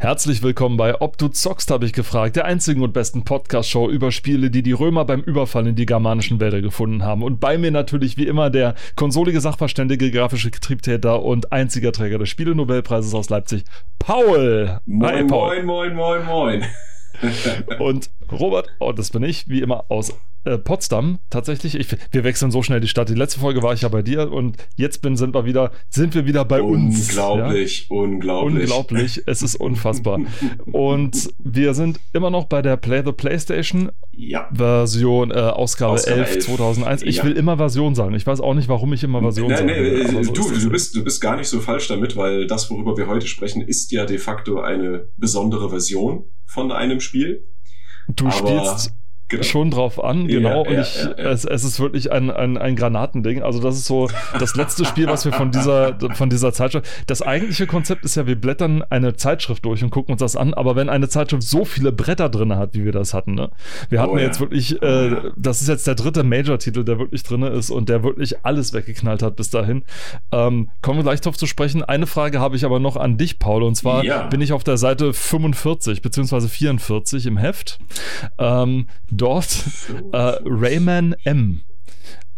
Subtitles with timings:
[0.00, 4.12] Herzlich willkommen bei Ob du zockst, habe ich gefragt, der einzigen und besten Podcast-Show über
[4.12, 7.24] Spiele, die die Römer beim Überfall in die germanischen Wälder gefunden haben.
[7.24, 12.28] Und bei mir natürlich wie immer der konsolige Sachverständige, grafische Triebtäter und einziger Träger des
[12.28, 13.64] Spiele-Nobelpreises aus Leipzig,
[13.98, 14.78] Paul.
[14.86, 15.64] Moin, Hi, Paul.
[15.64, 16.64] moin, moin, moin, moin.
[17.78, 20.12] und Robert, oh, das bin ich, wie immer aus
[20.44, 21.18] äh, Potsdam.
[21.30, 23.08] Tatsächlich, ich, wir wechseln so schnell die Stadt.
[23.08, 26.14] Die letzte Folge war ich ja bei dir und jetzt bin, sind wir wieder, sind
[26.14, 27.08] wir wieder bei uns.
[27.08, 27.96] Unglaublich, ja?
[27.96, 28.62] unglaublich.
[28.62, 30.20] Unglaublich, es ist unfassbar.
[30.72, 34.48] und wir sind immer noch bei der Play the PlayStation ja.
[34.52, 37.02] Version, äh, Ausgabe, Ausgabe 11, 11 2001.
[37.02, 37.24] Ich ja.
[37.24, 38.14] will immer Version sagen.
[38.14, 39.64] Ich weiß auch nicht, warum ich immer Version sage.
[39.64, 42.70] Nee, nee, so du, du, bist, du bist gar nicht so falsch damit, weil das,
[42.70, 47.46] worüber wir heute sprechen, ist ja de facto eine besondere Version von einem Spiel.
[48.08, 48.97] Du Aber spielst
[49.28, 49.42] Genau.
[49.42, 50.64] schon drauf an, genau.
[50.64, 53.42] Ja, und ich, ja, ja, Es, es ist wirklich ein, ein, ein Granatending.
[53.42, 56.88] Also, das ist so das letzte Spiel, was wir von dieser, von dieser Zeitschrift.
[57.06, 60.54] Das eigentliche Konzept ist ja, wir blättern eine Zeitschrift durch und gucken uns das an,
[60.54, 63.50] aber wenn eine Zeitschrift so viele Bretter drin hat, wie wir das hatten, ne?
[63.90, 67.22] Wir hatten oh, jetzt wirklich, äh, oh, das ist jetzt der dritte Major-Titel, der wirklich
[67.22, 69.84] drin ist und der wirklich alles weggeknallt hat bis dahin.
[70.32, 71.84] Ähm, kommen wir gleich drauf zu sprechen.
[71.84, 74.78] Eine Frage habe ich aber noch an dich, Paul, und zwar bin ich auf der
[74.78, 77.78] Seite 45 beziehungsweise 44 im Heft.
[78.38, 78.86] Ähm,
[79.18, 79.64] dort
[80.12, 81.62] äh, Rayman M.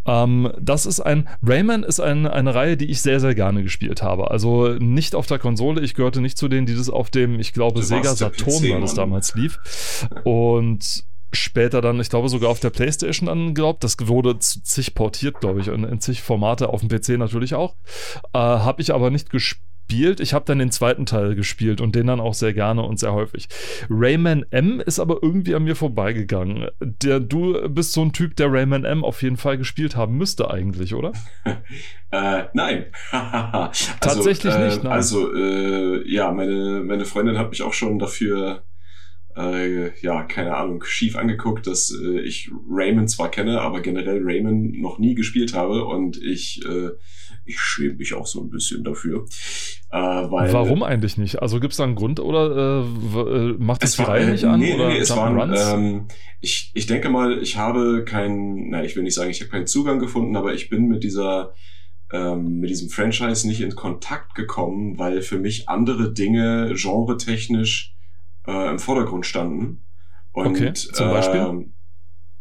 [0.06, 4.03] Ähm, das ist ein, Rayman ist ein, eine Reihe, die ich sehr, sehr gerne gespielt
[4.03, 4.31] habe.
[4.31, 7.53] Also nicht auf der Konsole, ich gehörte nicht zu denen, die das auf dem, ich
[7.53, 9.58] glaube, Sega Saturn war das damals lief.
[10.25, 15.41] Und später dann, ich glaube sogar auf der Playstation dann glaubt, das wurde zig portiert,
[15.41, 17.77] glaube ich, in, in zig Formate, auf dem PC natürlich auch.
[18.33, 20.20] Äh, Habe ich aber nicht gespielt gespielt.
[20.20, 23.12] Ich habe dann den zweiten Teil gespielt und den dann auch sehr gerne und sehr
[23.12, 23.48] häufig.
[23.88, 26.69] Rayman M ist aber irgendwie an mir vorbeigegangen.
[26.80, 30.50] Der, du bist so ein Typ, der Rayman M auf jeden Fall gespielt haben müsste
[30.50, 31.12] eigentlich, oder?
[32.12, 32.86] äh, nein.
[33.11, 34.92] also, Tatsächlich äh, nicht, nein.
[34.92, 38.62] Also, äh, ja, meine, meine Freundin hat mich auch schon dafür
[39.36, 44.72] äh, ja, keine Ahnung, schief angeguckt, dass äh, ich Rayman zwar kenne, aber generell Rayman
[44.72, 46.90] noch nie gespielt habe und ich, äh,
[47.45, 49.27] ich schäme mich auch so ein bisschen dafür.
[49.90, 51.42] Äh, weil, Warum eigentlich nicht?
[51.42, 54.61] Also gibt es da einen Grund oder äh, äh macht das die Reihe nicht an?
[54.61, 56.08] Nee, oder nee, es waren, ähm,
[56.40, 59.67] ich, ich denke mal, ich habe keinen, nein, ich will nicht sagen, ich habe keinen
[59.67, 61.52] Zugang gefunden, aber ich bin mit dieser
[62.12, 67.95] ähm, mit diesem Franchise nicht in Kontakt gekommen, weil für mich andere Dinge genre-technisch
[68.46, 69.84] äh, im Vordergrund standen.
[70.33, 71.70] Und, okay, zum Beispiel?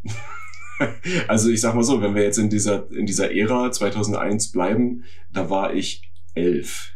[0.06, 0.10] Äh,
[1.28, 5.04] also ich sag mal so, wenn wir jetzt in dieser, in dieser Ära 2001 bleiben,
[5.32, 6.02] da war ich
[6.36, 6.94] elf.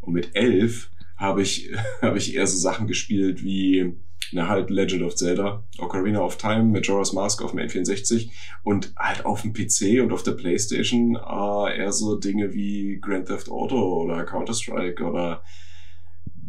[0.00, 1.70] Und mit elf habe ich,
[2.02, 3.94] habe ich eher so Sachen gespielt wie,
[4.32, 8.30] na halt Legend of Zelda, Ocarina of Time, Majora's Mask auf dem N64
[8.64, 13.26] und halt auf dem PC und auf der Playstation äh, eher so Dinge wie Grand
[13.26, 15.42] Theft Auto oder Counter-Strike oder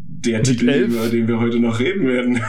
[0.10, 2.42] der mit Titel, elf, über den wir heute noch reden werden.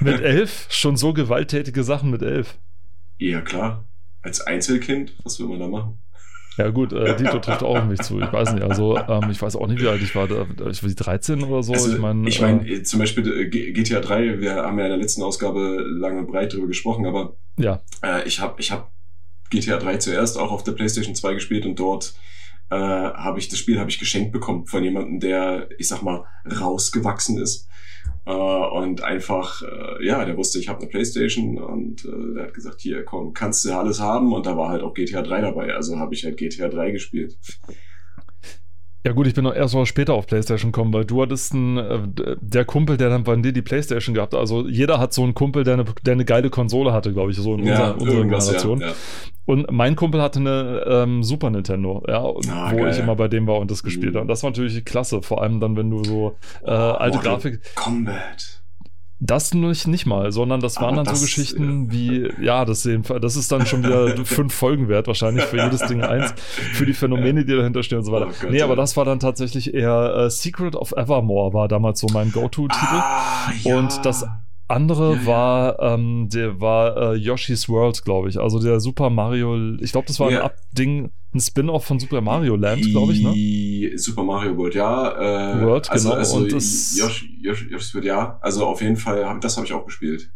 [0.00, 0.66] mit elf?
[0.70, 2.58] Schon so gewalttätige Sachen mit elf?
[3.18, 3.84] Ja, klar.
[4.22, 5.98] Als Einzelkind, was will man da machen?
[6.56, 8.20] Ja gut, äh, Dito trifft auch auf mich zu.
[8.20, 10.28] Ich weiß nicht, also ähm, ich weiß auch nicht, wie alt ich war.
[10.70, 11.72] Ich war 13 oder so.
[11.72, 14.90] Also, ich meine, ich mein, äh, zum Beispiel äh, GTA 3, wir haben ja in
[14.90, 17.82] der letzten Ausgabe lang und breit drüber gesprochen, aber ja.
[18.02, 18.92] äh, ich habe ich hab
[19.50, 22.14] GTA 3 zuerst auch auf der PlayStation 2 gespielt und dort
[22.70, 26.24] äh, habe ich das Spiel habe ich geschenkt bekommen von jemandem, der, ich sag mal,
[26.60, 27.68] rausgewachsen ist.
[28.26, 32.54] Äh, und einfach, äh, ja, der wusste, ich habe eine Playstation und äh, der hat
[32.54, 34.32] gesagt, hier, komm, kannst du alles haben.
[34.32, 35.74] Und da war halt auch GTA 3 dabei.
[35.74, 37.36] Also habe ich halt GTA 3 gespielt.
[39.06, 41.76] Ja gut, ich bin noch erst mal später auf PlayStation gekommen, weil du hattest einen,
[41.76, 44.34] äh, der Kumpel, der dann bei dir die PlayStation gehabt.
[44.34, 47.36] Also jeder hat so einen Kumpel, der eine, der eine geile Konsole hatte, glaube ich,
[47.36, 48.80] so in ja, unserer, unserer Generation.
[48.80, 48.94] Ja, ja.
[49.44, 52.92] Und mein Kumpel hatte eine ähm, Super Nintendo, ja, ah, wo geil.
[52.92, 54.16] ich immer bei dem war und das gespielt mhm.
[54.16, 54.22] habe.
[54.22, 57.60] Und das war natürlich klasse, vor allem dann, wenn du so äh, alte Mortal Grafik.
[57.74, 58.63] Kombat.
[59.20, 61.92] Das nicht, nicht mal, sondern das waren Aber dann das, so Geschichten ja.
[61.92, 65.80] wie, ja, das, sehen, das ist dann schon wieder fünf Folgen wert, wahrscheinlich für jedes
[65.86, 68.28] Ding eins, für die Phänomene, die dahinter stehen und so weiter.
[68.28, 72.00] Oh Gott, nee, aber das war dann tatsächlich eher äh, Secret of Evermore, war damals
[72.00, 72.84] so mein Go-To-Titel.
[72.84, 73.76] Ah, ja.
[73.76, 74.26] Und das
[74.68, 78.38] andere ja, war, ähm, der war äh, Yoshi's World, glaube ich.
[78.40, 80.44] Also der Super Mario, ich glaube, das war ja.
[80.44, 83.98] ein Ding, ein Spin-off von Super Mario Land, glaube ich, ne?
[83.98, 85.56] Super Mario World, ja.
[85.56, 86.18] Äh, World, also, genau.
[86.18, 88.38] Also und das Yoshi, Yoshi, Yoshi's World, ja.
[88.40, 90.30] Also auf jeden Fall, das habe ich auch gespielt.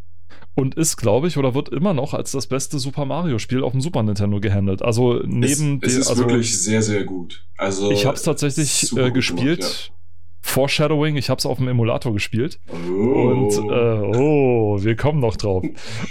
[0.54, 3.80] Und ist, glaube ich, oder wird immer noch als das beste Super Mario-Spiel auf dem
[3.80, 4.82] Super Nintendo gehandelt.
[4.82, 7.46] Also neben es, es ist also, wirklich sehr, sehr gut.
[7.56, 9.60] Also ich habe es tatsächlich äh, gespielt.
[9.60, 9.97] Gemacht, ja
[10.48, 12.58] Foreshadowing, ich habe es auf dem Emulator gespielt.
[12.70, 13.02] Oh.
[13.02, 15.62] Und äh, oh, wir kommen noch drauf.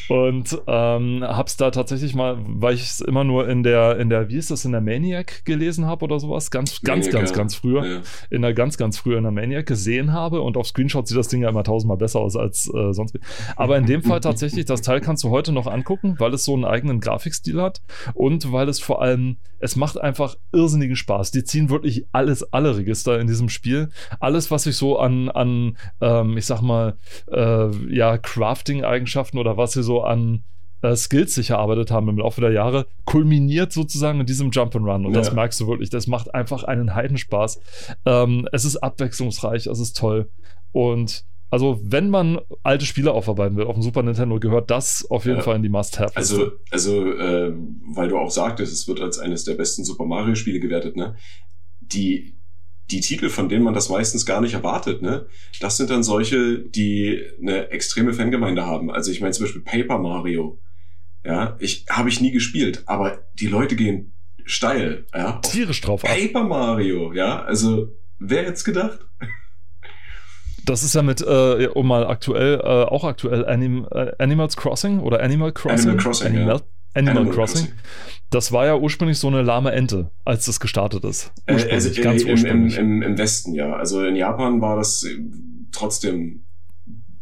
[0.09, 4.09] und ähm, habe es da tatsächlich mal, weil ich es immer nur in der, in
[4.09, 7.33] der, wie ist das, in der Maniac gelesen habe oder sowas, ganz, ganz, Maniac, ganz,
[7.33, 8.01] ganz früher, ja.
[8.29, 11.29] in der ganz, ganz früher in der Maniac gesehen habe und auf Screenshots sieht das
[11.29, 13.17] Ding ja immer tausendmal besser aus als äh, sonst.
[13.55, 16.53] Aber in dem Fall tatsächlich, das Teil kannst du heute noch angucken, weil es so
[16.53, 17.81] einen eigenen Grafikstil hat
[18.13, 21.31] und weil es vor allem, es macht einfach irrsinnigen Spaß.
[21.31, 23.89] Die ziehen wirklich alles, alle Register in diesem Spiel.
[24.27, 26.97] Alles, was sich so an, an ähm, ich sag mal,
[27.31, 30.43] äh, ja, Crafting-Eigenschaften oder was sie so an
[30.81, 35.05] äh, Skills sich erarbeitet haben im Laufe der Jahre, kulminiert sozusagen in diesem Jump'n'Run.
[35.05, 35.19] Und ja.
[35.19, 35.89] das merkst du wirklich.
[35.89, 37.61] Das macht einfach einen Heidenspaß.
[38.05, 40.29] Ähm, es ist abwechslungsreich, es ist toll.
[40.73, 45.25] Und also, wenn man alte Spiele aufarbeiten will auf dem Super Nintendo, gehört das auf
[45.25, 45.43] jeden ja.
[45.43, 46.17] Fall in die Must-Have.
[46.17, 47.53] Also, also äh,
[47.93, 51.15] weil du auch sagtest, es wird als eines der besten Super Mario-Spiele gewertet, ne?
[51.79, 52.36] Die,
[52.91, 55.25] die Titel, von denen man das meistens gar nicht erwartet, ne?
[55.59, 58.91] Das sind dann solche, die eine extreme Fangemeinde haben.
[58.91, 60.59] Also ich meine zum Beispiel Paper Mario.
[61.25, 64.13] Ja, ich habe ich nie gespielt, aber die Leute gehen
[64.45, 65.39] steil, ja.
[65.39, 66.09] Tierisch drauf ab.
[66.09, 67.43] Paper Mario, ja.
[67.43, 67.89] Also
[68.19, 68.99] wer hätte gedacht?
[70.63, 74.99] Das ist ja mit, äh, um mal aktuell, äh, auch aktuell Anim äh, Animals Crossing
[74.99, 75.89] oder Animal Crossing.
[75.91, 76.61] Animal Crossing, Animal, ja.
[76.97, 77.67] Animal, Animal Crossing.
[77.67, 77.79] Crossing.
[78.29, 81.31] Das war ja ursprünglich so eine lahme Ente, als das gestartet ist.
[81.45, 82.77] Äh, ursprünglich, also, ganz im, ursprünglich.
[82.77, 83.73] Im, im, Im Westen, ja.
[83.73, 85.05] Also in Japan war das
[85.71, 86.43] trotzdem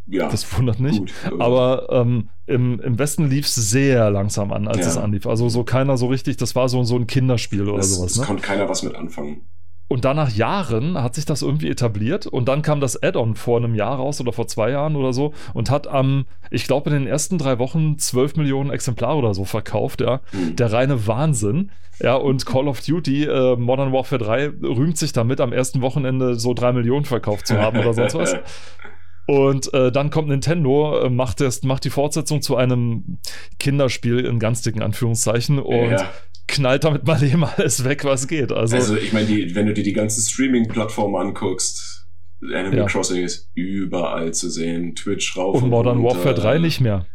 [0.08, 1.00] ja, das wundert nicht.
[1.00, 4.88] Gut, aber ähm, im, im Westen lief es sehr langsam an, als ja.
[4.88, 5.26] es anlief.
[5.26, 8.14] Also so keiner so richtig, das war so, so ein Kinderspiel oder das, sowas.
[8.14, 8.26] Das ne?
[8.28, 9.42] konnte keiner was mit anfangen.
[9.88, 13.58] Und dann nach Jahren hat sich das irgendwie etabliert und dann kam das Add-on vor
[13.58, 16.96] einem Jahr raus oder vor zwei Jahren oder so und hat am, ich glaube, in
[16.96, 20.22] den ersten drei Wochen zwölf Millionen Exemplare oder so verkauft, ja.
[20.32, 20.56] Mhm.
[20.56, 21.72] Der reine Wahnsinn.
[22.02, 26.36] Ja, und Call of Duty, äh, Modern Warfare 3, rühmt sich damit, am ersten Wochenende
[26.36, 28.36] so drei Millionen verkauft zu haben oder sonst was.
[29.28, 33.18] Und äh, dann kommt Nintendo, äh, macht, das, macht die Fortsetzung zu einem
[33.60, 36.10] Kinderspiel in ganz dicken Anführungszeichen und ja
[36.48, 38.52] knallt damit mal eben alles weg, was geht.
[38.52, 42.08] Also, also ich meine, wenn du dir die ganzen Streaming-Plattformen anguckst,
[42.42, 42.86] Animal ja.
[42.86, 44.96] Crossing ist überall zu sehen.
[44.96, 46.18] Twitch rauf und, und Modern runter.
[46.18, 47.06] Warfare 3 nicht mehr.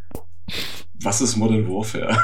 [1.03, 2.15] Was ist Modern Warfare?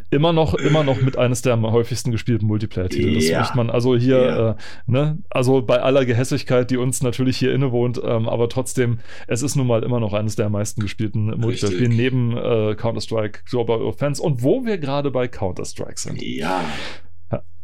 [0.10, 3.14] immer noch, immer noch mit eines der am häufigsten gespielten Multiplayer-Titel.
[3.14, 3.52] Das ja.
[3.54, 4.50] man also hier, ja.
[4.50, 4.54] äh,
[4.86, 9.56] ne, also bei aller Gehässigkeit, die uns natürlich hier innewohnt, ähm, aber trotzdem, es ist
[9.56, 14.22] nun mal immer noch eines der am meisten gespielten Multiplayer-Spiele neben äh, Counter-Strike Global Offense
[14.22, 16.22] und wo wir gerade bei Counter-Strike sind.
[16.22, 16.64] Ja.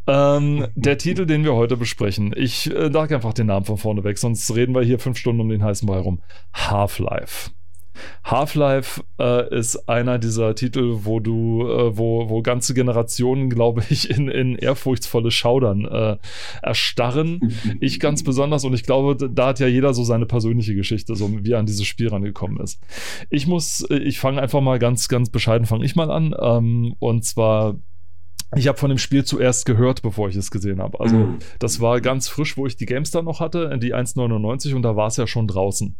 [0.06, 4.04] Ähm, der Titel, den wir heute besprechen, ich äh, sage einfach den Namen von vorne
[4.04, 6.20] weg, sonst reden wir hier fünf Stunden um den heißen Brei rum.
[6.52, 7.52] Half-Life.
[8.24, 14.10] Half-Life äh, ist einer dieser Titel, wo du, äh, wo, wo ganze Generationen, glaube ich,
[14.10, 16.16] in, in ehrfurchtsvolle Schaudern äh,
[16.62, 17.54] erstarren.
[17.80, 21.30] ich ganz besonders und ich glaube, da hat ja jeder so seine persönliche Geschichte, so
[21.44, 22.80] wie er an dieses Spiel rangekommen ist.
[23.30, 26.34] Ich muss, äh, ich fange einfach mal ganz, ganz bescheiden, fange ich mal an.
[26.40, 27.76] Ähm, und zwar
[28.56, 31.00] ich habe von dem Spiel zuerst gehört, bevor ich es gesehen habe.
[31.00, 31.38] Also mhm.
[31.58, 35.08] das war ganz frisch, wo ich die GameStar noch hatte, die 1,99 und da war
[35.08, 35.96] es ja schon draußen.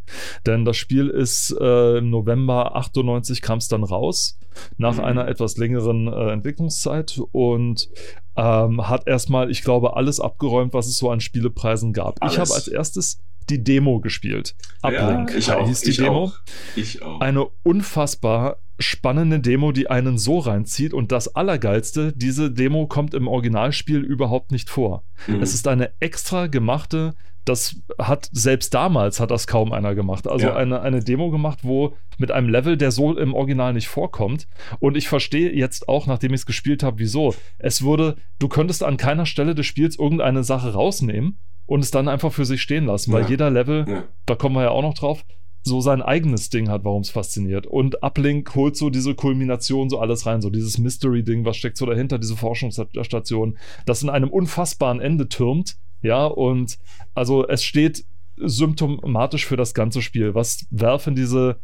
[0.47, 4.39] Denn das Spiel ist äh, im November 98 kam es dann raus,
[4.77, 5.05] nach mhm.
[5.05, 7.89] einer etwas längeren äh, Entwicklungszeit und
[8.37, 12.23] ähm, hat erstmal, ich glaube, alles abgeräumt, was es so an Spielepreisen gab.
[12.23, 12.35] Alles.
[12.35, 13.21] Ich habe als erstes
[13.51, 14.57] die Demo gespielt.
[14.83, 16.25] Uplink ja, ich auch, hieß die ich Demo.
[16.25, 16.39] Auch.
[16.77, 17.21] Ich auch.
[17.21, 20.95] Eine unfassbar spannende Demo, die einen so reinzieht.
[20.95, 25.05] Und das Allergeilste, diese Demo kommt im Originalspiel überhaupt nicht vor.
[25.27, 25.43] Mhm.
[25.43, 30.27] Es ist eine extra gemachte, das hat selbst damals hat das kaum einer gemacht.
[30.27, 30.57] Also ja.
[30.57, 34.47] eine, eine Demo gemacht, wo mit einem Level, der so im Original nicht vorkommt.
[34.81, 37.35] Und ich verstehe jetzt auch, nachdem ich es gespielt habe, wieso.
[37.59, 42.09] Es würde, du könntest an keiner Stelle des Spiels irgendeine Sache rausnehmen und es dann
[42.09, 43.29] einfach für sich stehen lassen, weil ja.
[43.29, 44.05] jeder Level, ja.
[44.27, 45.25] da kommen wir ja auch noch drauf,
[45.65, 47.67] so sein eigenes Ding hat, warum es fasziniert.
[47.67, 51.87] Und Uplink holt so diese Kulmination so alles rein, so dieses Mystery-Ding, was steckt so
[51.87, 55.77] dahinter, diese Forschungsstation, das in einem unfassbaren Ende türmt.
[56.03, 56.79] Ja, und
[57.15, 58.05] also es steht
[58.37, 60.35] symptomatisch für das ganze Spiel.
[60.35, 61.57] Was werfen diese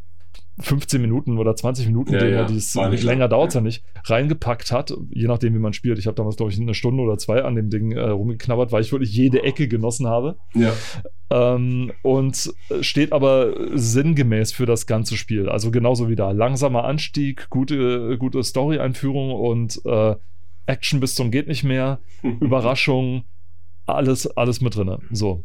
[0.58, 2.44] 15 Minuten oder 20 Minuten, ja, ja.
[2.44, 5.98] die es länger dauert ja nicht, reingepackt hat, je nachdem, wie man spielt.
[5.98, 8.82] Ich habe damals, glaube ich, eine Stunde oder zwei an dem Ding äh, rumgeknabbert, weil
[8.82, 10.36] ich wirklich jede Ecke genossen habe.
[10.54, 10.72] Ja.
[11.30, 15.48] Ähm, und steht aber sinngemäß für das ganze Spiel.
[15.48, 16.32] Also genauso wie da.
[16.32, 20.16] Langsamer Anstieg, gute, gute Story-Einführung und äh,
[20.66, 23.24] Action bis zum geht nicht mehr, Überraschung,
[23.86, 24.98] alles, alles mit drin.
[25.10, 25.44] So.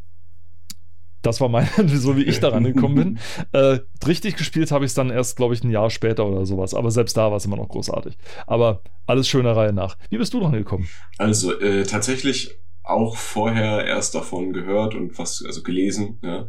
[1.26, 3.20] Das war mein, so wie ich daran gekommen bin.
[3.52, 6.74] Äh, richtig gespielt habe ich es dann erst, glaube ich, ein Jahr später oder sowas.
[6.74, 8.18] Aber selbst da war es immer noch großartig.
[8.48, 9.98] Aber alles schöner Reihe nach.
[10.10, 10.88] Wie bist du dran gekommen?
[11.18, 16.48] Also, äh, tatsächlich auch vorher erst davon gehört und was, also gelesen, ja.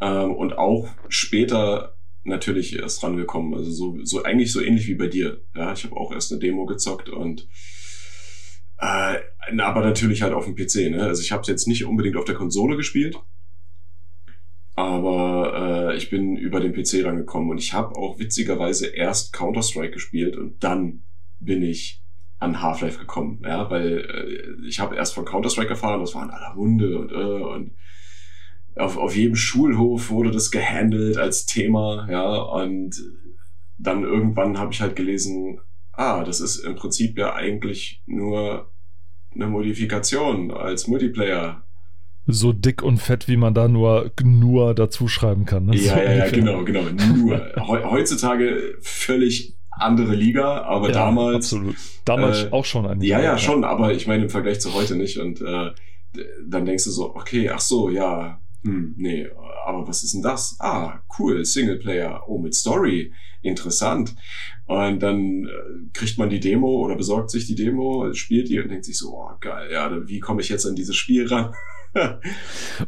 [0.00, 3.54] Ähm, und auch später natürlich erst rangekommen.
[3.54, 5.42] Also so, so eigentlich so ähnlich wie bei dir.
[5.54, 7.48] Ja, ich habe auch erst eine Demo gezockt und
[8.78, 9.18] äh,
[9.58, 10.90] aber natürlich halt auf dem PC.
[10.90, 11.02] Ne?
[11.02, 13.16] Also ich habe es jetzt nicht unbedingt auf der Konsole gespielt,
[14.76, 19.62] aber äh, ich bin über den PC rangekommen und ich habe auch witzigerweise erst Counter
[19.62, 21.02] Strike gespielt und dann
[21.40, 22.02] bin ich
[22.38, 26.30] an Half-Life gekommen, ja, weil äh, ich habe erst von Counter Strike erfahren, das waren
[26.30, 27.72] aller Munde und äh, und
[28.76, 33.02] auf, auf jedem Schulhof wurde das gehandelt als Thema, ja, und
[33.78, 35.60] dann irgendwann habe ich halt gelesen,
[35.92, 38.70] ah, das ist im Prinzip ja eigentlich nur
[39.34, 41.65] eine Modifikation als Multiplayer.
[42.26, 45.66] So dick und fett, wie man da nur, nur dazu schreiben kann.
[45.66, 45.76] Ne?
[45.76, 46.82] Ja, so ja, ja, genau, genau.
[47.14, 47.52] Nur.
[47.66, 51.36] Heutzutage völlig andere Liga, aber ja, damals.
[51.36, 51.76] Absolut.
[52.04, 53.04] Damals äh, auch schon eine.
[53.04, 55.18] Ja, Liga, ja, schon, aber ich meine im Vergleich zu heute nicht.
[55.18, 55.70] Und äh,
[56.48, 59.28] dann denkst du so, okay, ach so, ja, hm, nee,
[59.64, 60.56] aber was ist denn das?
[60.58, 64.14] Ah, cool, Singleplayer, oh, mit Story, interessant.
[64.66, 65.48] Und dann äh,
[65.92, 69.12] kriegt man die Demo oder besorgt sich die Demo, spielt die und denkt sich so,
[69.12, 71.52] oh, geil, ja, wie komme ich jetzt an dieses Spiel ran?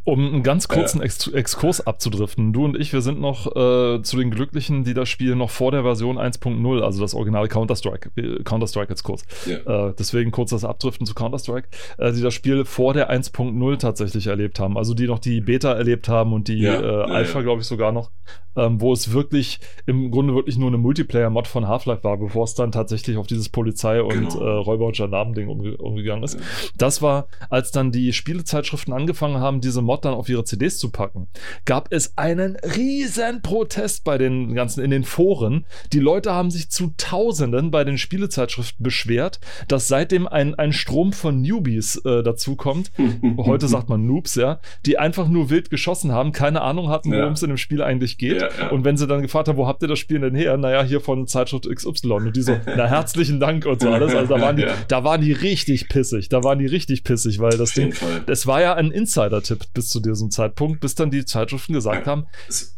[0.05, 2.53] Um einen ganz kurzen Ex Exkurs abzudriften.
[2.53, 5.73] Du und ich, wir sind noch äh, zu den Glücklichen, die das Spiel noch vor
[5.73, 9.25] der Version 1.0, also das originale Counter-Strike, äh, Counter-Strike jetzt kurz.
[9.47, 9.89] Ja.
[9.89, 14.27] Äh, deswegen kurz das Abdriften zu Counter-Strike, äh, die das Spiel vor der 1.0 tatsächlich
[14.27, 14.77] erlebt haben.
[14.77, 17.93] Also die noch die Beta erlebt haben und die ja, äh, Alpha, glaube ich, sogar
[17.93, 18.11] noch,
[18.57, 22.55] ähm, wo es wirklich im Grunde wirklich nur eine Multiplayer-Mod von Half-Life war, bevor es
[22.55, 24.41] dann tatsächlich auf dieses Polizei- und genau.
[24.41, 26.39] Äh, Räuber- und Gendarmen-Ding umge umgegangen ist.
[26.77, 30.91] Das war, als dann die Spielezeitschriften angefangen haben, diese Mod dann auf ihre CDs zu
[30.91, 31.29] packen,
[31.65, 35.67] gab es einen riesen Protest bei den ganzen, in den Foren.
[35.93, 41.13] Die Leute haben sich zu Tausenden bei den Spielezeitschriften beschwert, dass seitdem ein, ein Strom
[41.13, 42.91] von Newbies äh, dazukommt.
[43.39, 47.33] Heute sagt man Noobs, ja, die einfach nur wild geschossen haben, keine Ahnung hatten, worum
[47.33, 47.47] es ja.
[47.47, 48.43] in dem Spiel eigentlich geht.
[48.43, 48.69] Ja, ja.
[48.71, 50.57] Und wenn sie dann gefragt haben, wo habt ihr das Spiel denn her?
[50.57, 52.13] Naja, hier von Zeitschrift XY.
[52.13, 54.15] Und die so, na herzlichen Dank und so alles.
[54.15, 56.29] Also da waren die, da waren die richtig pissig.
[56.29, 57.95] Da waren die richtig pissig, weil das Ding,
[58.27, 62.07] es war ja ein Insider Insider-Tipp bis zu diesem Zeitpunkt, bis dann die Zeitschriften gesagt
[62.07, 62.13] ja.
[62.13, 62.27] haben,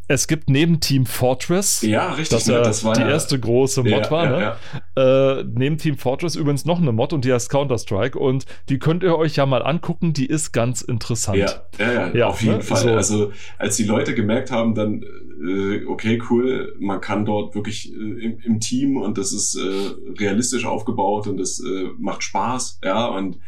[0.08, 3.82] es gibt neben Team Fortress, ja, richtig, das, ne, das war die ja, erste große
[3.82, 4.56] Mod ja, war, ne?
[4.96, 9.02] Äh, neben Team Fortress übrigens noch eine Mod und die heißt Counter-Strike und die könnt
[9.02, 11.38] ihr euch ja mal angucken, die ist ganz interessant.
[11.38, 12.62] Ja, ja, ja auf jeden ne?
[12.62, 12.78] Fall.
[12.78, 12.90] So.
[12.90, 17.96] Also als die Leute gemerkt haben, dann äh, okay, cool, man kann dort wirklich äh,
[17.96, 21.62] im, im, Team und das ist äh, realistisch aufgebaut und das
[21.98, 23.38] macht Spaß, ja, und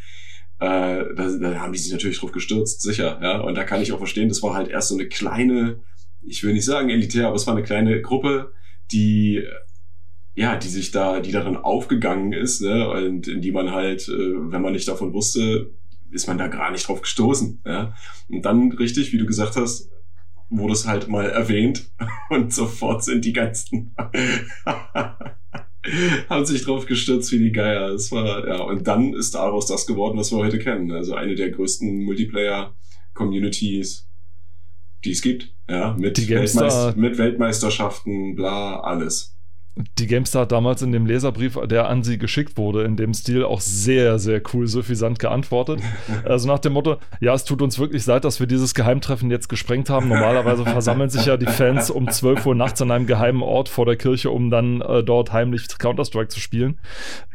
[0.62, 3.40] äh, da, da haben die sich natürlich drauf gestürzt, sicher, ja.
[3.40, 5.80] Und da kann ich auch verstehen, das war halt erst so eine kleine,
[6.22, 8.52] ich will nicht sagen elitär, aber es war eine kleine Gruppe,
[8.92, 9.44] die
[10.34, 14.12] ja, die sich da, die darin aufgegangen ist, ne, und in die man halt, äh,
[14.12, 15.70] wenn man nicht davon wusste,
[16.10, 17.94] ist man da gar nicht drauf gestoßen, ja.
[18.28, 19.90] Und dann richtig, wie du gesagt hast,
[20.48, 21.90] wurde es halt mal erwähnt
[22.30, 23.94] und sofort sind die ganzen
[26.28, 27.90] haben sich drauf gestürzt wie die Geier.
[27.90, 30.90] Es war, ja, und dann ist daraus das geworden, was wir heute kennen.
[30.92, 34.08] Also eine der größten Multiplayer-Communities,
[35.04, 35.52] die es gibt.
[35.68, 39.36] Ja, mit, Weltmeist mit Weltmeisterschaften, bla, alles
[39.98, 43.44] die GameStar hat damals in dem Leserbrief, der an sie geschickt wurde, in dem Stil
[43.44, 45.80] auch sehr, sehr cool, suffisant geantwortet.
[46.24, 49.48] Also nach dem Motto, ja, es tut uns wirklich leid, dass wir dieses Geheimtreffen jetzt
[49.48, 50.08] gesprengt haben.
[50.08, 53.86] Normalerweise versammeln sich ja die Fans um 12 Uhr nachts an einem geheimen Ort vor
[53.86, 56.78] der Kirche, um dann äh, dort heimlich Counter-Strike zu spielen.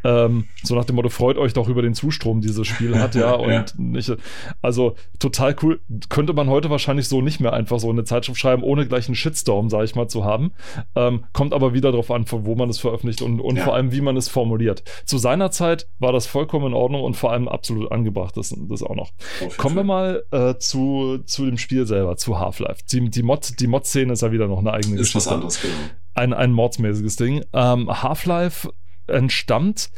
[0.04, 3.34] Ähm, so nach dem Motto, freut euch doch über den Zustrom, dieses Spiel hat, ja.
[3.34, 3.66] Und ja.
[3.78, 4.16] nicht,
[4.62, 5.80] also total cool.
[6.10, 9.16] Könnte man heute wahrscheinlich so nicht mehr einfach so eine Zeitschrift schreiben, ohne gleich einen
[9.16, 10.54] Shitstorm, sage ich mal, zu haben.
[10.96, 13.64] Ähm, kommt aber wieder darauf an, von wo man es veröffentlicht und, und ja.
[13.64, 14.84] vor allem, wie man es formuliert.
[15.06, 18.84] Zu seiner Zeit war das vollkommen in Ordnung und vor allem absolut angebracht, das, das
[18.84, 19.12] auch noch.
[19.58, 22.84] Kommen wir mal äh, zu, zu dem Spiel selber, zu Half-Life.
[22.92, 25.18] Die, die Mod-Szene die Mod ist ja wieder noch eine eigene ist Geschichte.
[25.18, 25.74] Ist was anderes, genau.
[26.14, 27.44] Ein, ein mordsmäßiges Ding.
[27.54, 28.70] Ähm, Half-Life
[29.08, 29.90] entstammt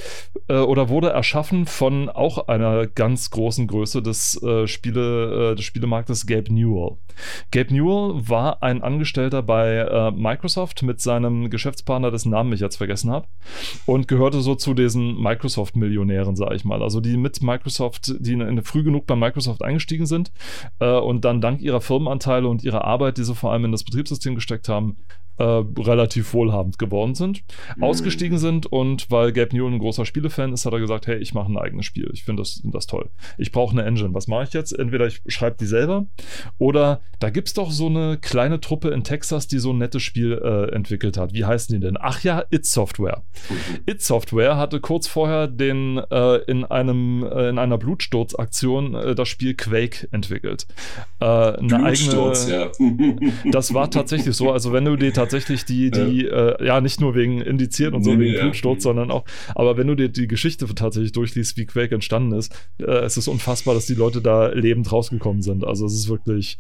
[0.48, 5.66] äh, oder wurde erschaffen von auch einer ganz großen Größe des, äh, Spiele, äh, des
[5.66, 6.98] Spielemarktes, Gabe Newell.
[7.52, 12.78] Gabe Newell war ein Angestellter bei äh, Microsoft mit seinem Geschäftspartner, dessen Namen ich jetzt
[12.78, 13.28] vergessen habe,
[13.86, 16.82] und gehörte so zu diesen Microsoft-Millionären, sage ich mal.
[16.82, 20.32] Also die mit Microsoft, die in, in, früh genug bei Microsoft eingestiegen sind
[20.80, 23.84] äh, und dann dank ihrer Firmenanteile und ihrer Arbeit, die sie vor allem in das
[23.84, 24.98] Betriebssystem gesteckt haben,
[25.40, 27.44] äh, relativ wohlhabend geworden sind,
[27.78, 27.84] mhm.
[27.84, 31.34] ausgestiegen sind und weil Gabe Newell ein großer Spielefan ist, hat er gesagt, hey, ich
[31.34, 32.10] mache ein eigenes Spiel.
[32.14, 33.10] Ich finde das, das toll.
[33.38, 34.14] Ich brauche eine Engine.
[34.14, 34.78] Was mache ich jetzt?
[34.78, 36.08] Entweder ich schreibe die selber
[36.58, 40.04] oder da gibt es doch so eine kleine Truppe in Texas, die so ein nettes
[40.04, 41.34] Spiel äh, entwickelt hat.
[41.34, 41.98] Wie heißen die denn?
[42.00, 43.24] Ach ja, It Software.
[43.50, 43.80] Mhm.
[43.86, 49.30] It Software hatte kurz vorher den äh, in einem äh, in einer Blutsturzaktion äh, das
[49.30, 50.68] Spiel Quake entwickelt.
[51.20, 53.52] Eine Blutsturz, eigene, ja.
[53.52, 54.52] das war tatsächlich so.
[54.52, 55.29] Also wenn du dir tatsächlich
[55.66, 58.42] die, die, ja, äh, ja nicht nur wegen indiziert und so, nee, wegen ja.
[58.42, 62.54] Blutsturz, sondern auch, aber wenn du dir die Geschichte tatsächlich durchliest, wie Quake entstanden ist,
[62.80, 65.64] äh, es ist unfassbar, dass die Leute da lebend rausgekommen sind.
[65.66, 66.60] Also es ist wirklich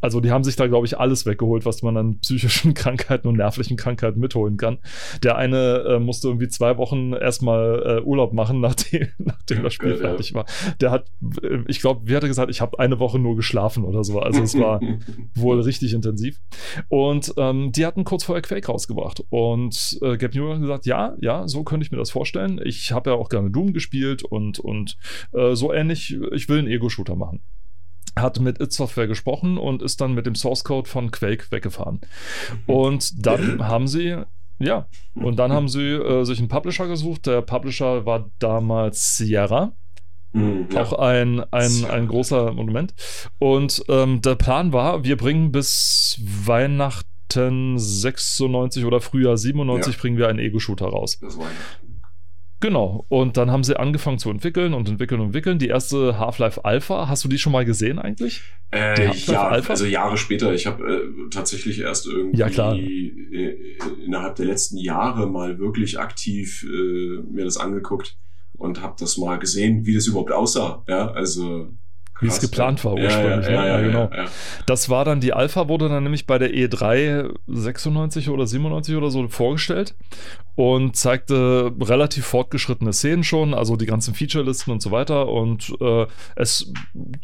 [0.00, 3.36] also die haben sich da, glaube ich, alles weggeholt, was man an psychischen Krankheiten und
[3.36, 4.78] nervlichen Krankheiten mitholen kann.
[5.22, 9.90] Der eine äh, musste irgendwie zwei Wochen erstmal äh, Urlaub machen, nachdem, nachdem das Spiel
[9.90, 10.46] ja, fertig war.
[10.80, 11.10] Der hat,
[11.42, 14.20] äh, ich glaube, wie hat er gesagt, ich habe eine Woche nur geschlafen oder so.
[14.20, 14.80] Also es war
[15.34, 16.40] wohl richtig intensiv.
[16.88, 19.24] Und ähm, die hatten kurz vorher Quake rausgebracht.
[19.30, 22.60] Und äh, Gabe Newell hat gesagt, ja, ja, so könnte ich mir das vorstellen.
[22.64, 24.96] Ich habe ja auch gerne Doom gespielt und, und
[25.32, 27.40] äh, so ähnlich, ich will einen Ego-Shooter machen
[28.20, 32.00] hat mit It Software gesprochen und ist dann mit dem Source Code von Quake weggefahren.
[32.66, 34.16] Und dann haben sie
[34.60, 37.26] ja, und dann haben sie äh, sich einen Publisher gesucht.
[37.26, 39.72] Der Publisher war damals Sierra.
[40.32, 40.82] Mhm, ja.
[40.82, 42.92] Auch ein, ein, ein großer Monument.
[43.38, 50.00] Und ähm, der Plan war, wir bringen bis Weihnachten 96 oder Frühjahr 97 ja.
[50.00, 51.20] bringen wir einen Ego-Shooter raus.
[52.60, 55.60] Genau, und dann haben sie angefangen zu entwickeln und entwickeln und entwickeln.
[55.60, 58.42] Die erste Half-Life Alpha, hast du die schon mal gesehen eigentlich?
[58.72, 59.74] Äh, ja, Alpha?
[59.74, 60.52] also Jahre später.
[60.52, 62.48] Ich habe äh, tatsächlich erst irgendwie ja.
[62.48, 63.56] Äh,
[64.04, 68.16] innerhalb der letzten Jahre mal wirklich aktiv äh, mir das angeguckt
[68.54, 70.82] und habe das mal gesehen, wie das überhaupt aussah.
[70.88, 71.68] Ja, also
[72.20, 73.46] wie es geplant war ursprünglich.
[73.46, 74.10] Ja, ja, ja, ja, genau.
[74.66, 79.10] Das war dann, die Alpha wurde dann nämlich bei der E3 96 oder 97 oder
[79.10, 79.94] so vorgestellt
[80.54, 85.28] und zeigte relativ fortgeschrittene Szenen schon, also die ganzen Featurelisten und so weiter.
[85.28, 86.72] Und äh, es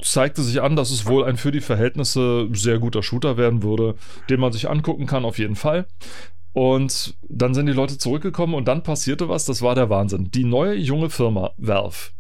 [0.03, 3.97] zeigte sich an, dass es wohl ein für die Verhältnisse sehr guter Shooter werden würde,
[4.31, 5.87] den man sich angucken kann, auf jeden Fall.
[6.53, 10.31] Und dann sind die Leute zurückgekommen und dann passierte was, das war der Wahnsinn.
[10.31, 12.13] Die neue junge Firma Valve,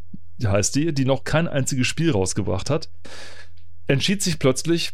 [0.42, 2.88] heißt die, die noch kein einziges Spiel rausgebracht hat,
[3.86, 4.92] entschied sich plötzlich,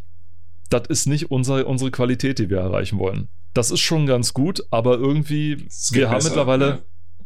[0.68, 3.28] das ist nicht unsere, unsere Qualität, die wir erreichen wollen.
[3.54, 6.78] Das ist schon ganz gut, aber irgendwie, wir haben besser, mittlerweile ja.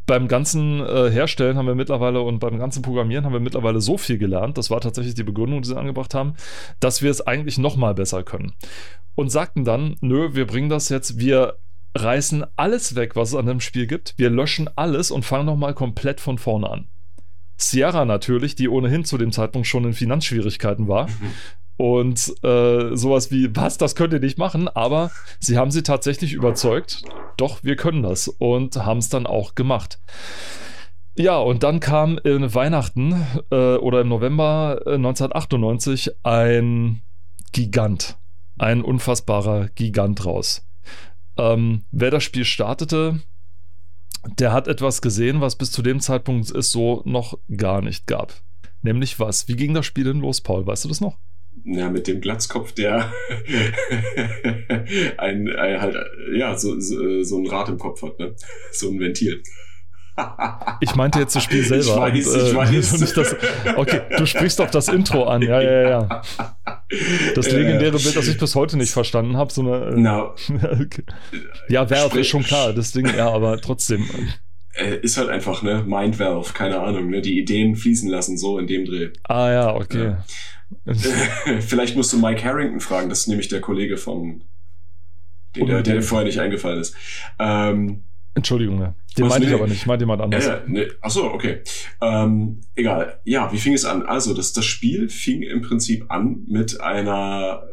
[0.07, 3.97] beim ganzen äh, Herstellen haben wir mittlerweile und beim ganzen Programmieren haben wir mittlerweile so
[3.97, 6.33] viel gelernt, das war tatsächlich die Begründung, die sie angebracht haben,
[6.79, 8.53] dass wir es eigentlich noch mal besser können.
[9.13, 11.57] Und sagten dann, nö, wir bringen das jetzt, wir
[11.95, 15.55] reißen alles weg, was es an dem Spiel gibt, wir löschen alles und fangen noch
[15.55, 16.87] mal komplett von vorne an.
[17.57, 21.07] Sierra natürlich, die ohnehin zu dem Zeitpunkt schon in Finanzschwierigkeiten war.
[21.77, 26.33] Und äh, sowas wie, was, das könnt ihr nicht machen, aber sie haben sie tatsächlich
[26.33, 27.03] überzeugt,
[27.35, 29.99] doch, wir können das und haben es dann auch gemacht.
[31.17, 37.01] Ja, und dann kam in Weihnachten äh, oder im November 1998 äh, ein
[37.51, 38.17] Gigant,
[38.57, 40.65] ein unfassbarer Gigant raus.
[41.37, 43.21] Ähm, wer das Spiel startete,
[44.39, 48.33] der hat etwas gesehen, was bis zu dem Zeitpunkt es so noch gar nicht gab.
[48.81, 49.47] Nämlich was?
[49.47, 50.65] Wie ging das Spiel denn los, Paul?
[50.65, 51.17] Weißt du das noch?
[51.63, 53.11] Ja, mit dem Glatzkopf, der
[55.17, 55.95] ein, ein, halt,
[56.35, 58.35] ja, so, so, so ein Rad im Kopf hat, ne?
[58.71, 59.41] So ein Ventil.
[60.79, 62.13] Ich meinte jetzt das Spiel selber.
[62.13, 62.99] Ich weiß, und, äh, ich weiß.
[62.99, 63.35] Nicht das,
[63.75, 65.41] okay, du sprichst auf das Intro an.
[65.41, 66.21] Ja, ja, ja.
[67.35, 69.51] Das legendäre Bild, das ich bis heute nicht verstanden habe.
[69.51, 70.33] So eine, äh, no.
[70.49, 71.03] okay.
[71.67, 74.07] Ja, Valve ist schon klar, das Ding, ja, aber trotzdem.
[74.73, 75.83] Äh, ist halt einfach, ne?
[75.85, 77.21] Mind Valve, keine Ahnung, ne?
[77.21, 79.09] Die Ideen fließen lassen, so in dem Dreh.
[79.23, 80.15] Ah, ja, okay.
[80.85, 80.93] Ja.
[81.59, 84.43] Vielleicht musst du Mike Harrington fragen, das ist nämlich der Kollege von,
[85.55, 86.95] den, der, der vorher nicht eingefallen ist.
[87.39, 88.03] Ähm,
[88.35, 88.93] Entschuldigung, ja.
[89.17, 90.45] Den meinte nee, ich aber nicht, ich meinte jemand anders.
[90.45, 90.87] Ja, nee.
[91.01, 91.61] Ach so, okay.
[92.01, 93.19] Ähm, egal.
[93.23, 94.03] Ja, wie fing es an?
[94.03, 97.63] Also, das, das Spiel fing im Prinzip an mit einer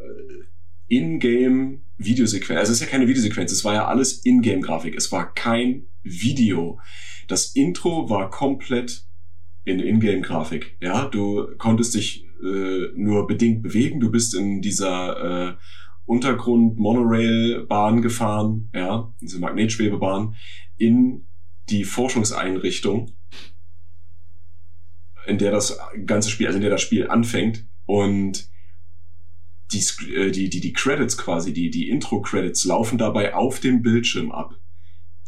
[0.88, 2.60] äh, Ingame Videosequenz.
[2.60, 4.94] Also, es ist ja keine Videosequenz, es war ja alles Ingame-Grafik.
[4.96, 6.78] Es war kein Video.
[7.26, 9.04] Das Intro war komplett
[9.64, 10.76] in Ingame-Grafik.
[10.80, 13.98] Ja, du konntest dich äh, nur bedingt bewegen.
[13.98, 15.54] Du bist in dieser äh,
[16.06, 20.34] Untergrund-Monorail-Bahn gefahren, ja, diese Magnetschwebebahn,
[20.76, 21.24] in
[21.68, 23.12] die Forschungseinrichtung,
[25.26, 28.48] in der das ganze Spiel, also in der das Spiel anfängt und
[29.72, 34.32] die, äh, die, die, die Credits quasi, die, die Intro-Credits laufen dabei auf dem Bildschirm
[34.32, 34.58] ab.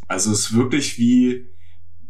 [0.07, 1.47] Also es ist wirklich wie,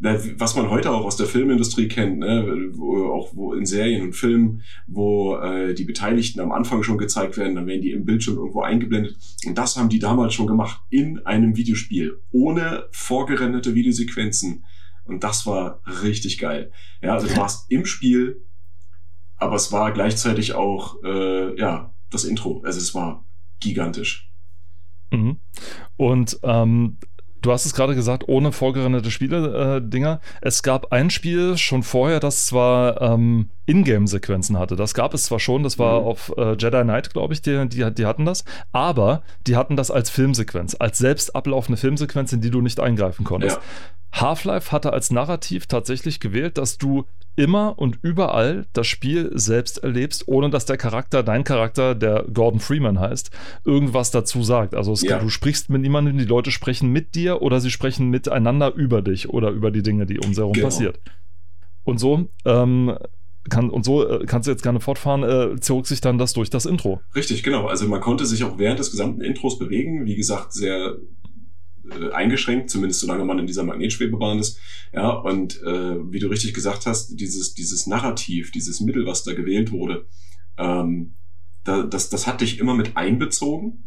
[0.04, 4.12] was man heute auch aus der Filmindustrie kennt, ne, wo, auch wo in Serien und
[4.12, 8.36] Filmen, wo äh, die Beteiligten am Anfang schon gezeigt werden, dann werden die im Bildschirm
[8.36, 9.16] irgendwo eingeblendet.
[9.46, 14.64] Und das haben die damals schon gemacht in einem Videospiel, ohne vorgerenderte Videosequenzen.
[15.04, 16.70] Und das war richtig geil.
[17.02, 18.42] Ja, also du warst im Spiel,
[19.36, 22.62] aber es war gleichzeitig auch äh, ja das Intro.
[22.64, 23.24] Also es war
[23.60, 24.30] gigantisch.
[25.10, 25.38] Mhm.
[25.96, 26.98] Und ähm,
[27.44, 30.12] Du hast es gerade gesagt, ohne vorgerenderte Spiele-Dinger.
[30.22, 34.76] Äh, es gab ein Spiel schon vorher, das zwar ähm, Ingame-Sequenzen hatte.
[34.76, 36.06] Das gab es zwar schon, das war mhm.
[36.06, 38.46] auf äh, Jedi Knight, glaube ich, die, die, die, hatten das.
[38.72, 43.24] Aber die hatten das als Filmsequenz, als selbst ablaufende Filmsequenz, in die du nicht eingreifen
[43.24, 43.56] konntest.
[43.56, 43.62] Ja.
[44.14, 47.04] Half-Life hatte als Narrativ tatsächlich gewählt, dass du
[47.36, 52.60] immer und überall das Spiel selbst erlebst, ohne dass der Charakter, dein Charakter, der Gordon
[52.60, 53.30] Freeman heißt,
[53.64, 54.74] irgendwas dazu sagt.
[54.74, 55.18] Also ja.
[55.18, 59.28] du sprichst mit niemandem, die Leute sprechen mit dir oder sie sprechen miteinander über dich
[59.30, 60.66] oder über die Dinge, die um sie herum genau.
[60.66, 61.00] passiert.
[61.82, 62.96] Und so ähm,
[63.50, 66.50] kann, und so äh, kannst du jetzt gerne fortfahren, äh, zog sich dann das durch
[66.50, 67.00] das Intro.
[67.14, 67.66] Richtig, genau.
[67.66, 70.06] Also man konnte sich auch während des gesamten Intros bewegen.
[70.06, 70.96] Wie gesagt, sehr
[71.90, 74.58] äh, eingeschränkt, zumindest solange man in dieser Magnetschwebebahn ist.
[74.92, 79.34] Ja, und äh, wie du richtig gesagt hast, dieses, dieses Narrativ, dieses Mittel, was da
[79.34, 80.06] gewählt wurde,
[80.56, 81.14] ähm,
[81.64, 83.84] da, das, das hat dich immer mit einbezogen,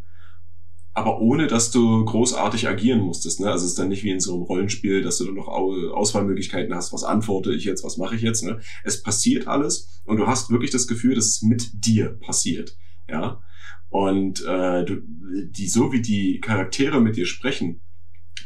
[0.93, 3.39] aber ohne, dass du großartig agieren musstest.
[3.39, 3.51] Ne?
[3.51, 6.73] Also es ist dann nicht wie in so einem Rollenspiel, dass du dann noch Auswahlmöglichkeiten
[6.73, 8.43] hast, was antworte ich jetzt, was mache ich jetzt.
[8.43, 8.59] Ne?
[8.83, 12.75] Es passiert alles und du hast wirklich das Gefühl, dass es mit dir passiert.
[13.09, 13.41] Ja,
[13.89, 15.01] und äh, du,
[15.49, 17.81] die so wie die Charaktere mit dir sprechen,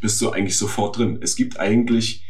[0.02, 1.20] bist du eigentlich sofort drin.
[1.22, 2.26] Es gibt eigentlich,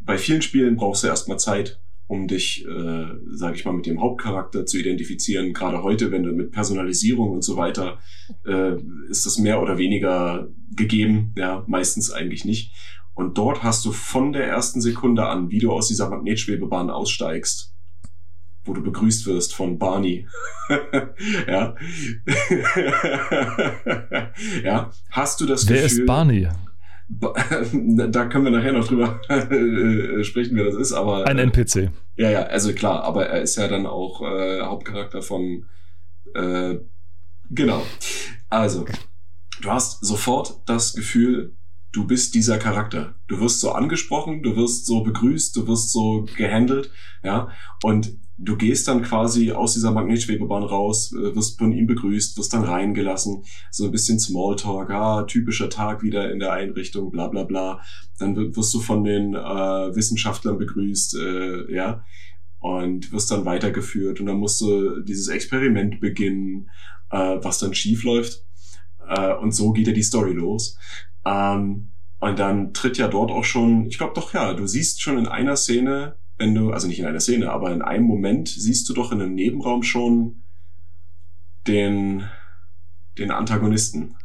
[0.00, 4.00] bei vielen Spielen brauchst du erstmal Zeit, um dich, äh, sage ich mal, mit dem
[4.00, 5.52] Hauptcharakter zu identifizieren.
[5.52, 7.98] Gerade heute, wenn du mit Personalisierung und so weiter,
[8.46, 8.76] äh,
[9.08, 11.32] ist das mehr oder weniger gegeben.
[11.36, 12.72] Ja, meistens eigentlich nicht.
[13.14, 17.72] Und dort hast du von der ersten Sekunde an, wie du aus dieser Magnetschwebebahn aussteigst,
[18.64, 20.26] wo du begrüßt wirst von Barney.
[21.46, 21.76] ja.
[24.64, 24.90] ja.
[25.10, 25.96] Hast du das Wer Gefühl.
[25.96, 26.48] Wer ist Barney?
[27.08, 31.26] da können wir nachher noch drüber äh, sprechen, wer das ist, aber.
[31.26, 31.90] Ein NPC.
[32.16, 35.66] Ja, ja, also klar, aber er ist ja dann auch äh, Hauptcharakter von.
[36.34, 36.76] Äh,
[37.50, 37.82] genau.
[38.48, 38.86] Also,
[39.60, 41.54] du hast sofort das Gefühl,
[41.92, 43.14] du bist dieser Charakter.
[43.28, 46.90] Du wirst so angesprochen, du wirst so begrüßt, du wirst so gehandelt,
[47.22, 47.48] ja.
[47.82, 52.52] Und du gehst dann quasi aus dieser Magnetschwebebahn raus, äh, wirst von ihm begrüßt, wirst
[52.52, 57.44] dann reingelassen, so ein bisschen Smalltalk, ah, typischer Tag wieder in der Einrichtung, bla bla
[57.44, 57.80] bla.
[58.18, 62.04] Dann wirst du von den äh, Wissenschaftlern begrüßt, äh, ja,
[62.60, 66.70] und wirst dann weitergeführt und dann musst du dieses Experiment beginnen,
[67.10, 68.44] äh, was dann schief läuft.
[69.06, 70.78] Äh, und so geht ja die Story los.
[71.24, 75.18] Ähm, und dann tritt ja dort auch schon, ich glaube doch ja, du siehst schon
[75.18, 78.86] in einer Szene wenn du, also nicht in einer Szene, aber in einem Moment siehst
[78.88, 80.42] du doch in einem Nebenraum schon
[81.66, 82.24] den,
[83.18, 84.16] den Antagonisten.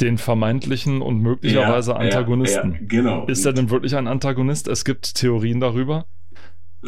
[0.00, 2.72] Den vermeintlichen und möglicherweise ja, Antagonisten.
[2.72, 3.26] Ja, ja, genau.
[3.26, 4.66] Ist er denn wirklich ein Antagonist?
[4.66, 6.06] Es gibt Theorien darüber.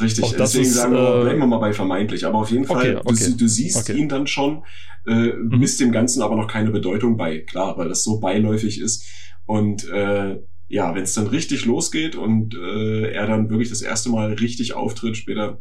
[0.01, 2.25] Richtig, Auch deswegen ist, sagen wir, äh, bleiben wir mal bei vermeintlich.
[2.25, 3.31] Aber auf jeden Fall, okay, okay.
[3.33, 3.99] Du, du, siehst okay.
[3.99, 4.63] ihn dann schon,
[5.07, 5.59] äh, mhm.
[5.59, 7.41] misst dem Ganzen aber noch keine Bedeutung bei.
[7.41, 9.05] Klar, weil das so beiläufig ist.
[9.45, 10.39] Und äh,
[10.71, 14.73] ja, wenn es dann richtig losgeht und äh, er dann wirklich das erste Mal richtig
[14.73, 15.61] auftritt, später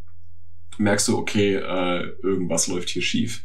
[0.78, 3.44] merkst du, okay, äh, irgendwas läuft hier schief.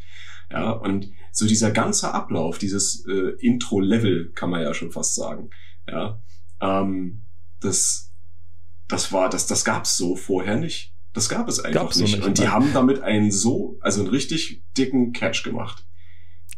[0.52, 5.48] Ja, und so dieser ganze Ablauf, dieses äh, Intro-Level, kann man ja schon fast sagen.
[5.88, 6.20] Ja,
[6.60, 7.22] ähm,
[7.60, 8.12] das,
[8.86, 10.92] das war, das, das gab's so vorher nicht.
[11.14, 12.16] Das gab es einfach Gab's nicht.
[12.16, 12.26] nicht.
[12.26, 15.86] Und die haben damit einen so, also einen richtig dicken Catch gemacht.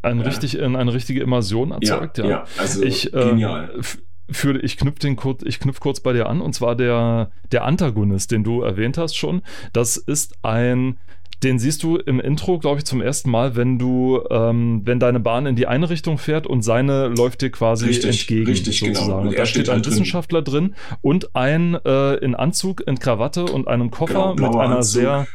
[0.01, 0.25] Ein ja.
[0.25, 2.25] richtig, eine richtige Immersion erzeugt, ja.
[2.25, 2.29] ja.
[2.29, 3.79] ja also ich, äh, genial.
[3.79, 3.83] Äh,
[4.29, 7.65] für, ich knüpfe den kurz, ich knüpfe kurz bei dir an, und zwar der, der
[7.65, 9.41] Antagonist, den du erwähnt hast schon.
[9.73, 10.97] Das ist ein,
[11.43, 15.19] den siehst du im Intro, glaube ich, zum ersten Mal, wenn du, ähm, wenn deine
[15.19, 18.47] Bahn in die eine Richtung fährt und seine läuft dir quasi richtig, entgegen.
[18.47, 18.93] Richtig, genau.
[18.93, 19.17] sozusagen.
[19.19, 19.29] genau.
[19.29, 23.45] Und da steht ein halt Wissenschaftler drin, drin und ein äh, in Anzug, in Krawatte
[23.45, 25.01] und einem Koffer genau, mit einer Anzug.
[25.01, 25.27] sehr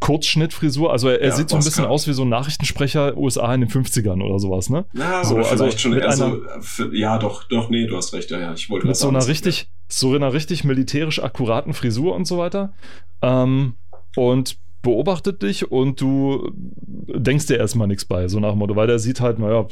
[0.00, 0.90] Kurzschnittfrisur.
[0.92, 3.62] Also er, er ja, sieht so ein bisschen aus wie so ein Nachrichtensprecher USA in
[3.62, 4.84] den 50ern oder sowas, ne?
[4.92, 8.38] Ja, so, also schon mit einer, so, ja, doch, doch, nee, du hast recht, ja,
[8.38, 8.52] ja.
[8.52, 12.74] Ich wollte mit so einer richtig, so einer richtig militärisch akkuraten Frisur und so weiter.
[13.22, 13.74] Ähm,
[14.16, 18.86] und beobachtet dich und du denkst dir erstmal nichts bei, so nach dem Motto, weil
[18.86, 19.66] der sieht halt, naja,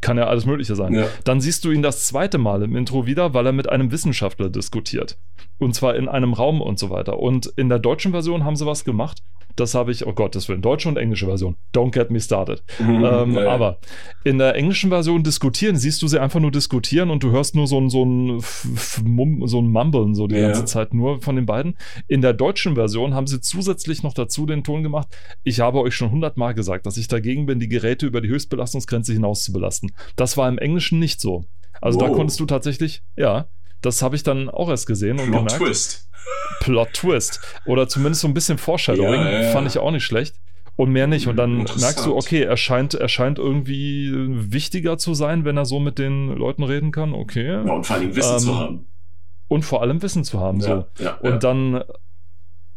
[0.00, 0.94] kann ja alles Mögliche sein.
[0.94, 1.06] Ja.
[1.24, 4.48] Dann siehst du ihn das zweite Mal im Intro wieder, weil er mit einem Wissenschaftler
[4.50, 5.18] diskutiert.
[5.58, 7.18] Und zwar in einem Raum und so weiter.
[7.18, 9.22] Und in der deutschen Version haben sie was gemacht.
[9.56, 11.56] Das habe ich, oh Gott, das wird in deutsche und englische Version.
[11.74, 12.62] Don't get me started.
[12.78, 13.50] Mhm, ähm, ja, ja.
[13.50, 13.78] Aber
[14.22, 17.66] in der englischen Version diskutieren, siehst du sie einfach nur diskutieren und du hörst nur
[17.66, 21.78] so ein, so ein, so ein Mumblen so die ganze Zeit nur von den beiden.
[22.06, 25.08] In der deutschen Version haben sie zusätzlich noch dazu den Ton gemacht.
[25.42, 29.14] Ich habe euch schon hundertmal gesagt, dass ich dagegen bin, die Geräte über die Höchstbelastungsgrenze
[29.14, 29.85] hinaus zu belasten.
[30.16, 31.44] Das war im Englischen nicht so.
[31.80, 32.08] Also wow.
[32.08, 33.46] da konntest du tatsächlich, ja,
[33.82, 35.56] das habe ich dann auch erst gesehen und Plot gemerkt.
[35.56, 36.08] Twist.
[36.60, 37.40] Plot Twist.
[37.66, 39.20] Oder zumindest so ein bisschen Foreshadowing.
[39.20, 40.36] Ja, ja, fand ich auch nicht schlecht.
[40.76, 41.26] Und mehr nicht.
[41.26, 44.12] Und dann merkst du, okay, er scheint, er scheint irgendwie
[44.52, 47.14] wichtiger zu sein, wenn er so mit den Leuten reden kann.
[47.14, 47.46] Okay.
[47.46, 48.86] Ja, und vor allem Wissen ähm, zu haben.
[49.48, 50.60] Und vor allem Wissen zu haben.
[50.60, 50.84] so.
[51.22, 51.82] und dann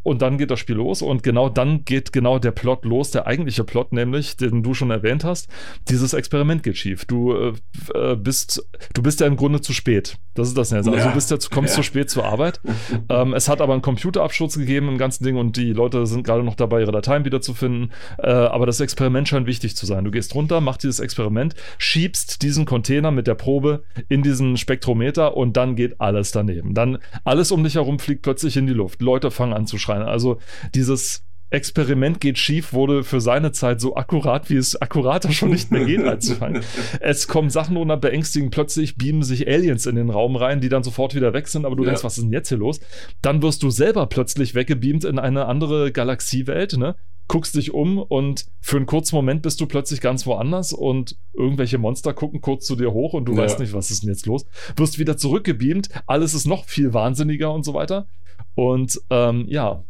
[0.04, 3.28] und dann geht das Spiel los und genau dann geht genau der Plot los, der
[3.28, 5.50] eigentliche Plot, nämlich, den du schon erwähnt hast.
[5.90, 7.06] Dieses Experiment geht schief.
[7.06, 7.54] Du äh,
[7.94, 10.18] äh bist, du bist ja im Grunde zu spät.
[10.36, 10.88] Das ist das jetzt.
[10.88, 11.08] Also ja.
[11.08, 11.82] du bist ja, kommst ja.
[11.82, 12.62] zu spät zur Arbeit.
[13.10, 16.44] ähm, es hat aber einen Computerabsturz gegeben im ganzen Ding und die Leute sind gerade
[16.44, 17.92] noch dabei, ihre Dateien wiederzufinden.
[18.18, 20.06] Äh, aber das Experiment scheint wichtig zu sein.
[20.06, 25.36] Du gehst runter, machst dieses Experiment, schiebst diesen Container mit der Probe in diesen Spektrometer
[25.36, 26.74] und dann geht alles daneben.
[26.74, 29.02] Dann alles um dich herum fliegt plötzlich in die Luft.
[29.02, 29.89] Leute fangen an zu schreien.
[29.90, 30.40] Also
[30.76, 35.72] dieses Experiment geht schief wurde für seine Zeit so akkurat, wie es akkurater schon nicht
[35.72, 36.64] mehr geht als fallen.
[37.00, 40.84] Es kommen Sachen unter beängstigen, plötzlich beamen sich Aliens in den Raum rein, die dann
[40.84, 41.90] sofort wieder weg sind, aber du ja.
[41.90, 42.80] denkst, was ist denn jetzt hier los?
[43.22, 46.96] Dann wirst du selber plötzlich weggebeamt in eine andere Galaxiewelt, ne?
[47.30, 51.78] guckst dich um und für einen kurzen Moment bist du plötzlich ganz woanders und irgendwelche
[51.78, 53.44] Monster gucken kurz zu dir hoch und du ja.
[53.44, 54.46] weißt nicht, was ist denn jetzt los.
[54.76, 58.08] Wirst wieder zurückgebeamt, alles ist noch viel wahnsinniger und so weiter.
[58.56, 59.84] Und ähm, ja,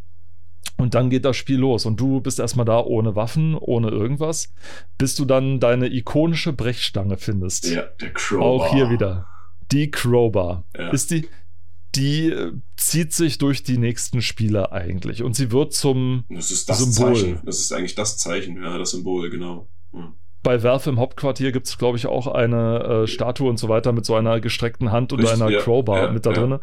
[0.80, 4.54] und dann geht das Spiel los und du bist erstmal da ohne Waffen, ohne irgendwas,
[4.98, 7.70] bis du dann deine ikonische Brechstange findest.
[7.70, 8.48] Ja, der Crowbar.
[8.48, 9.28] Auch hier wieder.
[9.72, 10.64] Die Crowbar.
[10.78, 10.90] Ja.
[10.92, 11.28] Ist die,
[11.96, 16.70] die äh, zieht sich durch die nächsten Spiele eigentlich und sie wird zum das ist
[16.70, 17.14] das Symbol.
[17.14, 17.40] Zeichen.
[17.46, 19.68] Das ist eigentlich das Zeichen, ja, das Symbol, genau.
[19.94, 20.14] Ja.
[20.44, 23.92] Bei Valve im Hauptquartier gibt es, glaube ich, auch eine äh, Statue und so weiter
[23.92, 26.60] mit so einer gestreckten Hand und Richtig, einer ja, Crowbar ja, mit da drin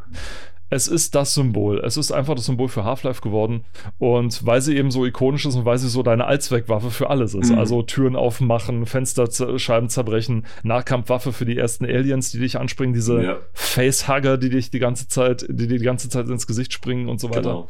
[0.69, 1.79] es ist das Symbol.
[1.85, 3.65] Es ist einfach das Symbol für Half-Life geworden.
[3.99, 7.35] Und weil sie eben so ikonisch ist und weil sie so deine Allzweckwaffe für alles
[7.35, 7.53] ist.
[7.53, 7.59] Mhm.
[7.59, 13.39] Also Türen aufmachen, Fensterscheiben zerbrechen, Nahkampfwaffe für die ersten Aliens, die dich anspringen, diese ja.
[13.53, 17.21] Facehugger, die dich die ganze Zeit, die dir die ganze Zeit ins Gesicht springen und
[17.21, 17.43] so weiter.
[17.43, 17.69] Genau.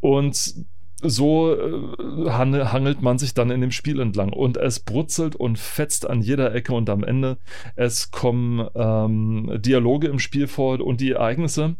[0.00, 0.54] Und
[1.02, 6.08] so äh, hangelt man sich dann in dem Spiel entlang und es brutzelt und fetzt
[6.08, 7.38] an jeder Ecke und am Ende
[7.76, 11.76] es kommen ähm, Dialoge im Spiel vor und die Ereignisse.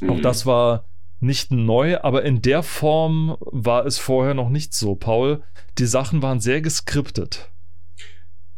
[0.00, 0.10] Mhm.
[0.10, 0.84] Auch das war
[1.20, 4.94] nicht neu, aber in der Form war es vorher noch nicht so.
[4.94, 5.42] Paul,
[5.78, 7.50] die Sachen waren sehr geskriptet.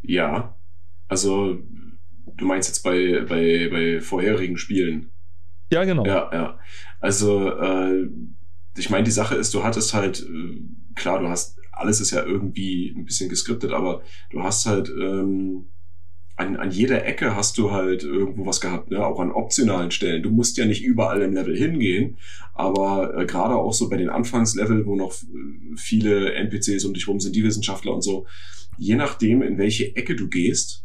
[0.01, 0.55] Ja,
[1.09, 1.59] also
[2.37, 5.11] du meinst jetzt bei, bei, bei vorherigen Spielen.
[5.71, 6.07] Ja, genau.
[6.07, 6.59] Ja, ja.
[7.01, 8.09] Also äh,
[8.77, 10.61] ich meine, die Sache ist, du hattest halt, äh,
[10.95, 15.67] klar, du hast, alles ist ja irgendwie ein bisschen geskriptet, aber du hast halt ähm,
[16.37, 19.05] an, an jeder Ecke hast du halt irgendwo was gehabt, ne?
[19.05, 20.23] auch an optionalen Stellen.
[20.23, 22.19] Du musst ja nicht überall im Level hingehen,
[22.55, 27.07] aber äh, gerade auch so bei den Anfangslevel, wo noch äh, viele NPCs um dich
[27.09, 28.27] rum sind, die Wissenschaftler und so,
[28.79, 30.85] je nachdem, in welche Ecke du gehst,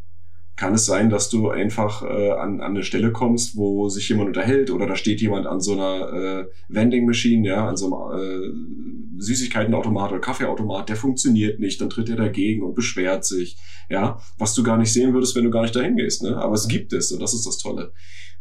[0.57, 4.29] kann es sein, dass du einfach äh, an, an eine Stelle kommst, wo sich jemand
[4.29, 8.19] unterhält oder da steht jemand an so einer äh, Vending Machine, ja, an so einem
[8.19, 13.57] äh, Süßigkeitenautomat oder Kaffeeautomat, der funktioniert nicht, dann tritt er dagegen und beschwert sich,
[13.89, 16.35] ja, was du gar nicht sehen würdest, wenn du gar nicht dahin gehst, ne?
[16.37, 17.93] Aber es gibt es und das ist das Tolle.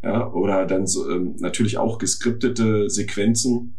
[0.03, 3.77] Ja, oder dann so, ähm, natürlich auch geskriptete Sequenzen,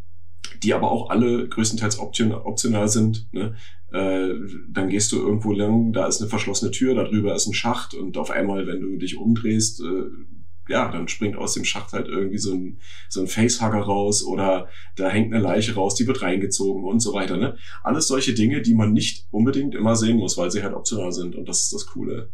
[0.62, 3.28] die aber auch alle größtenteils option, optional sind.
[3.32, 3.54] Ne?
[3.92, 4.34] Äh,
[4.68, 8.18] dann gehst du irgendwo lang, da ist eine verschlossene Tür, darüber ist ein Schacht und
[8.18, 10.04] auf einmal, wenn du dich umdrehst, äh,
[10.68, 14.68] ja, dann springt aus dem Schacht halt irgendwie so ein, so ein Facehugger raus oder
[14.96, 17.38] da hängt eine Leiche raus, die wird reingezogen und so weiter.
[17.38, 17.56] Ne?
[17.82, 21.36] Alles solche Dinge, die man nicht unbedingt immer sehen muss, weil sie halt optional sind
[21.36, 22.30] und das ist das Coole.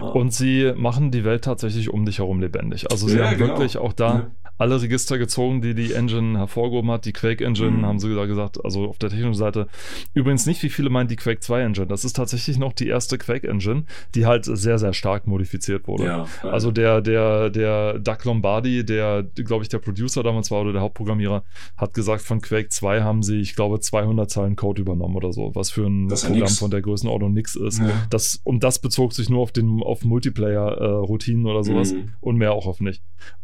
[0.00, 2.90] Und sie machen die Welt tatsächlich um dich herum lebendig.
[2.90, 3.50] Also sie ja, haben genau.
[3.50, 7.04] wirklich auch da ja alle Register gezogen, die die Engine hervorgehoben hat.
[7.04, 7.86] Die Quake Engine mhm.
[7.86, 9.66] haben sie da gesagt, also auf der technischen Seite.
[10.14, 11.86] Übrigens nicht, wie viele meinen die Quake 2 Engine.
[11.86, 13.84] Das ist tatsächlich noch die erste Quake Engine,
[14.14, 16.04] die halt sehr, sehr stark modifiziert wurde.
[16.04, 20.72] Ja, also der, der, der Doug Lombardi, der, glaube ich, der Producer damals war oder
[20.72, 21.42] der Hauptprogrammierer,
[21.76, 25.52] hat gesagt, von Quake 2 haben sie, ich glaube, 200 Zeilen Code übernommen oder so,
[25.54, 27.80] was für ein Programm von der Größenordnung nix ist.
[27.80, 27.90] Ja.
[28.10, 32.12] Das, und das bezog sich nur auf den auf Multiplayer-Routinen äh, oder sowas mhm.
[32.20, 33.02] und mehr auch auf nicht.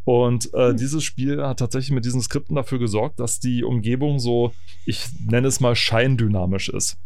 [0.09, 0.79] Und äh, mhm.
[0.79, 4.53] dieses Spiel hat tatsächlich mit diesen Skripten dafür gesorgt, dass die Umgebung so,
[4.87, 6.97] ich nenne es mal scheindynamisch ist.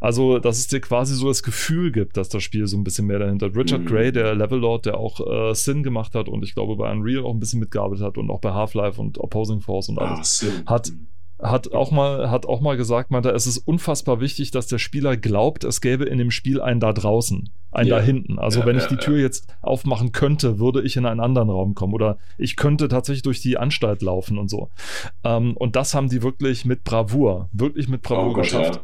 [0.00, 3.08] Also, dass es dir quasi so das Gefühl gibt, dass das Spiel so ein bisschen
[3.08, 3.56] mehr dahinter hat.
[3.56, 3.86] Richard mhm.
[3.86, 5.18] Gray, der Level Lord, der auch
[5.50, 8.30] äh, Sin gemacht hat und ich glaube bei Unreal auch ein bisschen mitgearbeitet hat und
[8.30, 10.92] auch bei Half-Life und Opposing Force und alles, ah, hat
[11.42, 15.16] hat auch mal, hat auch mal gesagt, meinte, es ist unfassbar wichtig, dass der Spieler
[15.16, 17.96] glaubt, es gäbe in dem Spiel einen da draußen, einen ja.
[17.96, 18.38] da hinten.
[18.38, 21.74] Also ja, wenn ich die Tür jetzt aufmachen könnte, würde ich in einen anderen Raum
[21.74, 24.70] kommen oder ich könnte tatsächlich durch die Anstalt laufen und so.
[25.24, 28.80] Ähm, und das haben die wirklich mit Bravour, wirklich mit Bravour oh Gott, geschafft.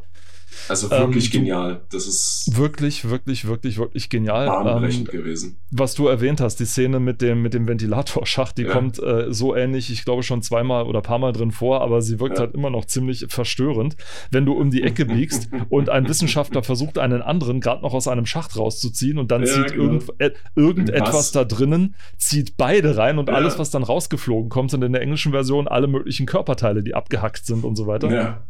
[0.69, 1.81] Also wirklich ähm, genial.
[1.91, 4.47] Das ist wirklich, wirklich, wirklich, wirklich genial.
[4.47, 5.57] Bahnbrechend ähm, gewesen.
[5.71, 8.73] Was du erwähnt hast, die Szene mit dem, mit dem Ventilatorschacht, die ja.
[8.73, 12.21] kommt äh, so ähnlich, ich glaube schon zweimal oder paar Mal drin vor, aber sie
[12.21, 12.45] wirkt ja.
[12.45, 13.97] halt immer noch ziemlich verstörend,
[14.31, 18.09] wenn du um die Ecke biegst und ein Wissenschaftler versucht, einen anderen gerade noch aus
[18.09, 19.85] einem Schacht rauszuziehen und dann ja, zieht genau.
[19.85, 24.83] irgend, äh, irgendetwas da drinnen, zieht beide rein und alles, was dann rausgeflogen kommt, sind
[24.83, 28.11] in der englischen Version alle möglichen Körperteile, die abgehackt sind und so weiter.
[28.11, 28.43] Ja.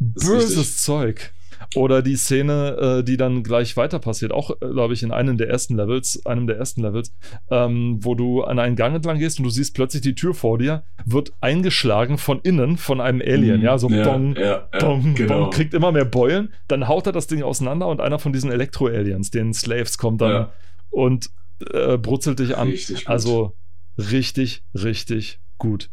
[0.00, 1.32] Böses Zeug.
[1.76, 5.36] Oder die Szene, äh, die dann gleich weiter passiert, auch, äh, glaube ich, in einem
[5.36, 7.12] der ersten Levels, einem der ersten Levels,
[7.50, 10.58] ähm, wo du an einen Gang entlang gehst und du siehst plötzlich die Tür vor
[10.58, 14.78] dir, wird eingeschlagen von innen von einem Alien, mm, ja, so ja, bong, ja, ja,
[14.80, 15.42] bong, genau.
[15.42, 18.50] bong, kriegt immer mehr Beulen, dann haut er das Ding auseinander und einer von diesen
[18.50, 20.48] Elektro-Aliens, den Slaves, kommt dann
[20.88, 21.30] und
[21.72, 22.68] äh, brutzelt dich an.
[22.68, 23.54] Richtig also
[23.98, 25.90] richtig, richtig gut.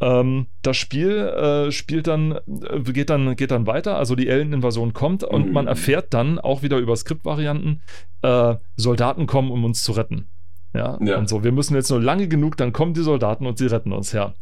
[0.00, 4.92] Ähm, das Spiel äh, spielt dann, äh, geht dann, geht dann weiter, also die Alien-Invasion
[4.92, 5.52] kommt und mhm.
[5.52, 7.80] man erfährt dann auch wieder über Skriptvarianten,
[8.22, 10.26] äh, Soldaten kommen, um uns zu retten.
[10.74, 10.98] Ja?
[11.00, 11.44] ja, und so.
[11.44, 14.34] Wir müssen jetzt nur lange genug, dann kommen die Soldaten und sie retten uns, ja.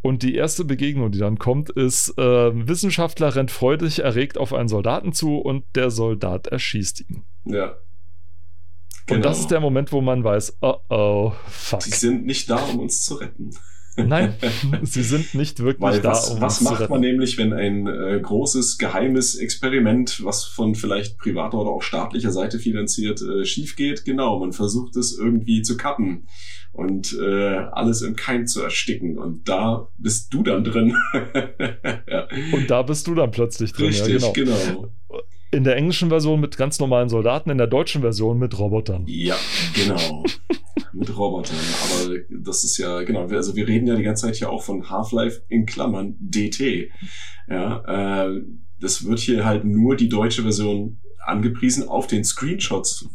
[0.00, 4.68] Und die erste Begegnung, die dann kommt, ist, äh, Wissenschaftler rennt freudig erregt auf einen
[4.68, 7.24] Soldaten zu und der Soldat erschießt ihn.
[7.44, 7.76] Ja.
[9.06, 9.16] Genau.
[9.16, 9.42] Und das genau.
[9.42, 11.80] ist der Moment, wo man weiß, oh oh, fuck.
[11.80, 13.50] Die sind nicht da, um uns zu retten.
[13.96, 14.34] Nein,
[14.82, 16.10] sie sind nicht wirklich Weil da.
[16.10, 21.18] Was, um was macht man nämlich, wenn ein äh, großes geheimes Experiment, was von vielleicht
[21.18, 24.04] privater oder auch staatlicher Seite finanziert, äh, schief geht?
[24.04, 26.26] Genau, man versucht es irgendwie zu kappen
[26.76, 29.18] und äh, alles im Keim zu ersticken.
[29.18, 30.94] Und da bist du dann drin.
[32.06, 32.28] ja.
[32.52, 33.86] Und da bist du dann plötzlich drin.
[33.86, 34.58] Richtig, ja, genau.
[34.66, 34.88] genau.
[35.52, 39.04] In der englischen Version mit ganz normalen Soldaten, in der deutschen Version mit Robotern.
[39.06, 39.36] Ja,
[39.74, 40.24] genau.
[40.92, 41.56] mit Robotern.
[41.84, 44.90] Aber das ist ja, genau, also wir reden ja die ganze Zeit ja auch von
[44.90, 46.90] Half-Life in Klammern DT.
[47.48, 48.42] Ja, äh,
[48.80, 53.08] das wird hier halt nur die deutsche Version angepriesen auf den Screenshots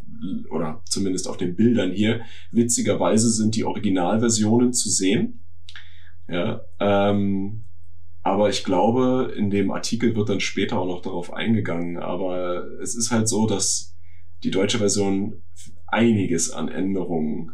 [0.49, 2.21] oder zumindest auf den Bildern hier.
[2.51, 5.43] Witzigerweise sind die Originalversionen zu sehen.
[6.27, 7.63] Ja, ähm,
[8.23, 11.97] aber ich glaube, in dem Artikel wird dann später auch noch darauf eingegangen.
[11.97, 13.95] Aber es ist halt so, dass
[14.43, 15.41] die deutsche Version
[15.87, 17.51] einiges an Änderungen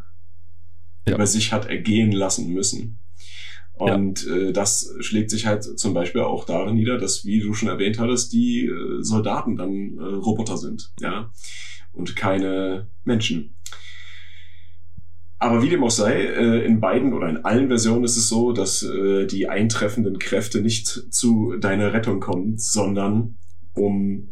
[1.07, 1.15] ja.
[1.15, 2.99] über sich hat ergehen lassen müssen.
[3.73, 4.35] Und ja.
[4.35, 7.99] äh, das schlägt sich halt zum Beispiel auch darin nieder, dass, wie du schon erwähnt
[7.99, 11.31] hattest, die äh, Soldaten dann äh, Roboter sind, ja,
[11.93, 13.55] und keine Menschen.
[15.39, 18.53] Aber wie dem auch sei, äh, in beiden oder in allen Versionen ist es so,
[18.53, 23.37] dass äh, die eintreffenden Kräfte nicht zu deiner Rettung kommen, sondern
[23.73, 24.29] um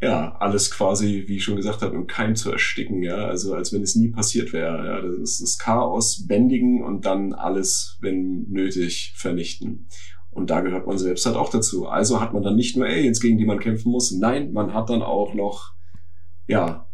[0.00, 3.72] ja alles quasi, wie ich schon gesagt habe, im Keim zu ersticken, ja, also als
[3.74, 4.86] wenn es nie passiert wäre.
[4.86, 9.88] Ja, das ist das Chaos bändigen und dann alles, wenn nötig, vernichten.
[10.30, 11.88] Und da gehört man selbst halt auch dazu.
[11.88, 14.88] Also hat man dann nicht nur Aliens, gegen die man kämpfen muss, nein, man hat
[14.88, 15.74] dann auch noch
[16.46, 16.88] ja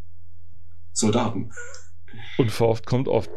[0.92, 1.50] Soldaten.
[2.36, 3.30] Unverhofft kommt oft.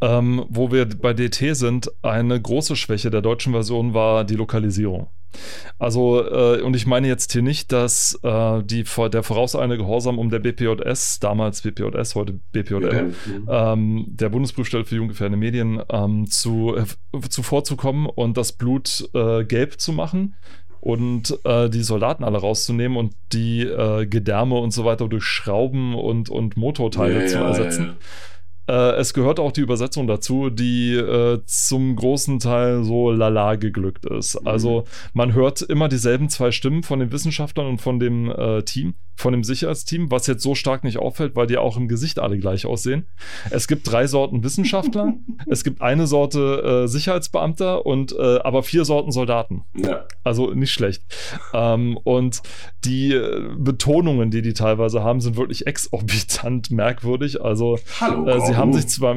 [0.00, 5.08] Ähm, wo wir bei DT sind, eine große Schwäche der deutschen Version war die Lokalisierung.
[5.78, 10.30] Also, äh, und ich meine jetzt hier nicht, dass äh, die, der vorauseilende Gehorsam um
[10.30, 13.14] der BPJS, damals BPJS, heute BPJM,
[13.48, 16.84] ja, ähm, der Bundesprüfstelle für jugendgefährdende Medien, ähm, zu, äh,
[17.28, 20.36] zuvorzukommen und das Blut äh, gelb zu machen
[20.80, 25.94] und äh, die Soldaten alle rauszunehmen und die äh, Gedärme und so weiter durch Schrauben
[25.94, 27.84] und, und Motorteile ja, zu ersetzen.
[27.86, 27.94] Ja,
[28.66, 34.06] äh, es gehört auch die Übersetzung dazu, die äh, zum großen Teil so lala geglückt
[34.06, 34.40] ist.
[34.40, 34.48] Mhm.
[34.48, 38.94] Also man hört immer dieselben zwei Stimmen von den Wissenschaftlern und von dem äh, Team,
[39.16, 42.38] von dem Sicherheitsteam, was jetzt so stark nicht auffällt, weil die auch im Gesicht alle
[42.38, 43.06] gleich aussehen.
[43.50, 45.14] Es gibt drei Sorten Wissenschaftler,
[45.46, 49.64] es gibt eine Sorte äh, Sicherheitsbeamter und äh, aber vier Sorten Soldaten.
[49.76, 50.06] Ja.
[50.22, 51.02] Also nicht schlecht.
[51.52, 52.42] Ähm, und
[52.84, 57.40] die äh, Betonungen, die die teilweise haben, sind wirklich exorbitant merkwürdig.
[57.40, 59.16] Also Hallo, äh, sie haben sich zwar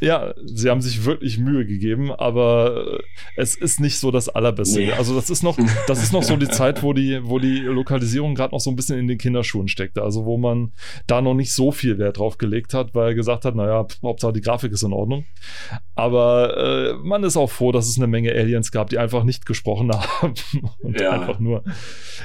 [0.00, 3.00] ja, sie haben sich wirklich Mühe gegeben, aber
[3.36, 4.80] es ist nicht so das Allerbeste.
[4.80, 4.92] Nee.
[4.92, 8.34] Also das ist noch, das ist noch so die Zeit, wo die, wo die Lokalisierung
[8.34, 10.02] gerade noch so ein bisschen in den Kinderschuhen steckte.
[10.02, 10.72] Also wo man
[11.06, 14.32] da noch nicht so viel Wert drauf gelegt hat, weil er gesagt hat, naja, Hauptsache
[14.32, 15.24] die Grafik ist in Ordnung.
[15.94, 19.46] Aber äh, man ist auch froh, dass es eine Menge Aliens gab, die einfach nicht
[19.46, 20.34] gesprochen haben
[20.80, 21.10] und ja.
[21.10, 21.62] einfach nur,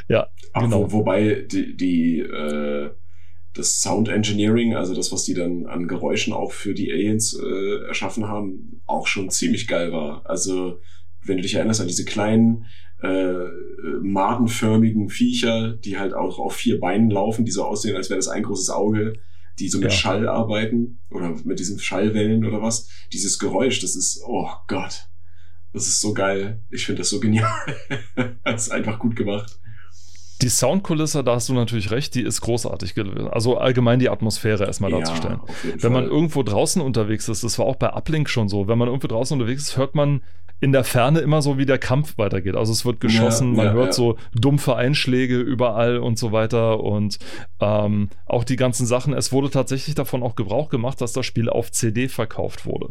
[0.08, 0.92] ja, Ach, genau.
[0.92, 2.90] Wo, wobei die, die äh
[3.54, 7.88] das Sound Engineering, also das, was die dann an Geräuschen auch für die Aliens äh,
[7.88, 10.22] erschaffen haben, auch schon ziemlich geil war.
[10.26, 10.80] Also
[11.24, 12.66] wenn du dich erinnerst an diese kleinen
[13.02, 13.46] äh,
[14.02, 18.28] madenförmigen Viecher, die halt auch auf vier Beinen laufen, die so aussehen, als wäre das
[18.28, 19.14] ein großes Auge,
[19.60, 19.98] die so mit ja.
[19.98, 22.90] Schall arbeiten oder mit diesen Schallwellen oder was.
[23.12, 25.08] Dieses Geräusch, das ist, oh Gott,
[25.74, 26.64] das ist so geil.
[26.70, 27.52] Ich finde das so genial.
[28.44, 29.60] das ist einfach gut gemacht.
[30.42, 33.28] Die Soundkulisse, da hast du natürlich recht, die ist großartig gewesen.
[33.28, 35.40] Also allgemein die Atmosphäre erstmal ja, darzustellen.
[35.64, 35.90] Wenn Fall.
[35.90, 39.08] man irgendwo draußen unterwegs ist, das war auch bei Uplink schon so, wenn man irgendwo
[39.08, 40.22] draußen unterwegs ist, hört man
[40.62, 42.56] in der Ferne immer so, wie der Kampf weitergeht.
[42.56, 46.82] Also es wird geschossen, ja, man ja, hört so dumpfe Einschläge überall und so weiter.
[46.82, 47.18] Und
[47.62, 51.50] ähm, auch die ganzen Sachen, es wurde tatsächlich davon auch Gebrauch gemacht, dass das Spiel
[51.50, 52.90] auf CD verkauft wurde.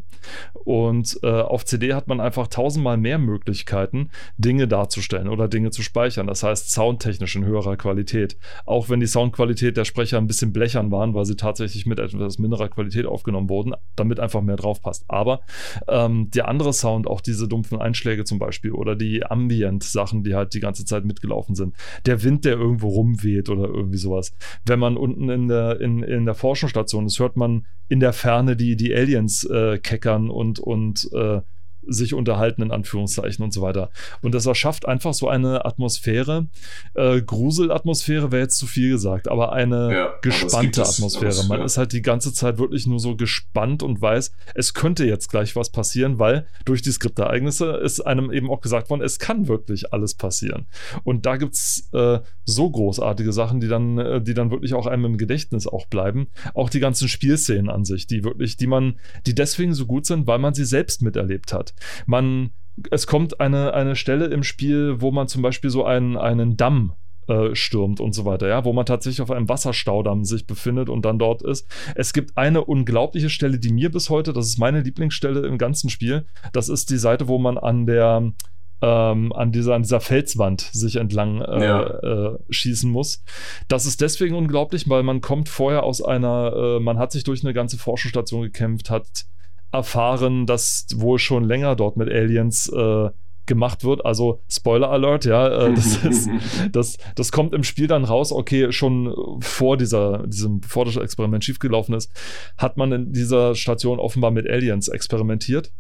[0.65, 5.83] Und äh, auf CD hat man einfach tausendmal mehr Möglichkeiten, Dinge darzustellen oder Dinge zu
[5.83, 6.27] speichern.
[6.27, 8.37] Das heißt, soundtechnisch in höherer Qualität.
[8.67, 12.39] Auch wenn die Soundqualität der Sprecher ein bisschen blechern waren, weil sie tatsächlich mit etwas
[12.39, 15.05] minderer Qualität aufgenommen wurden, damit einfach mehr drauf passt.
[15.09, 15.41] Aber
[15.87, 20.35] ähm, der andere Sound, auch diese dumpfe dumpfen Einschläge zum Beispiel oder die Ambient-Sachen, die
[20.35, 21.75] halt die ganze Zeit mitgelaufen sind.
[22.07, 24.33] Der Wind, der irgendwo rumweht oder irgendwie sowas.
[24.65, 28.57] Wenn man unten in der, in, in der Forschungsstation ist, hört man in der Ferne
[28.57, 31.41] die, die Aliens äh, keckern und, und äh,
[31.87, 33.91] sich unterhalten, in Anführungszeichen und so weiter.
[34.23, 36.47] Und das erschafft einfach so eine Atmosphäre.
[36.95, 41.31] Äh, Gruselatmosphäre wäre jetzt zu viel gesagt, aber eine ja, gespannte aber Atmosphäre.
[41.31, 41.65] Es, Man ja.
[41.65, 45.57] ist halt die ganze Zeit wirklich nur so gespannt und weiß, es könnte jetzt gleich
[45.57, 49.93] was passieren, weil durch die Skriptereignisse ist einem eben auch gesagt worden, es kann wirklich
[49.93, 50.67] alles passieren.
[51.05, 54.87] Und da gibt es äh, so großartige Sachen, die dann, äh, die dann wirklich auch
[54.87, 56.29] einem im Gedächtnis auch bleiben.
[56.55, 60.27] Auch die ganzen Spielszenen an sich, die wirklich, die man, die deswegen so gut sind,
[60.27, 61.75] weil man sie selbst miterlebt hat.
[62.07, 62.51] Man,
[62.91, 66.93] es kommt eine, eine Stelle im Spiel, wo man zum Beispiel so einen, einen Damm
[67.29, 71.05] äh, stürmt und so weiter, ja, wo man tatsächlich auf einem Wasserstaudamm sich befindet und
[71.05, 71.67] dann dort ist.
[71.95, 75.91] Es gibt eine unglaubliche Stelle, die mir bis heute, das ist meine Lieblingsstelle im ganzen
[75.91, 78.33] Spiel, das ist die Seite, wo man an der
[78.81, 81.83] ähm, an, dieser, an dieser Felswand sich entlang äh, ja.
[81.83, 83.25] äh, schießen muss.
[83.67, 87.43] Das ist deswegen unglaublich, weil man kommt vorher aus einer, äh, man hat sich durch
[87.43, 89.27] eine ganze Forschungsstation gekämpft, hat
[89.73, 93.11] erfahren, dass wohl schon länger dort mit Aliens äh,
[93.49, 94.07] gemacht wird.
[94.07, 96.31] Also Spoiler Alert, ja, äh, das, ist,
[96.71, 101.45] das, das kommt im Spiel dann raus, okay, schon vor dieser, diesem, bevor das Experiment
[101.45, 102.13] schiefgelaufen ist,
[102.57, 105.73] hat man in dieser Station offenbar mit Aliens experimentiert.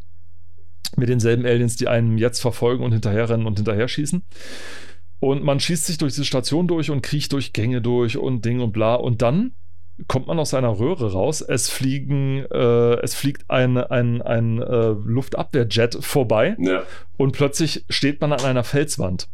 [0.97, 4.23] Mit denselben Aliens, die einen jetzt verfolgen und hinterherrennen und hinterher schießen.
[5.21, 8.61] Und man schießt sich durch diese Station durch und kriecht durch Gänge durch und Ding
[8.61, 8.95] und bla.
[8.95, 9.53] Und dann
[10.07, 11.41] kommt man aus seiner Röhre raus.
[11.41, 16.83] Es fliegen, äh, es fliegt ein, ein, ein äh, Luftabwehrjet vorbei ja.
[17.17, 19.29] und plötzlich steht man an einer Felswand.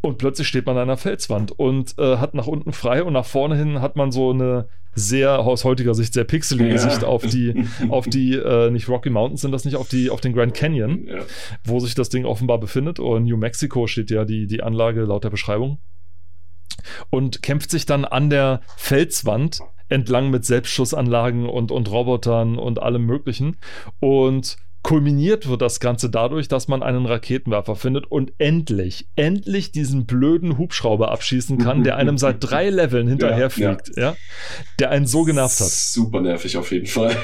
[0.00, 3.26] Und plötzlich steht man an einer Felswand und äh, hat nach unten frei und nach
[3.26, 6.78] vorne hin hat man so eine sehr aus heutiger Sicht sehr pixelige ja.
[6.78, 10.20] Sicht auf die, auf die, äh, nicht Rocky Mountains sind das nicht, auf die, auf
[10.20, 11.18] den Grand Canyon, ja.
[11.64, 12.98] wo sich das Ding offenbar befindet.
[13.00, 15.78] Und New Mexico steht ja die, die Anlage laut der Beschreibung
[17.10, 23.04] und kämpft sich dann an der Felswand entlang mit Selbstschussanlagen und, und Robotern und allem
[23.06, 23.56] Möglichen.
[24.00, 30.06] Und kulminiert wird das Ganze dadurch, dass man einen Raketenwerfer findet und endlich, endlich diesen
[30.06, 34.10] blöden Hubschrauber abschießen kann, der einem seit drei Leveln hinterherfliegt, ja, ja.
[34.10, 34.16] ja,
[34.78, 35.68] der einen so genervt hat.
[35.68, 37.16] Super nervig auf jeden Fall.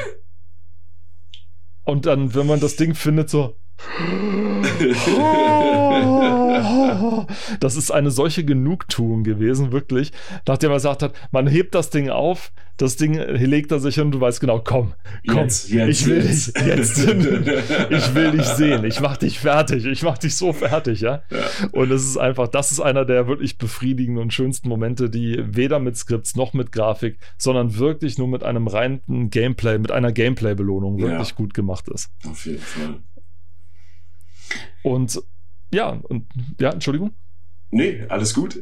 [1.85, 3.57] Und dann, wenn man das Ding findet, so.
[7.61, 10.13] das ist eine solche Genugtuung gewesen, wirklich,
[10.47, 14.07] nachdem er gesagt hat, man hebt das Ding auf, das Ding legt er sich hin
[14.07, 14.95] und du weißt genau, komm,
[15.29, 16.57] komm, jetzt, jetzt, ich will jetzt.
[16.57, 21.01] dich jetzt, ich will dich sehen, ich mach dich fertig, ich mach dich so fertig,
[21.01, 21.23] ja?
[21.31, 21.69] ja.
[21.73, 25.79] Und es ist einfach, das ist einer der wirklich befriedigenden und schönsten Momente, die weder
[25.79, 30.99] mit Skripts noch mit Grafik, sondern wirklich nur mit einem reinen Gameplay, mit einer Gameplay-Belohnung
[30.99, 31.35] wirklich ja.
[31.37, 32.11] gut gemacht ist.
[32.29, 32.99] Auf jeden Fall.
[34.83, 35.21] Und
[35.73, 36.27] ja, und
[36.61, 37.13] ja, Entschuldigung?
[37.71, 38.61] Nee, alles gut.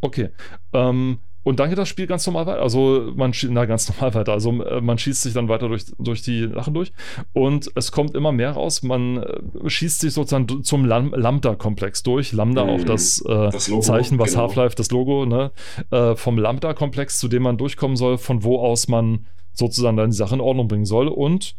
[0.00, 0.30] Okay.
[0.72, 2.62] Ähm, und dann geht das Spiel ganz normal weiter.
[2.62, 4.32] Also man schießt, na ganz normal weiter.
[4.32, 6.92] Also äh, man schießt sich dann weiter durch, durch die Sachen durch
[7.32, 8.82] und es kommt immer mehr raus.
[8.82, 12.32] Man äh, schießt sich sozusagen zum Lam Lambda-Komplex durch.
[12.32, 12.70] Lambda mhm.
[12.70, 14.44] auch das, äh, das Zeichen, was genau.
[14.44, 15.52] Half-Life, das Logo, ne,
[15.90, 20.16] äh, vom Lambda-Komplex, zu dem man durchkommen soll, von wo aus man sozusagen dann die
[20.16, 21.08] Sache in Ordnung bringen soll.
[21.08, 21.56] Und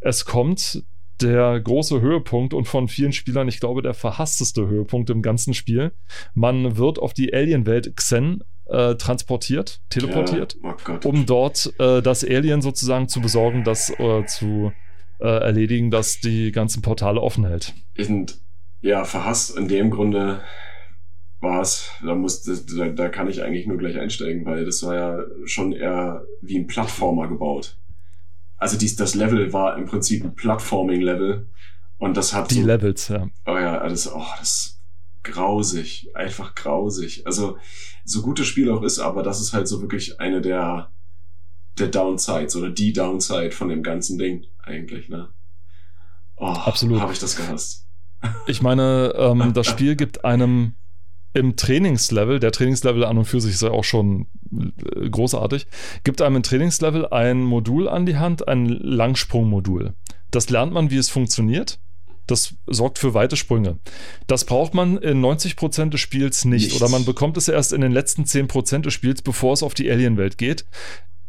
[0.00, 0.82] es kommt
[1.22, 5.92] der große Höhepunkt und von vielen Spielern, ich glaube, der verhassteste Höhepunkt im ganzen Spiel.
[6.34, 12.24] Man wird auf die Alien-Welt Xen äh, transportiert, teleportiert, ja, oh um dort äh, das
[12.24, 14.72] Alien sozusagen zu besorgen, das äh, zu
[15.20, 17.74] erledigen, das die ganzen Portale offen hält.
[17.98, 18.38] Und
[18.82, 20.42] ja, verhasst in dem Grunde
[21.40, 22.14] war es, da,
[22.76, 26.56] da, da kann ich eigentlich nur gleich einsteigen, weil das war ja schon eher wie
[26.56, 27.76] ein Plattformer gebaut
[28.58, 31.46] also dies, das Level war im Prinzip ein Plattforming-Level
[31.98, 33.28] Und das hat die so, Levels, ja.
[33.46, 34.80] Oh ja, das, oh, das ist
[35.22, 37.26] grausig, einfach grausig.
[37.26, 37.58] Also
[38.04, 40.90] so gut das Spiel auch ist, aber das ist halt so wirklich eine der
[41.78, 45.28] der Downsides oder die Downside von dem ganzen Ding eigentlich, ne?
[46.36, 47.00] Oh, Absolut.
[47.00, 47.86] Habe ich das gehasst.
[48.46, 50.74] Ich meine, ähm, das Spiel gibt einem
[51.34, 55.66] im Trainingslevel, der Trainingslevel an und für sich ist ja auch schon äh, großartig,
[56.04, 59.94] gibt einem im Trainingslevel ein Modul an die Hand, ein Langsprungmodul.
[60.30, 61.78] Das lernt man, wie es funktioniert.
[62.26, 63.78] Das sorgt für weite Sprünge.
[64.26, 66.64] Das braucht man in 90% des Spiels nicht.
[66.64, 66.76] Nichts.
[66.76, 69.90] Oder man bekommt es erst in den letzten 10% des Spiels, bevor es auf die
[69.90, 70.66] Alien-Welt geht.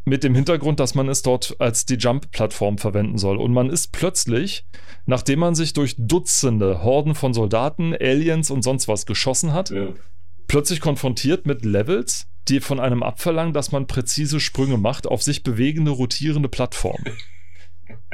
[0.06, 3.38] Mit dem Hintergrund, dass man es dort als die Jump-Plattform verwenden soll.
[3.38, 4.66] Und man ist plötzlich,
[5.06, 9.90] nachdem man sich durch Dutzende Horden von Soldaten, Aliens und sonst was geschossen hat, ja.
[10.48, 15.44] plötzlich konfrontiert mit Levels, die von einem abverlangen, dass man präzise Sprünge macht auf sich
[15.44, 17.06] bewegende, rotierende Plattformen.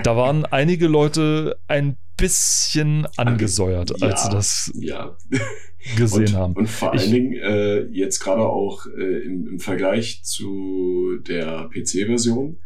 [0.04, 5.16] Da waren einige Leute ein bisschen angesäuert, ja, als sie das ja.
[5.98, 6.54] Gesehen und, haben.
[6.54, 12.58] Und vor allen Dingen äh, jetzt gerade auch äh, im, im Vergleich zu der PC-Version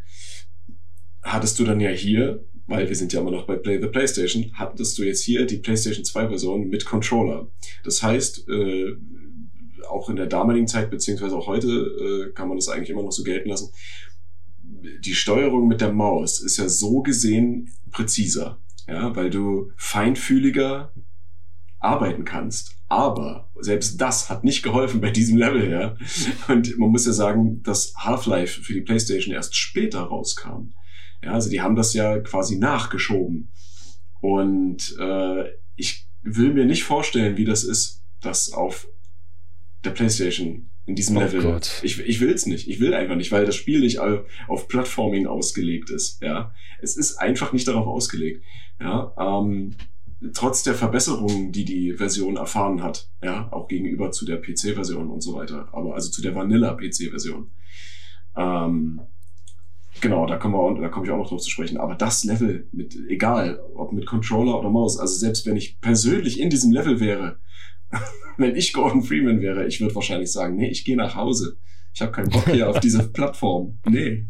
[1.22, 4.52] hattest du dann ja hier, weil wir sind ja immer noch bei Play the PlayStation,
[4.54, 7.50] hattest du jetzt hier die PlayStation 2-Version mit Controller.
[7.84, 8.96] Das heißt, äh,
[9.88, 13.12] auch in der damaligen Zeit, beziehungsweise auch heute, äh, kann man das eigentlich immer noch
[13.12, 13.70] so gelten lassen.
[15.04, 18.60] Die Steuerung mit der Maus ist ja so gesehen präziser
[18.90, 20.92] ja, weil du feinfühliger
[21.80, 22.76] arbeiten kannst.
[22.88, 25.96] Aber selbst das hat nicht geholfen bei diesem Level, ja.
[26.48, 30.72] Und man muss ja sagen, dass Half-Life für die PlayStation erst später rauskam.
[31.22, 33.50] Ja, also die haben das ja quasi nachgeschoben.
[34.20, 35.44] Und äh,
[35.76, 38.88] ich will mir nicht vorstellen, wie das ist, das auf
[39.84, 41.42] der PlayStation in diesem oh Level.
[41.42, 41.80] Gott.
[41.82, 42.68] Ich, ich will es nicht.
[42.68, 46.20] Ich will einfach nicht, weil das Spiel nicht auf, auf Plattforming ausgelegt ist.
[46.22, 46.52] Ja,
[46.82, 48.44] es ist einfach nicht darauf ausgelegt.
[48.80, 49.76] Ja, ähm,
[50.34, 55.22] trotz der Verbesserungen, die die Version erfahren hat, ja, auch gegenüber zu der PC-Version und
[55.22, 57.50] so weiter, aber also zu der Vanilla-PC-Version.
[58.36, 59.00] Ähm,
[60.00, 61.78] genau, da kommen wir, da komme ich auch noch drauf zu sprechen.
[61.78, 66.38] Aber das Level mit, egal, ob mit Controller oder Maus, also selbst wenn ich persönlich
[66.38, 67.38] in diesem Level wäre,
[68.36, 71.56] wenn ich Gordon Freeman wäre, ich würde wahrscheinlich sagen, nee, ich gehe nach Hause.
[71.92, 73.78] Ich habe keinen Bock hier auf diese Plattform.
[73.88, 74.26] Nee.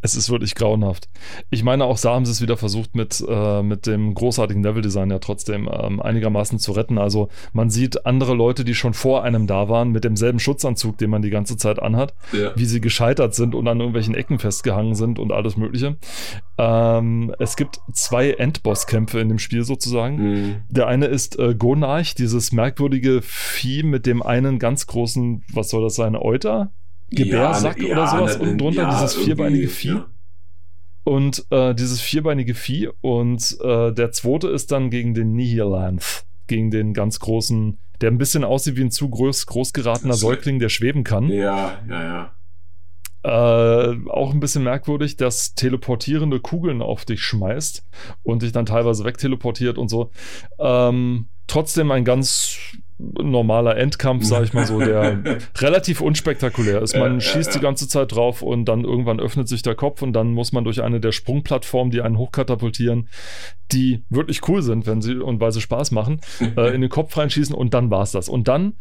[0.00, 1.08] Es ist wirklich grauenhaft.
[1.50, 5.10] Ich meine, auch da haben sie es wieder versucht, mit, äh, mit dem großartigen Leveldesign
[5.10, 6.98] ja trotzdem ähm, einigermaßen zu retten.
[6.98, 11.10] Also man sieht andere Leute, die schon vor einem da waren, mit demselben Schutzanzug, den
[11.10, 12.52] man die ganze Zeit anhat, ja.
[12.56, 15.96] wie sie gescheitert sind und an irgendwelchen Ecken festgehangen sind und alles Mögliche.
[16.58, 20.16] Ähm, es gibt zwei Endbosskämpfe in dem Spiel sozusagen.
[20.16, 20.56] Mhm.
[20.68, 25.82] Der eine ist äh, Gonarch, dieses merkwürdige Vieh mit dem einen ganz großen, was soll
[25.82, 26.70] das sein, Euter?
[27.10, 30.00] Gebärsack ja, oder sowas ja, unten drunter, ja, dieses vierbeinige Vieh.
[31.04, 32.90] Und äh, dieses vierbeinige Vieh.
[33.00, 38.18] Und äh, der zweite ist dann gegen den Nihilanth, gegen den ganz großen, der ein
[38.18, 41.28] bisschen aussieht wie ein zu groß, groß geratener Säugling, der schweben kann.
[41.28, 42.32] Ja, ja, ja.
[43.24, 47.84] Äh, auch ein bisschen merkwürdig, dass teleportierende Kugeln auf dich schmeißt
[48.22, 50.10] und dich dann teilweise wegteleportiert und so.
[50.58, 52.56] Ähm, trotzdem ein ganz
[52.98, 55.22] normaler Endkampf, sag ich mal so, der
[55.58, 56.96] relativ unspektakulär ist.
[56.96, 60.32] Man schießt die ganze Zeit drauf und dann irgendwann öffnet sich der Kopf und dann
[60.32, 63.08] muss man durch eine der Sprungplattformen, die einen hochkatapultieren,
[63.70, 66.20] die wirklich cool sind, wenn sie und weil sie Spaß machen,
[66.56, 68.28] äh, in den Kopf reinschießen und dann war's das.
[68.28, 68.74] Und dann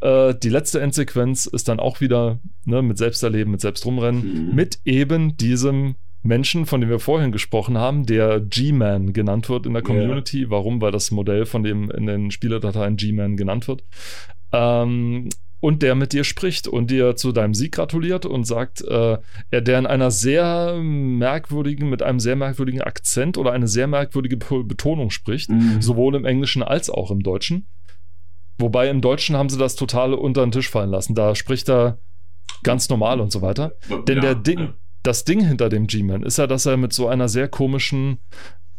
[0.00, 4.54] äh, die letzte Endsequenz ist dann auch wieder ne, mit Selbsterleben, mit Selbstrumrennen, mhm.
[4.54, 9.72] mit eben diesem Menschen, von dem wir vorhin gesprochen haben, der G-Man genannt wird in
[9.72, 10.42] der Community.
[10.42, 10.50] Ja.
[10.50, 10.80] Warum?
[10.80, 13.82] Weil das Modell von dem in den Spielerdateien G-Man genannt wird.
[14.52, 19.18] Ähm, und der mit dir spricht und dir zu deinem Sieg gratuliert und sagt, äh,
[19.50, 24.36] er der in einer sehr merkwürdigen, mit einem sehr merkwürdigen Akzent oder eine sehr merkwürdige
[24.36, 25.80] Betonung spricht, mhm.
[25.80, 27.66] sowohl im Englischen als auch im Deutschen.
[28.58, 31.14] Wobei im Deutschen haben sie das total unter den Tisch fallen lassen.
[31.14, 31.98] Da spricht er
[32.64, 33.72] ganz normal und so weiter.
[34.08, 36.92] Denn ja, der Ding, ja das Ding hinter dem G-Man ist ja, dass er mit
[36.92, 38.18] so einer sehr komischen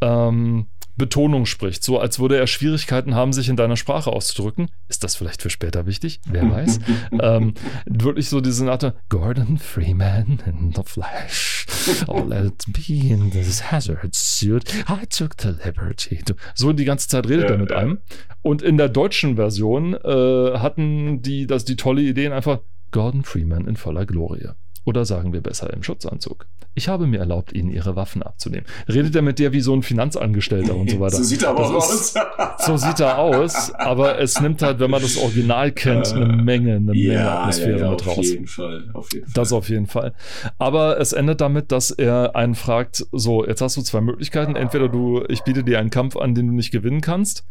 [0.02, 4.70] ähm, Betonung spricht, so als würde er Schwierigkeiten haben, sich in deiner Sprache auszudrücken.
[4.90, 6.22] Ist das vielleicht für später wichtig?
[6.30, 6.80] Wer weiß.
[7.20, 7.56] ähm,
[7.86, 11.66] wirklich so diese Art Gordon Freeman in the flesh.
[12.08, 14.72] Oh, let it be in this hazard suit.
[14.88, 16.22] I took the liberty.
[16.26, 17.78] To so die ganze Zeit redet ja, er mit ja.
[17.78, 18.00] einem.
[18.42, 22.60] Und in der deutschen Version äh, hatten die das die tolle Idee einfach
[22.92, 24.50] Gordon Freeman in voller Glorie.
[24.86, 26.46] Oder sagen wir besser im Schutzanzug.
[26.76, 28.66] Ich habe mir erlaubt, Ihnen Ihre Waffen abzunehmen.
[28.88, 31.18] Redet er mit dir wie so ein Finanzangestellter und so weiter.
[31.18, 32.14] so sieht er aber auch aus.
[32.60, 36.76] so sieht er aus, aber es nimmt halt, wenn man das Original kennt, eine Menge,
[36.76, 38.18] eine ja, Menge Atmosphäre ja, ja, mit raus.
[38.18, 39.34] Auf jeden Fall, auf jeden Fall.
[39.36, 40.14] Das auf jeden Fall.
[40.58, 44.56] Aber es endet damit, dass er einen fragt, so, jetzt hast du zwei Möglichkeiten.
[44.56, 47.46] Entweder du, ich biete dir einen Kampf an, den du nicht gewinnen kannst,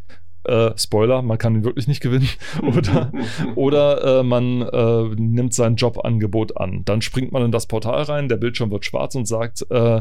[0.45, 2.29] äh, Spoiler, man kann ihn wirklich nicht gewinnen.
[2.63, 3.13] oder
[3.55, 6.85] oder äh, man äh, nimmt sein Jobangebot an.
[6.85, 10.01] Dann springt man in das Portal rein, der Bildschirm wird schwarz und sagt äh,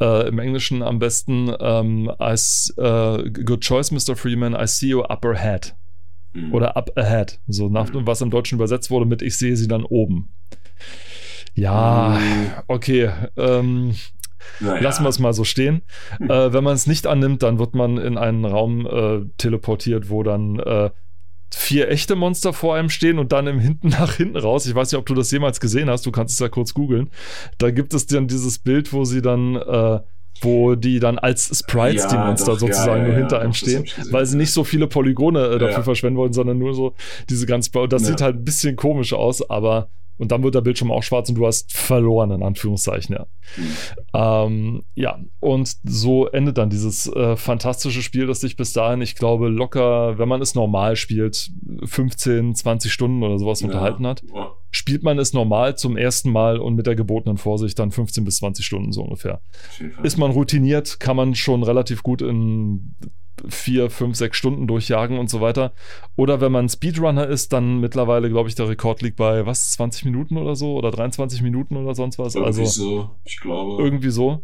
[0.00, 2.34] äh, im Englischen am besten, ähm, I,
[2.80, 4.16] äh, Good choice, Mr.
[4.16, 5.74] Freeman, I see you upper head.
[6.32, 6.54] Mhm.
[6.54, 7.40] Oder up ahead.
[7.48, 8.06] So nach, mhm.
[8.06, 10.30] was im Deutschen übersetzt wurde mit Ich sehe sie dann oben.
[11.54, 12.50] Ja, mhm.
[12.68, 13.10] okay.
[13.36, 13.94] Ähm,
[14.60, 14.80] naja.
[14.80, 15.82] Lassen wir es mal so stehen.
[16.18, 16.30] Hm.
[16.30, 20.22] Äh, wenn man es nicht annimmt, dann wird man in einen Raum äh, teleportiert, wo
[20.22, 20.90] dann äh,
[21.52, 24.66] vier echte Monster vor einem stehen und dann im hinten nach hinten raus.
[24.66, 26.06] Ich weiß nicht, ob du das jemals gesehen hast.
[26.06, 27.10] Du kannst es ja kurz googeln.
[27.58, 30.00] Da gibt es dann dieses Bild, wo sie dann äh,
[30.42, 33.50] wo die dann als Sprites, ja, die Monster doch, sozusagen ja, ja, nur hinter einem
[33.50, 36.94] doch, stehen, weil sie nicht so viele Polygone äh, dafür verschwenden wollen, sondern nur so
[37.28, 39.90] diese ganz, das sieht halt ein bisschen komisch aus, aber
[40.20, 43.26] und dann wird der Bildschirm auch schwarz und du hast verloren, in Anführungszeichen, ja.
[44.44, 49.14] Ähm, ja, und so endet dann dieses äh, fantastische Spiel, das sich bis dahin, ich
[49.14, 51.50] glaube, locker, wenn man es normal spielt,
[51.84, 53.68] 15, 20 Stunden oder sowas ja.
[53.68, 54.22] unterhalten hat.
[54.70, 58.36] Spielt man es normal zum ersten Mal und mit der gebotenen Vorsicht dann 15 bis
[58.36, 59.40] 20 Stunden so ungefähr.
[60.02, 62.94] Ist man routiniert, kann man schon relativ gut in
[63.48, 65.72] vier, fünf, sechs Stunden durchjagen und so weiter.
[66.16, 70.04] Oder wenn man Speedrunner ist, dann mittlerweile, glaube ich, der Rekord liegt bei was, 20
[70.04, 72.34] Minuten oder so oder 23 Minuten oder sonst was.
[72.34, 73.82] Irgendwie also so, ich glaube.
[73.82, 74.42] Irgendwie so.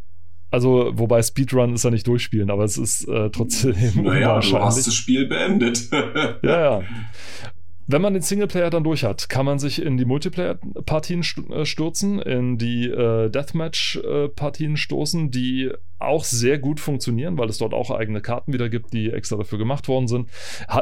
[0.51, 3.75] Also, wobei Speedrun ist ja nicht durchspielen, aber es ist äh, trotzdem.
[4.03, 5.91] Naja, du hast das Spiel beendet.
[5.91, 6.83] ja, ja.
[7.89, 12.21] Wenn man den Singleplayer dann durch hat, kann man sich in die Multiplayer-Partien äh, stürzen,
[12.21, 18.21] in die äh, Deathmatch-Partien stoßen, die auch sehr gut funktionieren, weil es dort auch eigene
[18.21, 20.29] Karten wieder gibt, die extra dafür gemacht worden sind.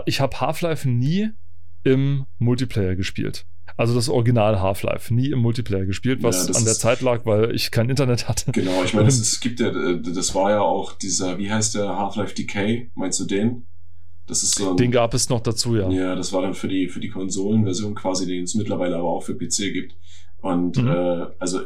[0.07, 1.31] Ich habe Half-Life nie
[1.85, 3.45] im Multiplayer gespielt.
[3.77, 7.55] Also das Original Half-Life, nie im Multiplayer gespielt, was ja, an der Zeit lag, weil
[7.55, 8.53] ich kein Internet hatte.
[8.53, 11.99] Genau, ich meine, es gibt ja, äh, das war ja auch dieser, wie heißt der
[11.99, 12.91] Half-Life Decay?
[12.95, 13.67] Meinst du den?
[14.27, 15.91] Das ist so ein, Den gab es noch dazu, ja.
[15.91, 19.23] Ja, das war dann für die, für die Konsolenversion quasi, den es mittlerweile aber auch
[19.23, 19.97] für PC gibt.
[20.41, 20.89] Und mhm.
[20.89, 21.61] äh, also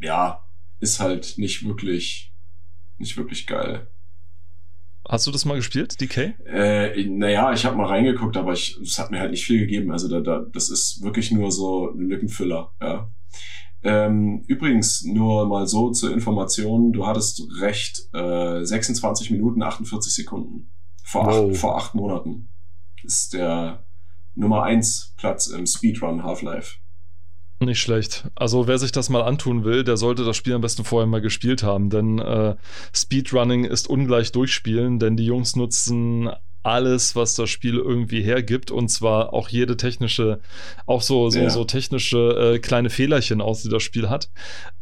[0.00, 0.44] ja,
[0.80, 2.32] ist halt nicht wirklich,
[2.98, 3.86] nicht wirklich geil.
[5.08, 6.34] Hast du das mal gespielt, DK?
[6.46, 9.90] Äh, naja, ich habe mal reingeguckt, aber ich, es hat mir halt nicht viel gegeben.
[9.90, 13.10] Also da, da, das ist wirklich nur so ein Lückenfüller, ja.
[13.84, 20.68] Ähm, übrigens, nur mal so zur Information, du hattest recht, äh, 26 Minuten, 48 Sekunden.
[21.02, 21.50] Vor, wow.
[21.50, 22.48] acht, vor acht Monaten.
[23.02, 23.82] Ist der
[24.34, 26.76] Nummer eins Platz im Speedrun Half-Life.
[27.60, 28.28] Nicht schlecht.
[28.34, 31.20] Also wer sich das mal antun will, der sollte das Spiel am besten vorher mal
[31.20, 32.56] gespielt haben, denn äh,
[32.92, 36.30] Speedrunning ist ungleich durchspielen, denn die Jungs nutzen
[36.64, 40.40] alles, was das Spiel irgendwie hergibt und zwar auch jede technische,
[40.86, 41.50] auch so, so, ja.
[41.50, 44.30] so technische äh, kleine Fehlerchen aus, die das Spiel hat.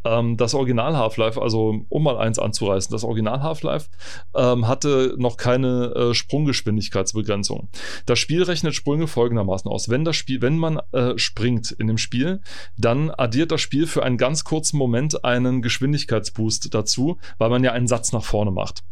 [0.04, 3.88] Ähm, das Original Half-Life, also um mal eins anzureißen, das Original Half-Life
[4.34, 7.68] ähm, hatte noch keine äh, Sprunggeschwindigkeitsbegrenzung.
[8.06, 9.88] Das Spiel rechnet Sprünge folgendermaßen aus.
[9.88, 12.40] Wenn das Spiel, wenn man äh, springt in dem Spiel,
[12.76, 17.72] dann addiert das Spiel für einen ganz kurzen Moment einen Geschwindigkeitsboost dazu, weil man ja
[17.72, 18.82] einen Satz nach vorne macht.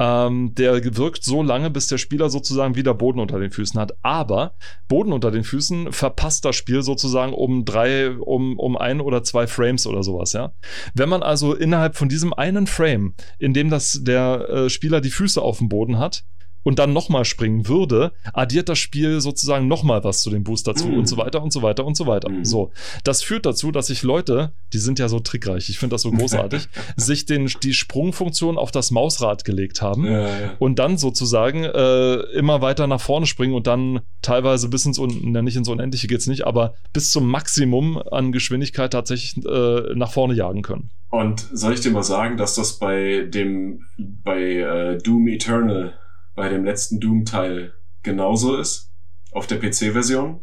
[0.00, 3.92] Ähm, der wirkt so lange, bis der Spieler sozusagen wieder Boden unter den Füßen hat.
[4.02, 4.54] Aber
[4.86, 9.46] Boden unter den Füßen verpasst das Spiel sozusagen um drei, um, um ein oder zwei
[9.46, 10.47] Frames oder sowas, ja.
[10.94, 15.10] Wenn man also innerhalb von diesem einen Frame, in dem das der äh, Spieler die
[15.10, 16.24] Füße auf dem Boden hat,
[16.68, 20.88] und dann nochmal springen würde, addiert das Spiel sozusagen nochmal was zu dem Boost dazu
[20.88, 20.98] mm.
[20.98, 22.28] und so weiter und so weiter und so weiter.
[22.28, 22.44] Mm.
[22.44, 22.72] So,
[23.04, 26.10] das führt dazu, dass sich Leute, die sind ja so trickreich, ich finde das so
[26.10, 30.56] großartig, sich den, die Sprungfunktion auf das Mausrad gelegt haben ja, ja.
[30.58, 35.32] und dann sozusagen äh, immer weiter nach vorne springen und dann teilweise bis ins, Un
[35.34, 40.12] ja, nicht ins Unendliche geht's nicht, aber bis zum Maximum an Geschwindigkeit tatsächlich äh, nach
[40.12, 40.90] vorne jagen können.
[41.08, 45.94] Und soll ich dir mal sagen, dass das bei dem, bei äh, Doom Eternal
[46.38, 47.74] bei dem letzten Doom-Teil
[48.04, 48.92] genauso ist,
[49.32, 50.40] auf der PC-Version.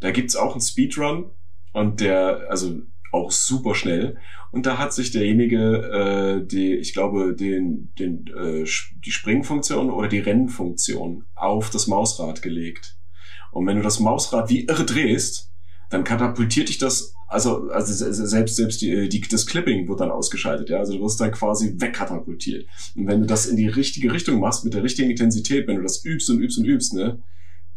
[0.00, 1.30] Da gibt's auch einen Speedrun
[1.72, 4.18] und der, also auch super schnell.
[4.52, 8.66] Und da hat sich derjenige, äh, die, ich glaube, den, den, äh,
[9.06, 12.98] die Springfunktion oder die Rennfunktion auf das Mausrad gelegt.
[13.52, 15.50] Und wenn du das Mausrad wie irre drehst,
[15.90, 20.70] dann katapultiert dich das, also, also selbst, selbst die, die, das Clipping wird dann ausgeschaltet,
[20.70, 20.78] ja.
[20.78, 22.66] Also du wirst dann quasi wegkatapultiert.
[22.94, 25.82] Und wenn du das in die richtige Richtung machst, mit der richtigen Intensität, wenn du
[25.82, 27.20] das übst und übst und übst, ne,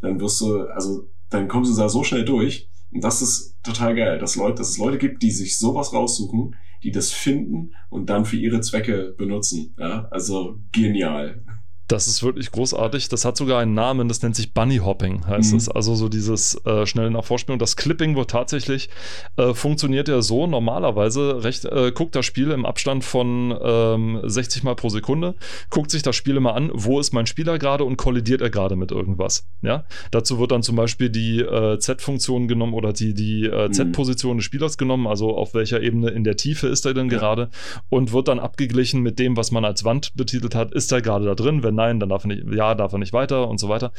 [0.01, 2.69] dann wirst du, also dann kommst du da so schnell durch.
[2.91, 6.55] Und das ist total geil, dass, Leute, dass es Leute gibt, die sich sowas raussuchen,
[6.83, 9.75] die das finden und dann für ihre Zwecke benutzen.
[9.77, 10.07] Ja?
[10.09, 11.43] Also genial.
[11.89, 13.09] Das ist wirklich großartig.
[13.09, 15.57] Das hat sogar einen Namen, das nennt sich Bunny Hopping, heißt mhm.
[15.57, 15.69] es.
[15.69, 17.55] Also so dieses äh, schnelle Nachvorspielen.
[17.55, 18.89] Und das Clipping wird tatsächlich,
[19.37, 24.61] äh, funktioniert ja so normalerweise, recht, äh, guckt das Spiel im Abstand von ähm, 60
[24.61, 25.33] Mal pro Sekunde,
[25.71, 28.75] guckt sich das Spiel immer an, wo ist mein Spieler gerade und kollidiert er gerade
[28.75, 29.47] mit irgendwas.
[29.63, 29.85] Ja?
[30.11, 33.73] Dazu wird dann zum Beispiel die äh, Z-Funktion genommen oder die, die äh, mhm.
[33.73, 37.17] Z-Position des Spielers genommen, also auf welcher Ebene in der Tiefe ist er denn ja.
[37.17, 37.49] gerade
[37.89, 41.25] und wird dann abgeglichen mit dem, was man als Wand betitelt hat, ist er gerade
[41.25, 43.69] da drin, wenn nein, dann darf er nicht, ja, darf er nicht weiter und so
[43.69, 43.91] weiter.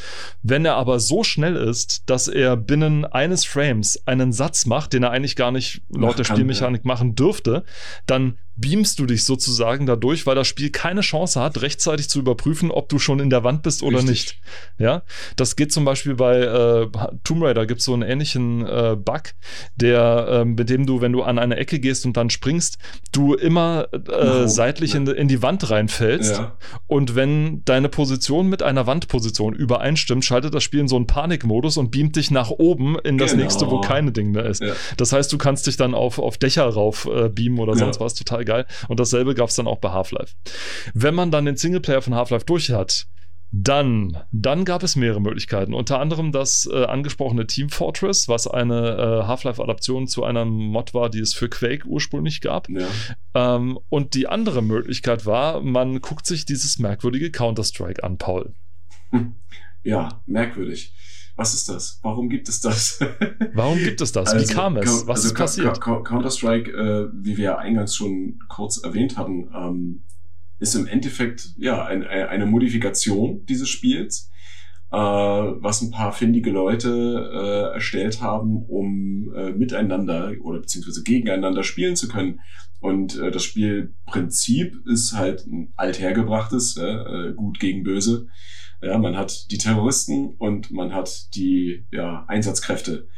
[0.42, 5.02] Wenn er aber so schnell ist, dass er binnen eines Frames einen Satz macht, den
[5.02, 7.64] er eigentlich gar nicht laut der Spielmechanik machen dürfte,
[8.06, 12.70] dann beamst du dich sozusagen dadurch, weil das Spiel keine Chance hat, rechtzeitig zu überprüfen,
[12.70, 14.10] ob du schon in der Wand bist oder Richtig.
[14.10, 14.40] nicht.
[14.78, 15.02] Ja,
[15.36, 16.88] das geht zum Beispiel bei äh,
[17.24, 19.22] Tomb Raider gibt es so einen ähnlichen äh, Bug,
[19.76, 22.78] der äh, mit dem du, wenn du an eine Ecke gehst und dann springst,
[23.12, 26.36] du immer oh, seitlich in, in, die Wand reinfällst.
[26.36, 26.56] Ja.
[26.86, 31.76] Und wenn deine Position mit einer Wandposition übereinstimmt, schaltet das Spiel in so einen Panikmodus
[31.76, 33.44] und beamt dich nach oben in das genau.
[33.44, 34.62] nächste, wo keine Ding mehr ist.
[34.62, 34.74] Ja.
[34.96, 38.04] Das heißt, du kannst dich dann auf, auf Dächer rauf äh, beamen oder sonst ja.
[38.04, 38.14] was.
[38.14, 38.49] Total geil.
[38.88, 40.34] Und dasselbe gab es dann auch bei Half-Life.
[40.94, 43.06] Wenn man dann den Singleplayer von Half-Life durch hat,
[43.52, 45.74] dann, dann gab es mehrere Möglichkeiten.
[45.74, 51.10] Unter anderem das äh, angesprochene Team Fortress, was eine äh, Half-Life-Adaption zu einer Mod war,
[51.10, 52.68] die es für Quake ursprünglich gab.
[52.68, 52.86] Ja.
[53.34, 58.54] Ähm, und die andere Möglichkeit war, man guckt sich dieses merkwürdige Counter-Strike an, Paul.
[59.82, 60.92] Ja, merkwürdig.
[61.36, 61.98] Was ist das?
[62.02, 63.00] Warum gibt es das?
[63.54, 64.28] Warum gibt es das?
[64.28, 65.06] Also, wie kam es?
[65.06, 65.80] Was also ist passiert?
[65.80, 70.02] Counter-Strike, äh, wie wir ja eingangs schon kurz erwähnt hatten, ähm,
[70.58, 74.30] ist im Endeffekt ja ein, eine Modifikation dieses Spiels,
[74.92, 76.90] äh, was ein paar findige Leute
[77.32, 82.40] äh, erstellt haben, um äh, miteinander oder beziehungsweise gegeneinander spielen zu können.
[82.80, 88.26] Und äh, das Spielprinzip ist halt ein althergebrachtes, äh, gut gegen böse.
[88.82, 93.08] Ja, man hat die Terroristen und man hat die ja, Einsatzkräfte.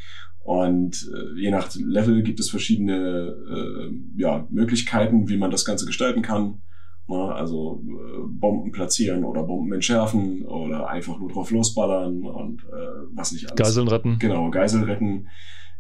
[0.45, 5.87] Und äh, je nach Level gibt es verschiedene äh, ja, Möglichkeiten, wie man das Ganze
[5.87, 6.63] gestalten kann.
[7.07, 13.07] Na, also äh, Bomben platzieren oder Bomben entschärfen oder einfach nur drauf losballern und äh,
[13.15, 13.57] was nicht alles.
[13.57, 14.19] Geiseln retten.
[14.19, 15.29] Genau, Geiseln retten.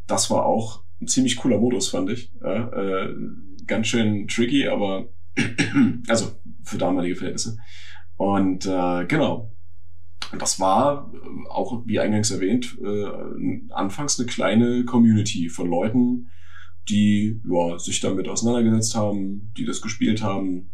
[0.07, 2.33] Das war auch ein ziemlich cooler Modus, fand ich.
[2.43, 3.15] Ja, äh,
[3.67, 5.09] ganz schön tricky, aber
[6.09, 6.33] also
[6.65, 7.57] für damalige Verhältnisse.
[8.17, 9.53] Und äh, genau,
[10.39, 16.29] das war äh, auch, wie eingangs erwähnt, äh, anfangs eine kleine Community von Leuten,
[16.89, 20.71] die ja, sich damit auseinandergesetzt haben, die das gespielt haben.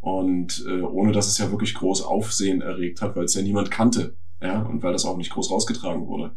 [0.00, 3.70] Und äh, ohne dass es ja wirklich groß Aufsehen erregt hat, weil es ja niemand
[3.70, 4.16] kannte.
[4.40, 6.34] Ja, und weil das auch nicht groß rausgetragen wurde.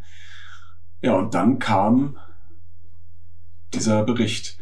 [1.01, 2.17] Ja, und dann kam
[3.73, 4.58] dieser Bericht.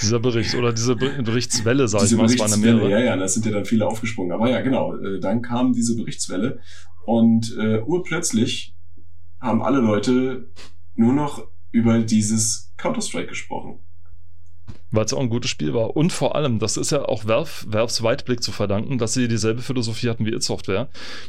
[0.00, 2.90] Dieser Bericht oder diese Berichtswelle, sag diese ich mal, es waren mehrere.
[2.90, 4.32] Ja, ja, da sind ja dann viele aufgesprungen.
[4.32, 6.60] Aber ja, genau, äh, dann kam diese Berichtswelle
[7.04, 8.74] und äh, urplötzlich
[9.40, 10.50] haben alle Leute
[10.94, 13.80] nur noch über dieses Counter-Strike gesprochen
[14.90, 15.96] weil es auch ein gutes Spiel war.
[15.96, 19.62] Und vor allem, das ist ja auch Valve, Valves Weitblick zu verdanken, dass sie dieselbe
[19.62, 20.88] Philosophie hatten wie It Software,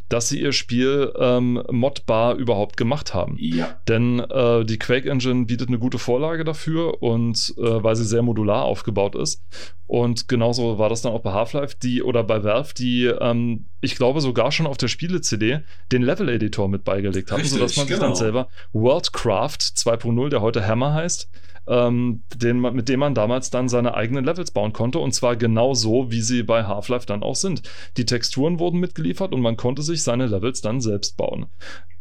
[0.10, 3.36] dass sie ihr Spiel ähm, modbar überhaupt gemacht haben.
[3.40, 3.78] Ja.
[3.88, 8.22] Denn äh, die Quake Engine bietet eine gute Vorlage dafür und äh, weil sie sehr
[8.22, 9.44] modular aufgebaut ist.
[9.88, 13.96] Und genauso war das dann auch bei Half-Life, die oder bei Valve, die ähm, ich
[13.96, 17.96] glaube sogar schon auf der Spiele-CD den Level-Editor mit beigelegt haben, Richtig, sodass man genau.
[17.96, 18.20] sich dann genau.
[18.20, 21.30] selber Worldcraft 2.0, der heute Hammer heißt,
[21.68, 25.00] ähm, den, mit dem man damals dann seine eigenen Levels bauen konnte.
[25.00, 27.62] Und zwar genau so, wie sie bei Half-Life dann auch sind.
[27.98, 31.48] Die Texturen wurden mitgeliefert und man konnte sich seine Levels dann selbst bauen.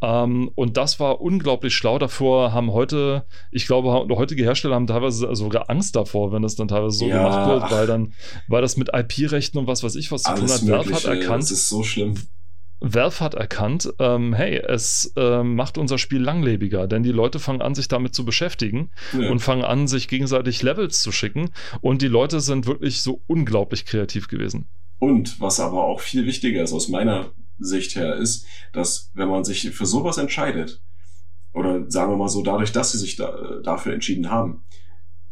[0.03, 1.99] Ähm, und das war unglaublich schlau.
[1.99, 6.69] Davor haben heute, ich glaube, heutige Hersteller haben teilweise sogar Angst davor, wenn das dann
[6.69, 8.13] teilweise so ja, gemacht wird, weil dann,
[8.49, 10.67] weil das mit IP-Rechten und was weiß ich was zu tun hat.
[10.69, 11.43] Valve hat erkannt.
[11.43, 12.15] Das ist so schlimm.
[12.81, 17.63] Valve hat erkannt, ähm, hey, es ähm, macht unser Spiel langlebiger, denn die Leute fangen
[17.63, 19.31] an, sich damit zu beschäftigen ja.
[19.31, 21.51] und fangen an, sich gegenseitig Levels zu schicken
[21.81, 24.69] und die Leute sind wirklich so unglaublich kreativ gewesen.
[24.99, 29.45] Und was aber auch viel wichtiger ist aus meiner Sicht her, ist, dass wenn man
[29.45, 30.81] sich für sowas entscheidet,
[31.53, 34.65] oder sagen wir mal so, dadurch, dass sie sich da, dafür entschieden haben,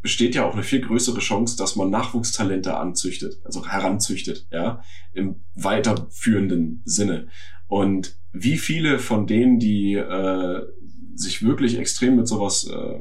[0.05, 4.83] besteht ja auch eine viel größere Chance, dass man Nachwuchstalente anzüchtet, also heranzüchtet, ja,
[5.15, 7.29] im weiterführenden Sinne.
[7.69, 10.61] Und wie viele von denen, die äh,
[11.15, 13.01] sich wirklich extrem mit sowas äh,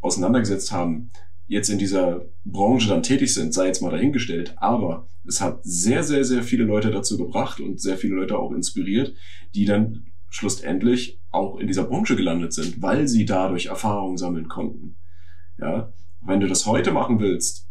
[0.00, 1.12] auseinandergesetzt haben,
[1.46, 4.56] jetzt in dieser Branche dann tätig sind, sei jetzt mal dahingestellt.
[4.56, 8.50] Aber es hat sehr, sehr, sehr viele Leute dazu gebracht und sehr viele Leute auch
[8.50, 9.14] inspiriert,
[9.54, 14.96] die dann schlussendlich auch in dieser Branche gelandet sind, weil sie dadurch Erfahrungen sammeln konnten.
[15.60, 15.92] Ja,
[16.26, 17.66] wenn du das heute machen willst,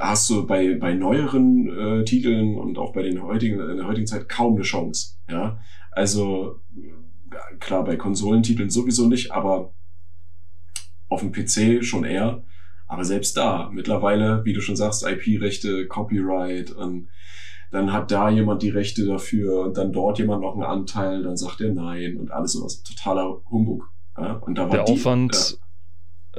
[0.00, 4.06] hast du bei, bei neueren äh, Titeln und auch bei den heutigen, in der heutigen
[4.06, 5.16] Zeit kaum eine Chance.
[5.30, 5.58] Ja,
[5.92, 6.60] also
[7.60, 9.72] klar, bei Konsolentiteln sowieso nicht, aber
[11.08, 12.42] auf dem PC schon eher.
[12.86, 17.08] Aber selbst da, mittlerweile, wie du schon sagst, IP-Rechte, Copyright und
[17.70, 21.36] dann hat da jemand die Rechte dafür und dann dort jemand noch einen Anteil, dann
[21.36, 22.82] sagt er nein und alles sowas.
[22.82, 23.90] Totaler Humbug.
[24.16, 24.34] Ja?
[24.36, 25.67] Und da war der die, Aufwand, ja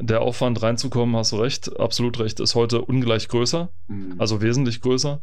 [0.02, 4.16] der Aufwand reinzukommen, hast du recht, absolut recht, ist heute ungleich größer, mhm.
[4.18, 5.22] also wesentlich größer.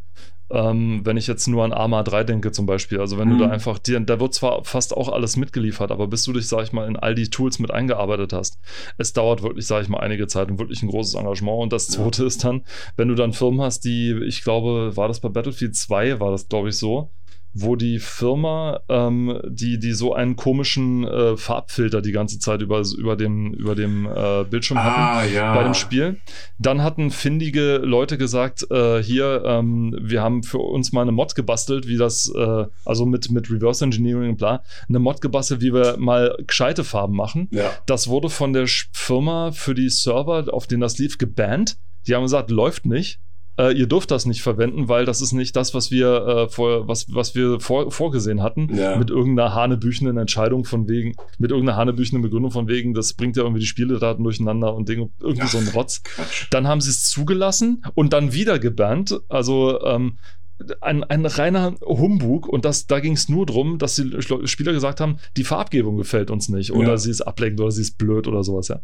[0.48, 3.38] Ähm, wenn ich jetzt nur an Arma 3 denke zum Beispiel, also wenn mhm.
[3.38, 6.46] du da einfach, dir, da wird zwar fast auch alles mitgeliefert, aber bis du dich,
[6.46, 8.58] sag ich mal, in all die Tools mit eingearbeitet hast,
[8.96, 11.62] es dauert wirklich, sag ich mal, einige Zeit und wirklich ein großes Engagement.
[11.62, 12.28] Und das zweite ja.
[12.28, 12.62] ist dann,
[12.96, 16.48] wenn du dann Firmen hast, die, ich glaube, war das bei Battlefield 2, war das,
[16.48, 17.10] glaube ich, so,
[17.58, 22.82] wo die Firma, ähm, die, die so einen komischen äh, Farbfilter die ganze Zeit über,
[22.98, 24.84] über dem, über dem äh, Bildschirm ah,
[25.20, 25.54] hatten ja.
[25.54, 26.20] bei dem Spiel.
[26.58, 31.34] Dann hatten findige Leute gesagt, äh, hier, ähm, wir haben für uns mal eine Mod
[31.34, 35.72] gebastelt, wie das, äh, also mit, mit Reverse Engineering und bla, eine Mod gebastelt, wie
[35.72, 37.48] wir mal gescheite Farben machen.
[37.52, 37.70] Ja.
[37.86, 41.78] Das wurde von der Firma für die Server, auf denen das lief, gebannt.
[42.06, 43.18] Die haben gesagt, läuft nicht
[43.58, 46.88] äh, ihr dürft das nicht verwenden, weil das ist nicht das, was wir, äh, vor,
[46.88, 48.74] was, was wir vor, vorgesehen hatten.
[48.74, 48.96] Ja.
[48.96, 53.42] Mit irgendeiner hanebüchenden Entscheidung von wegen, mit irgendeiner hanebüchenden Begründung von wegen, das bringt ja
[53.42, 56.02] irgendwie die Spieledaten durcheinander und Dinge, irgendwie Ach, so ein Rotz.
[56.02, 56.46] Quatsch.
[56.50, 59.20] Dann haben sie es zugelassen und dann wieder gebannt.
[59.28, 60.18] Also ähm,
[60.80, 65.00] ein, ein reiner Humbug und das, da ging es nur darum, dass die Spieler gesagt
[65.00, 66.96] haben, die Farbgebung gefällt uns nicht oder ja.
[66.96, 68.80] sie ist ablenkend oder sie ist blöd oder sowas, ja.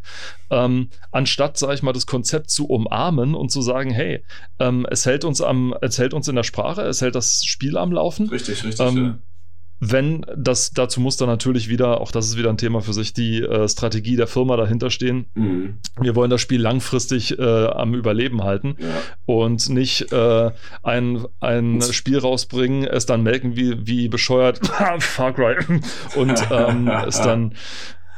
[0.49, 4.23] Ähm, anstatt, sage ich mal, das Konzept zu umarmen und zu sagen, hey,
[4.59, 7.77] ähm, es hält uns am, es hält uns in der Sprache, es hält das Spiel
[7.77, 8.29] am Laufen.
[8.29, 8.85] Richtig, richtig.
[8.85, 9.19] Ähm, ja
[9.91, 13.13] wenn das dazu muss dann natürlich wieder, auch das ist wieder ein Thema für sich,
[13.13, 15.25] die äh, Strategie der Firma dahinter stehen.
[15.33, 15.77] Mhm.
[15.99, 18.87] Wir wollen das Spiel langfristig äh, am Überleben halten ja.
[19.25, 20.51] und nicht äh,
[20.83, 24.61] ein, ein Spiel rausbringen, es dann melken wie, wie bescheuert
[24.99, 25.55] Far Cry
[26.15, 27.55] und ähm, es dann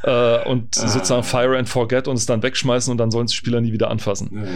[0.04, 0.88] äh, und ah.
[0.88, 3.90] sozusagen Fire and Forget und es dann wegschmeißen und dann sollen es Spieler nie wieder
[3.90, 4.30] anfassen.
[4.34, 4.50] Ja, ja.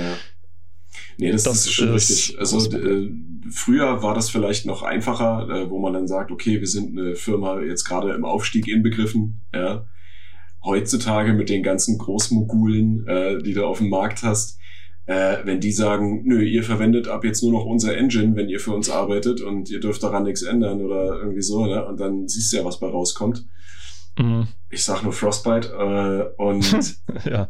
[1.17, 2.39] Nee, das, das ist schon ist richtig.
[2.39, 3.09] Also äh,
[3.51, 7.15] früher war das vielleicht noch einfacher, äh, wo man dann sagt, okay, wir sind eine
[7.15, 9.41] Firma jetzt gerade im Aufstieg inbegriffen.
[9.53, 9.85] Ja.
[10.63, 14.59] Heutzutage mit den ganzen Großmogulen, äh, die du auf dem Markt hast,
[15.09, 18.59] äh, wenn die sagen, nö, ihr verwendet ab jetzt nur noch unser Engine, wenn ihr
[18.59, 21.83] für uns arbeitet und ihr dürft daran nichts ändern oder irgendwie so, ne?
[21.85, 23.45] Und dann siehst du ja, was bei rauskommt.
[24.19, 24.47] Mhm.
[24.69, 27.49] Ich sag nur Frostbite äh, und ja.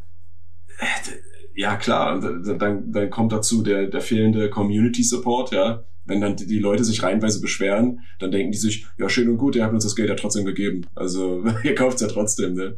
[1.59, 5.83] Ja klar, dann, dann kommt dazu der, der fehlende Community Support, ja.
[6.05, 9.57] Wenn dann die Leute sich reihenweise beschweren, dann denken die sich, ja, schön und gut,
[9.57, 10.85] ihr habt uns das Geld ja trotzdem gegeben.
[10.95, 12.77] Also ihr kauft es ja trotzdem, ne?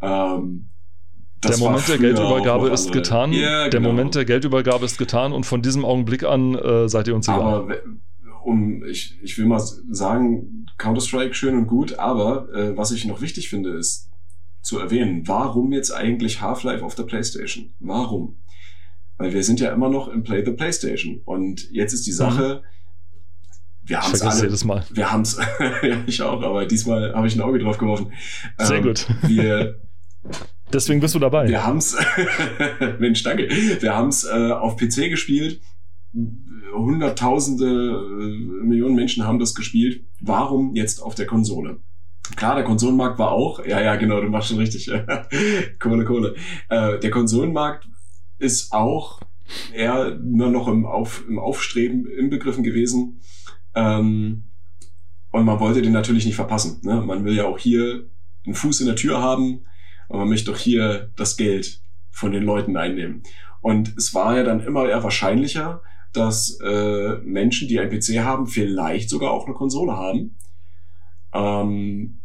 [0.00, 0.70] Ähm,
[1.44, 3.34] der Moment der Geldübergabe ist getan.
[3.34, 3.90] Ja, der genau.
[3.90, 7.42] Moment der Geldübergabe ist getan und von diesem Augenblick an äh, seid ihr uns egal.
[7.42, 7.74] Aber
[8.44, 13.20] um, ich, ich will mal sagen, Counter-Strike schön und gut, aber äh, was ich noch
[13.20, 14.09] wichtig finde, ist,
[14.62, 15.26] zu erwähnen.
[15.26, 17.72] Warum jetzt eigentlich Half-Life auf der PlayStation?
[17.80, 18.36] Warum?
[19.18, 21.20] Weil wir sind ja immer noch im Play the PlayStation.
[21.24, 23.88] Und jetzt ist die Sache, mhm.
[23.88, 24.42] wir haben es alle.
[24.42, 24.84] Jedes Mal.
[24.90, 25.38] Wir haben es,
[25.82, 28.12] ja, ich auch, aber diesmal habe ich ein Auge drauf geworfen.
[28.58, 29.06] Sehr ähm, gut.
[29.22, 29.80] Wir,
[30.72, 31.48] Deswegen bist du dabei.
[31.48, 31.96] Wir haben es,
[32.98, 33.48] Mensch, danke.
[33.48, 35.60] Wir haben es äh, auf PC gespielt.
[36.72, 40.04] Hunderttausende, äh, Millionen Menschen haben das gespielt.
[40.20, 41.80] Warum jetzt auf der Konsole?
[42.36, 44.90] Klar, der Konsolenmarkt war auch, ja, ja, genau, du machst schon richtig.
[45.78, 46.34] Kohle, Kohle.
[46.68, 47.88] Äh, der Konsolenmarkt
[48.38, 49.20] ist auch
[49.74, 53.20] eher nur noch im, Auf, im Aufstreben inbegriffen gewesen.
[53.74, 54.44] Ähm,
[55.32, 56.80] und man wollte den natürlich nicht verpassen.
[56.82, 57.00] Ne?
[57.00, 58.06] Man will ja auch hier
[58.44, 59.64] einen Fuß in der Tür haben
[60.08, 63.22] und man möchte doch hier das Geld von den Leuten einnehmen.
[63.60, 68.46] Und es war ja dann immer eher wahrscheinlicher, dass äh, Menschen, die ein PC haben,
[68.46, 70.36] vielleicht sogar auch eine Konsole haben.
[71.32, 72.19] Ähm,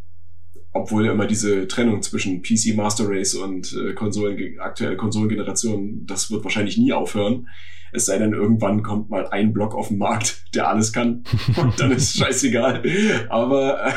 [0.75, 6.43] obwohl immer diese Trennung zwischen PC Master Race und äh, Konsolen, aktuelle Konsolengeneration, das wird
[6.43, 7.47] wahrscheinlich nie aufhören.
[7.93, 11.23] Es sei denn, irgendwann kommt mal ein Block auf den Markt, der alles kann.
[11.55, 12.83] Und dann ist es scheißegal.
[13.29, 13.87] Aber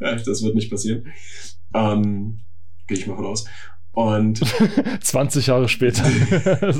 [0.00, 1.06] äh, das wird nicht passieren.
[1.72, 2.40] Ähm,
[2.86, 3.46] Gehe ich mal von aus.
[3.92, 4.42] Und
[5.00, 6.04] 20 Jahre später.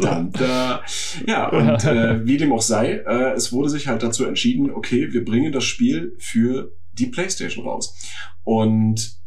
[0.03, 0.82] dann, da,
[1.26, 5.12] ja, und äh, wie dem auch sei, äh, es wurde sich halt dazu entschieden, okay,
[5.12, 7.97] wir bringen das Spiel für die PlayStation raus.
[8.45, 9.19] Und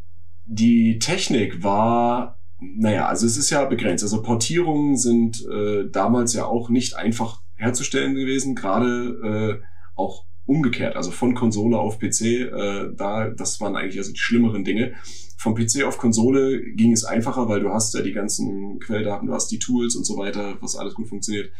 [0.45, 4.03] die Technik war, naja, also es ist ja begrenzt.
[4.03, 9.65] Also Portierungen sind äh, damals ja auch nicht einfach herzustellen gewesen, gerade äh,
[9.95, 14.63] auch umgekehrt, also von Konsole auf PC, äh, da, das waren eigentlich also die schlimmeren
[14.63, 14.93] Dinge.
[15.37, 19.33] Vom PC auf Konsole ging es einfacher, weil du hast ja die ganzen Quelldaten, du
[19.33, 21.51] hast die Tools und so weiter, was alles gut funktioniert.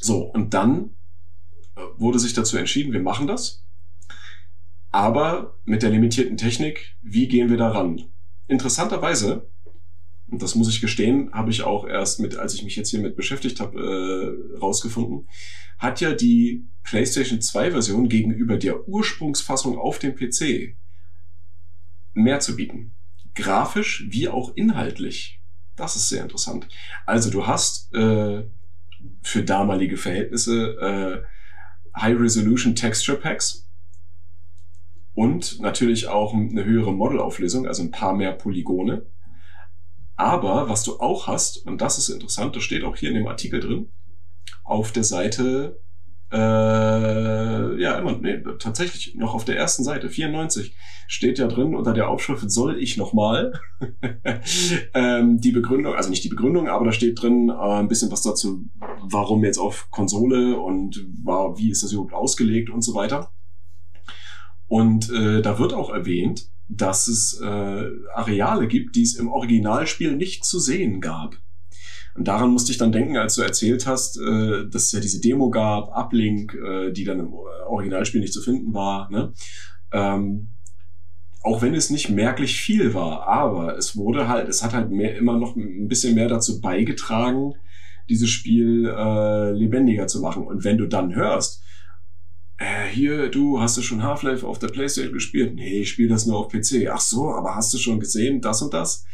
[0.00, 0.90] So, und dann
[1.76, 3.63] äh, wurde sich dazu entschieden, wir machen das.
[4.94, 8.04] Aber mit der limitierten Technik, wie gehen wir daran?
[8.46, 9.50] Interessanterweise,
[10.30, 13.00] und das muss ich gestehen, habe ich auch erst mit, als ich mich jetzt hier
[13.00, 15.26] mit beschäftigt habe, äh, rausgefunden,
[15.78, 20.76] hat ja die PlayStation 2 Version gegenüber der Ursprungsfassung auf dem PC
[22.12, 22.92] mehr zu bieten.
[23.34, 25.40] Grafisch wie auch inhaltlich.
[25.74, 26.68] Das ist sehr interessant.
[27.04, 28.44] Also du hast äh,
[29.24, 31.24] für damalige Verhältnisse
[31.96, 33.63] äh, High Resolution Texture Packs
[35.14, 39.06] und natürlich auch eine höhere Modelauflösung, also ein paar mehr Polygone.
[40.16, 43.26] Aber was du auch hast, und das ist interessant, das steht auch hier in dem
[43.26, 43.88] Artikel drin,
[44.62, 45.80] auf der Seite,
[46.32, 46.36] äh,
[47.80, 50.74] ja, immer, nee, tatsächlich noch auf der ersten Seite, 94,
[51.06, 53.52] steht ja drin unter der Aufschrift, soll ich nochmal?
[54.94, 58.22] ähm, die Begründung, also nicht die Begründung, aber da steht drin äh, ein bisschen was
[58.22, 58.64] dazu,
[59.02, 63.30] warum jetzt auf Konsole und war, wie ist das überhaupt ausgelegt und so weiter.
[64.74, 70.16] Und äh, da wird auch erwähnt, dass es äh, Areale gibt, die es im Originalspiel
[70.16, 71.36] nicht zu sehen gab.
[72.16, 75.20] Und daran musste ich dann denken, als du erzählt hast, äh, dass es ja diese
[75.20, 77.32] Demo gab, Uplink, äh, die dann im
[77.68, 79.08] Originalspiel nicht zu finden war.
[79.12, 79.32] Ne?
[79.92, 80.48] Ähm,
[81.44, 85.16] auch wenn es nicht merklich viel war, aber es wurde halt, es hat halt mehr,
[85.16, 87.52] immer noch ein bisschen mehr dazu beigetragen,
[88.08, 90.42] dieses Spiel äh, lebendiger zu machen.
[90.42, 91.63] Und wenn du dann hörst,
[92.58, 95.54] äh, hier, du, hast du schon Half-Life auf der Playstation gespielt?
[95.54, 96.88] Nee, ich spiele das nur auf PC.
[96.90, 99.04] Ach so, aber hast du schon gesehen, das und das?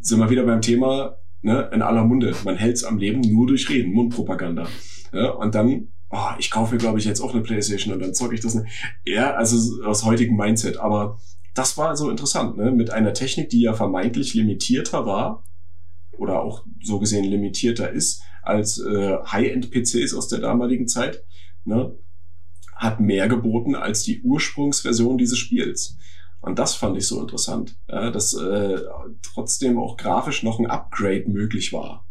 [0.00, 2.34] Sind wir wieder beim Thema, ne, in aller Munde.
[2.44, 4.66] Man hält's am Leben nur durch Reden, Mundpropaganda.
[5.12, 8.14] Ja, und dann, oh, ich kaufe mir, glaube ich, jetzt auch eine Playstation und dann
[8.14, 8.54] zocke ich das.
[8.54, 8.66] Ne.
[9.04, 10.78] Ja, also aus heutigem Mindset.
[10.78, 11.18] Aber
[11.54, 12.72] das war so interessant, ne?
[12.72, 15.44] Mit einer Technik, die ja vermeintlich limitierter war,
[16.18, 21.24] oder auch so gesehen limitierter ist, als äh, High-End-PCs aus der damaligen Zeit,
[21.64, 21.94] ne?
[22.74, 25.96] Hat mehr geboten als die Ursprungsversion dieses Spiels.
[26.40, 28.80] Und das fand ich so interessant, ja, dass äh,
[29.22, 32.04] trotzdem auch grafisch noch ein Upgrade möglich war.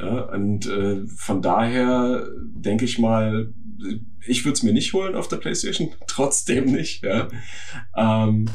[0.00, 3.52] Ja, und äh, von daher denke ich mal,
[4.26, 7.04] ich würde es mir nicht holen auf der PlayStation, trotzdem nicht.
[7.04, 7.28] Ja.
[7.96, 8.46] Ähm,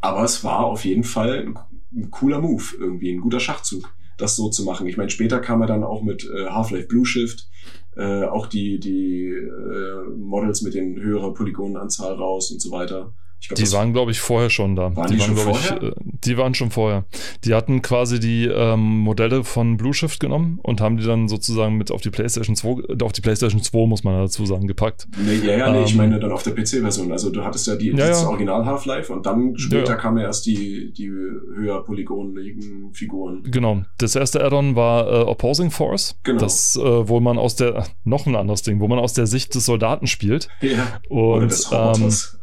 [0.00, 1.58] aber es war auf jeden Fall ein,
[1.94, 4.86] ein, cooler Move, irgendwie ein guter Schachzug, das so zu machen.
[4.86, 7.48] Ich meine, später kam er dann auch mit äh, Half-Life Blue Shift,
[7.96, 13.12] äh, auch die, die äh, Models mit den höherer Polygonenanzahl raus und so weiter.
[13.48, 14.94] Glaub, die waren, glaube ich, vorher schon da.
[14.94, 15.82] Waren die, die waren, schon vorher?
[15.82, 15.92] Ich, äh,
[16.24, 17.04] die waren schon vorher.
[17.44, 21.76] Die hatten quasi die ähm, Modelle von Blue Shift genommen und haben die dann sozusagen
[21.76, 25.08] mit auf die PlayStation 2, äh, auf die PlayStation 2 muss man dazu sagen, gepackt.
[25.18, 27.10] Nee, ja, ja, nee, ähm, ich meine dann auf der PC-Version.
[27.10, 28.28] Also du hattest ja die ja, das ja.
[28.28, 33.42] Original Half-Life und dann später ja, kam ja erst die, die höher polygonigen Figuren.
[33.44, 33.82] Genau.
[33.98, 36.16] Das erste Add-on war äh, Opposing Force.
[36.22, 36.40] Genau.
[36.40, 39.54] Das, äh, wo man aus der, noch ein anderes Ding, wo man aus der Sicht
[39.54, 40.48] des Soldaten spielt.
[40.60, 41.00] Ja.
[41.08, 42.34] Und, Oder des Roboters.
[42.34, 42.41] Ähm,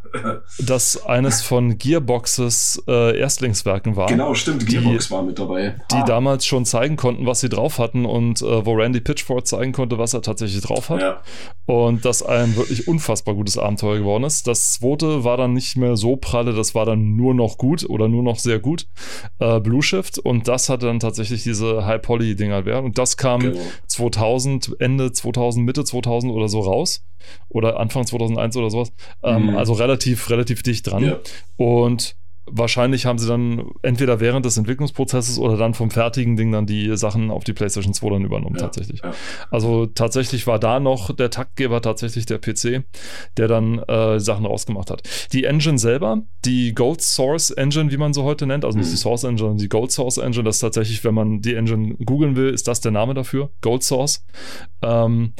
[0.59, 4.07] das eines von Gearboxes äh, Erstlingswerken war.
[4.07, 5.75] Genau, stimmt, Gearbox die, war mit dabei.
[5.91, 6.05] Die ah.
[6.05, 9.97] damals schon zeigen konnten, was sie drauf hatten und äh, wo Randy Pitchford zeigen konnte,
[9.97, 11.01] was er tatsächlich drauf hat.
[11.01, 11.21] Ja.
[11.65, 14.47] Und das ein wirklich unfassbar gutes Abenteuer geworden ist.
[14.47, 18.07] Das zweite war dann nicht mehr so pralle, das war dann nur noch gut oder
[18.07, 18.87] nur noch sehr gut.
[19.39, 22.85] Äh, Blue Shift und das hatte dann tatsächlich diese High-Poly-Dinger werden.
[22.85, 23.59] Und das kam genau.
[23.87, 27.03] 2000, Ende 2000, Mitte 2000 oder so raus.
[27.49, 28.91] Oder Anfang 2001 oder sowas.
[29.23, 29.57] Ähm, mhm.
[29.57, 31.03] Also relativ, relativ dicht dran.
[31.03, 31.19] Ja.
[31.57, 32.15] Und
[32.51, 36.95] wahrscheinlich haben sie dann entweder während des Entwicklungsprozesses oder dann vom fertigen Ding dann die
[36.97, 39.01] Sachen auf die PlayStation 2 dann übernommen, ja, tatsächlich.
[39.03, 39.13] Ja.
[39.51, 42.83] Also tatsächlich war da noch der Taktgeber tatsächlich der PC,
[43.37, 45.03] der dann äh, Sachen rausgemacht hat.
[45.33, 48.91] Die Engine selber, die Gold Source Engine, wie man so heute nennt, also nicht mhm.
[48.91, 51.95] die Source Engine, sondern die Gold Source Engine, das ist tatsächlich, wenn man die Engine
[52.05, 54.25] googeln will, ist das der Name dafür, Gold Source.
[54.81, 55.33] Ähm,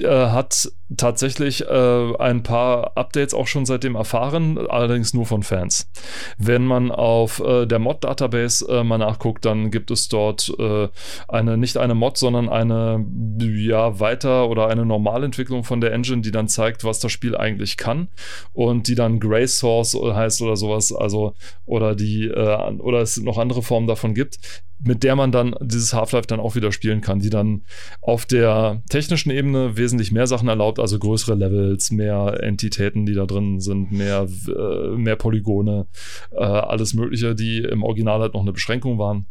[0.00, 5.90] äh, hat tatsächlich äh, ein paar Updates auch schon seitdem erfahren, allerdings nur von Fans.
[6.38, 10.88] Wenn man auf äh, der Mod-Database äh, mal nachguckt, dann gibt es dort äh,
[11.28, 13.04] eine, nicht eine Mod, sondern eine
[13.38, 17.76] ja, Weiter- oder eine Normalentwicklung von der Engine, die dann zeigt, was das Spiel eigentlich
[17.76, 18.08] kann
[18.52, 21.34] und die dann Gray Source heißt oder sowas, also
[21.64, 24.38] oder die äh, oder es noch andere Formen davon gibt,
[24.78, 27.62] mit der man dann dieses Half-Life dann auch wieder spielen kann, die dann
[28.02, 33.26] auf der technischen Ebene wesentlich mehr Sachen erlaubt, also größere Levels, mehr Entitäten, die da
[33.26, 35.86] drin sind, mehr, äh, mehr Polygone,
[36.32, 39.26] äh, alles Mögliche, die im Original halt noch eine Beschränkung waren.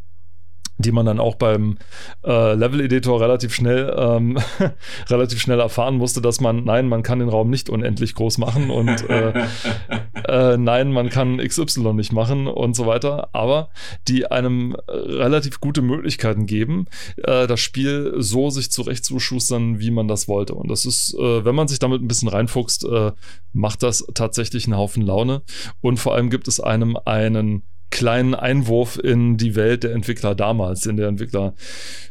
[0.78, 1.78] Die man dann auch beim
[2.26, 4.38] äh, Level-Editor relativ schnell ähm,
[5.10, 8.70] relativ schnell erfahren musste, dass man, nein, man kann den Raum nicht unendlich groß machen
[8.70, 9.46] und äh,
[10.28, 13.70] äh, nein, man kann XY nicht machen und so weiter, aber
[14.08, 20.28] die einem relativ gute Möglichkeiten geben, äh, das Spiel so sich zurechtzuschustern, wie man das
[20.28, 20.56] wollte.
[20.56, 23.12] Und das ist, äh, wenn man sich damit ein bisschen reinfuchst, äh,
[23.54, 25.44] macht das tatsächlich einen Haufen Laune.
[25.82, 27.64] Und vor allem gibt es einem einen
[27.96, 31.56] kleinen Einwurf in die Welt der Entwickler damals, in der Entwickler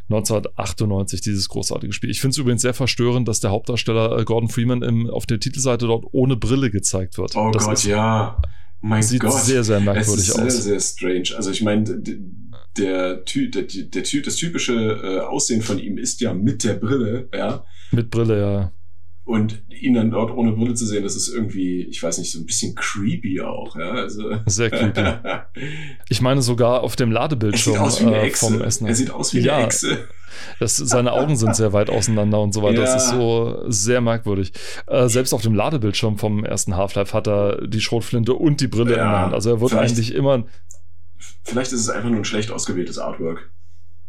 [0.09, 2.09] 1998, dieses großartige Spiel.
[2.09, 5.41] Ich finde es übrigens sehr verstörend, dass der Hauptdarsteller äh, Gordon Freeman im, auf der
[5.41, 7.37] Titelseite dort ohne Brille gezeigt wird.
[7.37, 8.41] Oh das Gott, ist, ja.
[8.81, 9.43] Mein sieht Gott.
[9.43, 10.53] sehr, sehr merkwürdig es ist aus.
[10.55, 11.37] Sehr, sehr strange.
[11.37, 12.17] Also ich meine, der,
[12.79, 17.63] der, der, der, das typische äh, Aussehen von ihm ist ja mit der Brille, ja.
[17.93, 18.73] Mit Brille, ja.
[19.25, 22.41] Und ihn dann dort ohne Brille zu sehen, das ist irgendwie, ich weiß nicht, so
[22.41, 23.91] ein bisschen creepy auch, ja.
[23.93, 24.39] Also.
[24.45, 25.03] Sehr creepy.
[26.11, 28.47] ich meine sogar auf dem Ladebildschirm er sieht aus wie eine äh, Echse.
[28.47, 28.87] vom Essen.
[28.87, 30.09] Er sieht aus wie ja, eine Echse.
[30.59, 32.83] Das, seine Augen sind sehr weit auseinander und so weiter.
[32.83, 32.95] Ja.
[32.95, 34.53] Das ist so sehr merkwürdig.
[34.87, 38.97] Äh, selbst auf dem Ladebildschirm vom ersten Half-Life hat er die Schrotflinte und die Brille
[38.97, 39.35] ja, in der Hand.
[39.35, 40.45] Also er wird eigentlich immer.
[41.45, 43.51] Vielleicht ist es einfach nur ein schlecht ausgewähltes Artwork.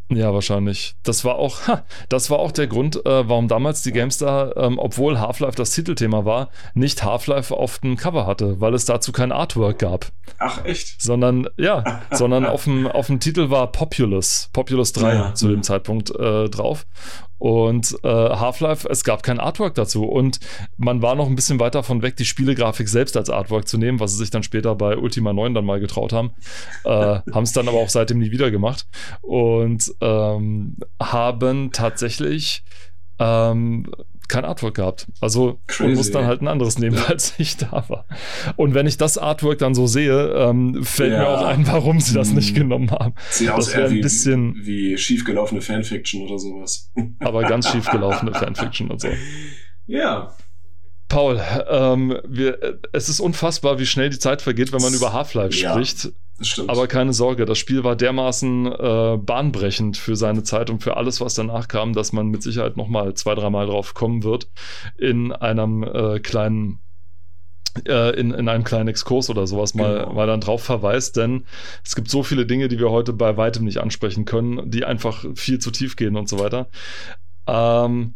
[0.10, 0.96] Ja, wahrscheinlich.
[1.04, 4.78] Das war auch, ha, das war auch der Grund, äh, warum damals die GameStar, ähm,
[4.78, 9.32] obwohl Half-Life das Titelthema war, nicht Half-Life auf dem Cover hatte, weil es dazu kein
[9.32, 10.12] Artwork gab.
[10.38, 11.02] Ach, echt?
[11.02, 15.34] Sondern, ja, sondern auf dem, auf dem Titel war Populous, Populous 3 ja.
[15.34, 16.86] zu dem Zeitpunkt äh, drauf.
[17.46, 20.06] Und äh, Half-Life, es gab kein Artwork dazu.
[20.06, 20.40] Und
[20.78, 24.00] man war noch ein bisschen weit davon weg, die Spielegrafik selbst als Artwork zu nehmen,
[24.00, 26.32] was sie sich dann später bei Ultima 9 dann mal getraut haben.
[26.86, 28.88] Äh, haben es dann aber auch seitdem nie wieder gemacht.
[29.22, 32.64] Und ähm, haben tatsächlich
[33.20, 33.92] ähm,
[34.28, 35.08] kein Artwork gehabt.
[35.22, 35.96] Also Crazy.
[35.96, 37.06] muss dann halt ein anderes nehmen, ja.
[37.06, 38.06] als ich da war.
[38.56, 41.20] Und wenn ich das Artwork dann so sehe, ähm, fällt ja.
[41.20, 42.56] mir auch ein, warum sie das nicht hm.
[42.56, 43.16] genommen haben.
[43.30, 46.92] Sieht das aus eher ein bisschen wie schiefgelaufene Fanfiction oder sowas.
[47.20, 49.10] Aber ganz schiefgelaufene Fanfiction und so.
[49.88, 50.36] Ja.
[51.08, 55.56] Paul, ähm, wir, es ist unfassbar, wie schnell die Zeit vergeht, wenn man über Half-Life
[55.56, 55.72] ja.
[55.72, 56.12] spricht.
[56.42, 56.70] Stimmt.
[56.70, 61.22] Aber keine Sorge, das Spiel war dermaßen äh, bahnbrechend für seine Zeit und für alles,
[61.22, 64.50] was danach kam, dass man mit Sicherheit nochmal zwei, dreimal drauf kommen wird
[64.98, 66.80] in einem äh, kleinen
[67.88, 70.14] äh, in, in einem kleinen Exkurs oder sowas mal, genau.
[70.14, 71.46] mal dann drauf verweist, denn
[71.84, 75.26] es gibt so viele Dinge, die wir heute bei weitem nicht ansprechen können, die einfach
[75.36, 76.68] viel zu tief gehen und so weiter.
[77.48, 78.14] Ähm,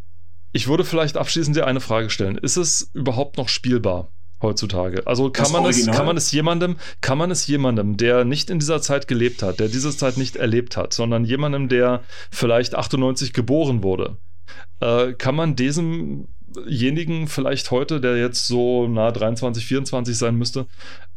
[0.52, 2.38] ich würde vielleicht abschließend dir eine Frage stellen.
[2.38, 4.10] Ist es überhaupt noch spielbar?
[4.42, 5.06] Heutzutage.
[5.06, 8.60] Also kann man, es, kann man es jemandem, kann man es jemandem, der nicht in
[8.60, 13.34] dieser Zeit gelebt hat, der diese Zeit nicht erlebt hat, sondern jemandem, der vielleicht 98
[13.34, 14.18] geboren wurde,
[14.80, 20.68] äh, kann man diesemjenigen vielleicht heute, der jetzt so nah 23, 24 sein müsste,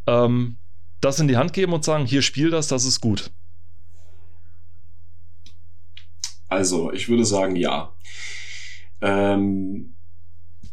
[0.06, 0.56] ähm,
[1.00, 3.30] das in die Hand geben und sagen, hier spiel das, das ist gut.
[6.48, 7.92] Also, ich würde sagen, ja.
[9.00, 9.94] Ähm,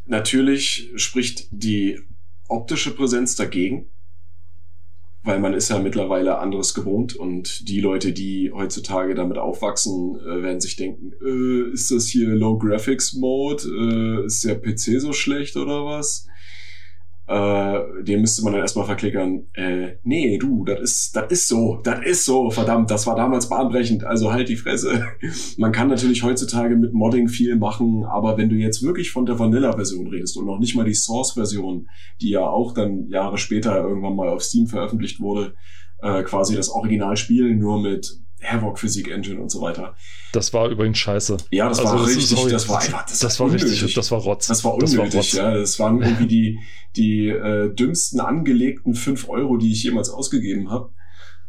[0.06, 2.00] natürlich spricht die
[2.50, 3.88] optische Präsenz dagegen,
[5.24, 10.42] weil man ist ja mittlerweile anderes gewohnt und die Leute, die heutzutage damit aufwachsen, äh,
[10.44, 13.64] werden sich denken, äh, ist das hier Low Graphics Mode?
[13.64, 16.29] Äh, ist der PC so schlecht oder was?
[17.30, 19.46] Äh, den müsste man dann erstmal verklickern.
[19.54, 23.48] Äh, nee, du, das ist, das ist so, das ist so, verdammt, das war damals
[23.48, 25.04] bahnbrechend, also halt die Fresse.
[25.58, 29.38] man kann natürlich heutzutage mit Modding viel machen, aber wenn du jetzt wirklich von der
[29.38, 31.88] Vanilla-Version redest und noch nicht mal die Source-Version,
[32.20, 35.54] die ja auch dann Jahre später irgendwann mal auf Steam veröffentlicht wurde,
[36.02, 38.12] äh, quasi das Originalspiel nur mit
[38.42, 39.96] Havoc Physik Engine und so weiter.
[40.32, 41.38] Das war übrigens scheiße.
[41.52, 43.72] Ja, das also war das richtig, sorry, das war einfach, das, das war unnötig.
[43.72, 44.48] richtig, das war Rotz.
[44.48, 45.32] Das war unnötig, das war Rotz.
[45.34, 45.54] ja.
[45.54, 46.60] Das waren irgendwie die,
[46.96, 50.92] die äh, dümmsten angelegten fünf Euro, die ich jemals ausgegeben habe.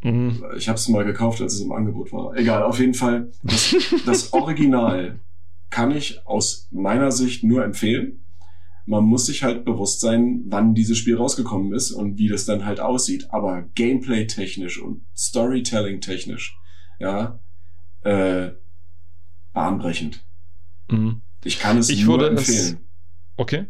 [0.03, 0.45] Mhm.
[0.57, 2.37] Ich habe es mal gekauft, als es im Angebot war.
[2.37, 3.31] Egal, auf jeden Fall.
[3.43, 3.77] Das,
[4.07, 5.21] das Original
[5.69, 8.25] kann ich aus meiner Sicht nur empfehlen.
[8.87, 12.65] Man muss sich halt bewusst sein, wann dieses Spiel rausgekommen ist und wie das dann
[12.65, 13.29] halt aussieht.
[13.31, 16.57] Aber Gameplay-technisch und Storytelling-technisch
[17.01, 17.39] ja,
[18.03, 18.51] äh,
[19.53, 20.23] bahnbrechend.
[20.89, 21.23] Mhm.
[21.43, 22.75] Ich kann es ich nur empfehlen.
[22.75, 22.77] Es,
[23.37, 23.67] okay.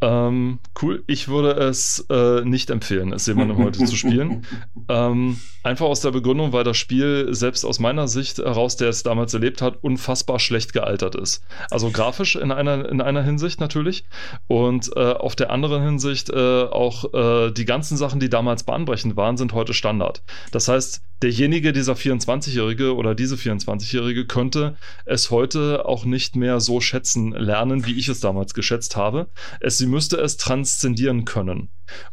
[0.00, 1.02] Ähm, cool.
[1.08, 4.46] Ich würde es äh, nicht empfehlen, es jemandem heute zu spielen.
[4.88, 9.02] Ähm, einfach aus der Begründung, weil das Spiel selbst aus meiner Sicht heraus, der es
[9.02, 11.42] damals erlebt hat, unfassbar schlecht gealtert ist.
[11.70, 14.04] Also grafisch in einer, in einer Hinsicht natürlich
[14.46, 19.16] und äh, auf der anderen Hinsicht äh, auch äh, die ganzen Sachen, die damals bahnbrechend
[19.16, 20.22] waren, sind heute Standard.
[20.52, 26.80] Das heißt, derjenige, dieser 24-Jährige oder diese 24-Jährige könnte es heute auch nicht mehr so
[26.80, 29.28] schätzen lernen, wie ich es damals geschätzt habe.
[29.60, 31.68] Es, sie müsste es transzendieren können.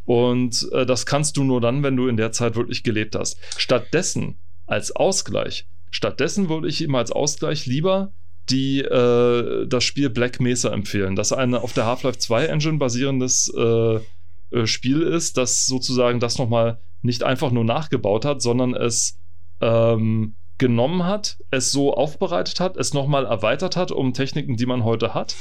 [0.06, 3.38] Und äh, das kannst du nur dann, wenn du in der Zeit wirklich gelebt hast.
[3.58, 8.12] Stattdessen als Ausgleich Stattdessen würde ich ihm als Ausgleich lieber
[8.50, 11.16] die äh, das Spiel Black Mesa empfehlen.
[11.16, 14.00] Das eine auf der Half-Life 2 Engine basierendes äh,
[14.52, 19.18] äh, Spiel ist, das sozusagen das nochmal nicht einfach nur nachgebaut hat, sondern es
[19.62, 24.84] ähm, genommen hat, es so aufbereitet hat, es nochmal erweitert hat um Techniken, die man
[24.84, 25.36] heute hat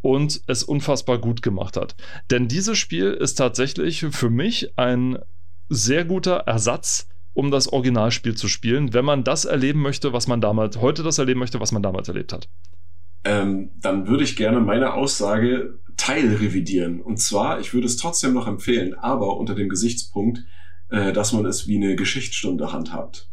[0.00, 1.96] und es unfassbar gut gemacht hat.
[2.30, 5.18] Denn dieses Spiel ist tatsächlich für mich ein
[5.68, 10.40] sehr guter Ersatz, um das Originalspiel zu spielen, wenn man das erleben möchte, was man
[10.40, 12.48] damals, heute das erleben möchte, was man damals erlebt hat.
[13.24, 17.00] Ähm, dann würde ich gerne meine Aussage teilrevidieren.
[17.00, 20.44] Und zwar, ich würde es trotzdem noch empfehlen, aber unter dem Gesichtspunkt,
[20.90, 23.28] äh, dass man es wie eine Geschichtsstunde handhabt.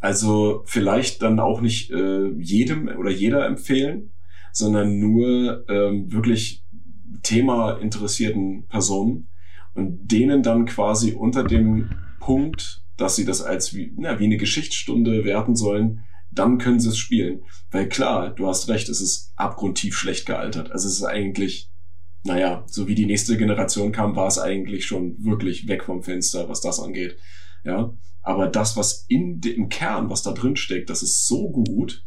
[0.00, 4.10] Also vielleicht dann auch nicht äh, jedem oder jeder empfehlen,
[4.52, 6.64] sondern nur ähm, wirklich
[7.22, 9.28] Thema interessierten Personen
[9.74, 11.90] und denen dann quasi unter dem
[12.20, 16.00] Punkt, dass sie das als wie, na, wie eine Geschichtsstunde werten sollen,
[16.30, 17.42] dann können sie es spielen.
[17.70, 20.70] Weil klar, du hast recht, es ist abgrundtief schlecht gealtert.
[20.70, 21.70] Also es ist eigentlich,
[22.24, 26.48] naja, so wie die nächste Generation kam, war es eigentlich schon wirklich weg vom Fenster,
[26.48, 27.16] was das angeht.
[27.64, 27.92] Ja,
[28.22, 32.04] aber das, was in dem Kern, was da drin steckt, das ist so gut,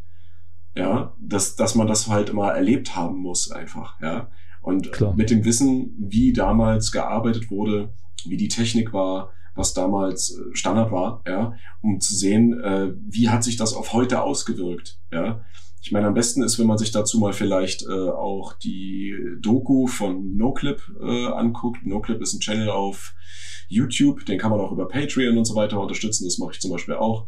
[0.76, 4.30] ja, dass, dass man das halt immer erlebt haben muss einfach, ja.
[4.62, 5.16] Und Klar.
[5.16, 7.94] mit dem Wissen, wie damals gearbeitet wurde,
[8.26, 13.30] wie die Technik war, was damals äh, Standard war, ja, um zu sehen, äh, wie
[13.30, 15.44] hat sich das auf heute ausgewirkt, ja.
[15.82, 19.88] Ich meine, am besten ist, wenn man sich dazu mal vielleicht äh, auch die Doku
[19.88, 21.86] von NoClip äh, anguckt.
[21.86, 23.14] NoClip ist ein Channel auf
[23.70, 26.26] YouTube, den kann man auch über Patreon und so weiter unterstützen.
[26.26, 27.28] Das mache ich zum Beispiel auch.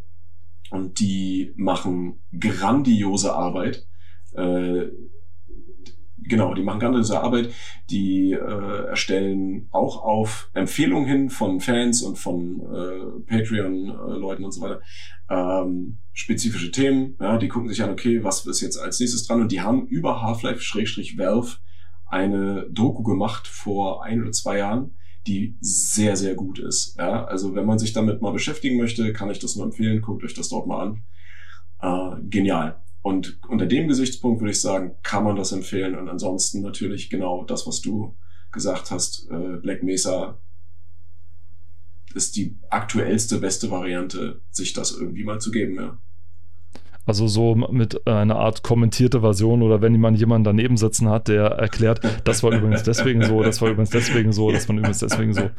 [0.70, 3.86] Und die machen grandiose Arbeit.
[4.32, 4.86] Äh,
[6.30, 7.52] genau, die machen grandiose Arbeit.
[7.90, 14.62] Die äh, erstellen auch auf Empfehlungen hin von Fans und von äh, Patreon-Leuten und so
[14.62, 14.80] weiter
[15.28, 17.16] ähm, spezifische Themen.
[17.20, 19.42] Ja, die gucken sich an, okay, was ist jetzt als nächstes dran?
[19.42, 21.58] Und die haben über Half-Life-Valve
[22.06, 24.94] eine Doku gemacht vor ein oder zwei Jahren
[25.26, 26.96] die sehr, sehr gut ist.
[26.96, 30.00] Ja, also wenn man sich damit mal beschäftigen möchte, kann ich das nur empfehlen.
[30.00, 31.02] Guckt euch das dort mal an.
[31.82, 32.80] Äh, genial.
[33.02, 35.96] Und unter dem Gesichtspunkt würde ich sagen, kann man das empfehlen.
[35.96, 38.16] Und ansonsten natürlich genau das, was du
[38.52, 39.30] gesagt hast.
[39.30, 40.38] Äh, Black Mesa
[42.14, 45.98] ist die aktuellste, beste Variante, sich das irgendwie mal zu geben, ja.
[47.10, 51.46] Also so mit einer Art kommentierte Version oder wenn man jemanden daneben sitzen hat, der
[51.46, 55.34] erklärt, das war übrigens deswegen so, das war übrigens deswegen so, das war übrigens deswegen
[55.34, 55.50] so.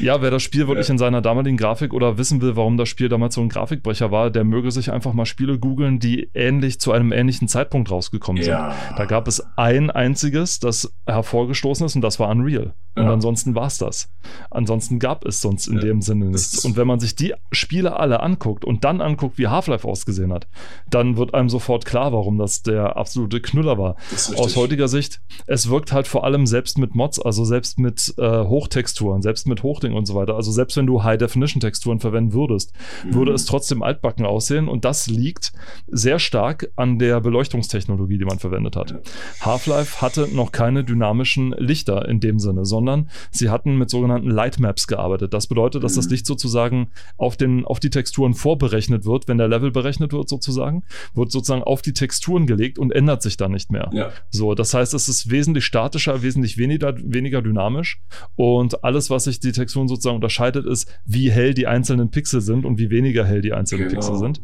[0.00, 3.10] Ja, wer das Spiel wirklich in seiner damaligen Grafik oder wissen will, warum das Spiel
[3.10, 6.92] damals so ein Grafikbrecher war, der möge sich einfach mal Spiele googeln, die ähnlich zu
[6.92, 8.52] einem ähnlichen Zeitpunkt rausgekommen sind.
[8.52, 8.74] Ja.
[8.96, 12.72] Da gab es ein einziges, das hervorgestoßen ist und das war Unreal.
[12.98, 13.12] Und ja.
[13.12, 14.10] ansonsten war es das.
[14.50, 16.64] Ansonsten gab es sonst in ja, dem Sinne nichts.
[16.64, 20.48] Und wenn man sich die Spiele alle anguckt und dann anguckt, wie Half-Life ausgesehen hat,
[20.90, 23.96] dann wird einem sofort klar, warum das der absolute Knüller war.
[24.36, 28.44] Aus heutiger Sicht, es wirkt halt vor allem selbst mit Mods, also selbst mit äh,
[28.44, 32.72] Hochtexturen, selbst mit Hochding und so weiter, also selbst wenn du High-Definition-Texturen verwenden würdest,
[33.04, 33.14] mhm.
[33.14, 35.52] würde es trotzdem altbacken aussehen und das liegt
[35.86, 38.90] sehr stark an der Beleuchtungstechnologie, die man verwendet hat.
[38.90, 38.98] Ja.
[39.40, 44.86] Half-Life hatte noch keine dynamischen Lichter in dem Sinne, sondern sie hatten mit sogenannten Lightmaps
[44.86, 45.34] gearbeitet.
[45.34, 45.96] Das bedeutet, dass mhm.
[45.96, 50.28] das Licht sozusagen auf, den, auf die Texturen vorberechnet wird, wenn der Level berechnet wird
[50.28, 50.82] sozusagen sozusagen,
[51.14, 53.90] wird sozusagen auf die Texturen gelegt und ändert sich dann nicht mehr.
[53.92, 54.10] Ja.
[54.30, 58.00] So, das heißt, es ist wesentlich statischer, wesentlich weniger, weniger dynamisch
[58.36, 62.64] und alles, was sich die Texturen sozusagen unterscheidet, ist, wie hell die einzelnen Pixel sind
[62.64, 64.00] und wie weniger hell die einzelnen genau.
[64.00, 64.40] Pixel sind.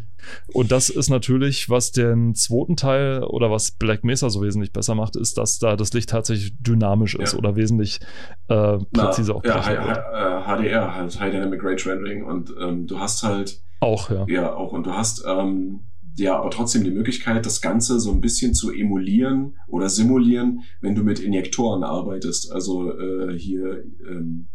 [0.54, 4.94] Und das ist natürlich, was den zweiten Teil oder was Black Mesa so wesentlich besser
[4.94, 7.38] macht, ist, dass da das Licht tatsächlich dynamisch ist ja.
[7.38, 8.00] oder wesentlich
[8.48, 9.44] äh, präziser auch.
[9.44, 14.24] Ja, HDR, halt High Dynamic Range Rendering und ähm, du hast halt auch, ja.
[14.28, 14.72] Ja, auch.
[14.72, 15.80] Und du hast ähm,
[16.16, 20.94] ja aber trotzdem die Möglichkeit, das Ganze so ein bisschen zu emulieren oder simulieren, wenn
[20.94, 22.52] du mit Injektoren arbeitest.
[22.52, 24.46] Also äh, hier, ähm,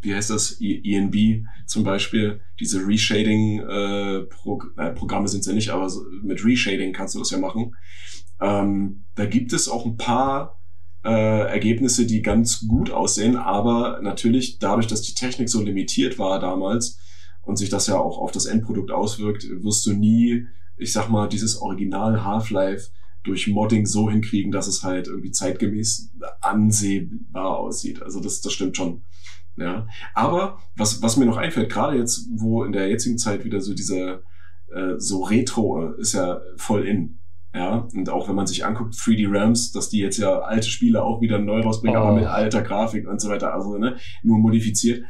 [0.00, 4.28] wie heißt das, ENB zum Beispiel, diese Reshading-Programme
[4.76, 7.74] äh, äh, sind es ja nicht, aber so, mit Reshading kannst du das ja machen.
[8.40, 10.60] Ähm, da gibt es auch ein paar
[11.04, 16.38] äh, Ergebnisse, die ganz gut aussehen, aber natürlich dadurch, dass die Technik so limitiert war
[16.38, 16.98] damals
[17.42, 20.46] und sich das ja auch auf das Endprodukt auswirkt, wirst du nie
[20.82, 22.90] ich sag mal, dieses Original Half-Life
[23.24, 28.02] durch Modding so hinkriegen, dass es halt irgendwie zeitgemäß ansehbar aussieht.
[28.02, 29.02] Also das, das stimmt schon.
[29.56, 29.86] Ja.
[30.14, 33.74] Aber was, was mir noch einfällt, gerade jetzt, wo in der jetzigen Zeit wieder so
[33.74, 34.22] dieser
[34.74, 37.18] äh, so Retro ist ja voll in.
[37.54, 41.02] Ja, und auch wenn man sich anguckt, 3D Realms, dass die jetzt ja alte Spiele
[41.04, 42.04] auch wieder neu rausbringen, oh.
[42.04, 45.04] aber mit alter Grafik und so weiter, also ne, nur modifiziert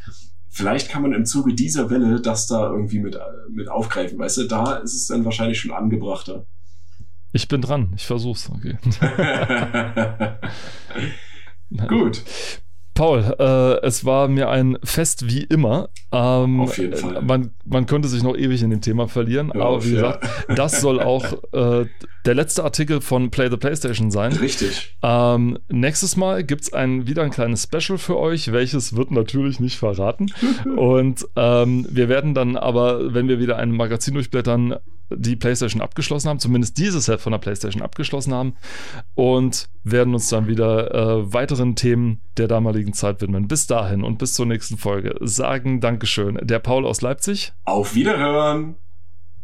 [0.52, 3.18] vielleicht kann man im Zuge dieser Welle das da irgendwie mit,
[3.50, 4.18] mit aufgreifen.
[4.18, 6.46] Weißt du, da ist es dann wahrscheinlich schon angebrachter.
[7.32, 8.50] Ich bin dran, ich versuch's.
[8.50, 8.76] Okay.
[11.88, 12.22] Gut.
[12.94, 15.88] Paul, äh, es war mir ein Fest wie immer.
[16.12, 17.22] Ähm, auf jeden Fall.
[17.22, 20.80] Man, man könnte sich noch ewig in dem Thema verlieren, ja, aber wie gesagt, das
[20.80, 21.86] soll auch äh,
[22.24, 24.32] der letzte Artikel von Play the PlayStation sein.
[24.32, 24.96] Richtig.
[25.02, 29.58] Ähm, nächstes Mal gibt es ein, wieder ein kleines Special für euch, welches wird natürlich
[29.58, 30.26] nicht verraten.
[30.76, 34.76] Und ähm, wir werden dann aber, wenn wir wieder ein Magazin durchblättern,
[35.16, 38.54] die PlayStation abgeschlossen haben, zumindest dieses Set von der PlayStation abgeschlossen haben
[39.14, 43.48] und werden uns dann wieder äh, weiteren Themen der damaligen Zeit widmen.
[43.48, 46.38] Bis dahin und bis zur nächsten Folge sagen Dankeschön.
[46.42, 47.52] Der Paul aus Leipzig.
[47.64, 48.76] Auf Wiederhören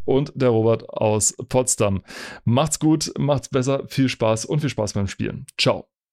[0.09, 2.03] und der Robert aus Potsdam.
[2.45, 5.45] Macht's gut, macht's besser, viel Spaß und viel Spaß beim Spielen.
[5.59, 5.87] Ciao.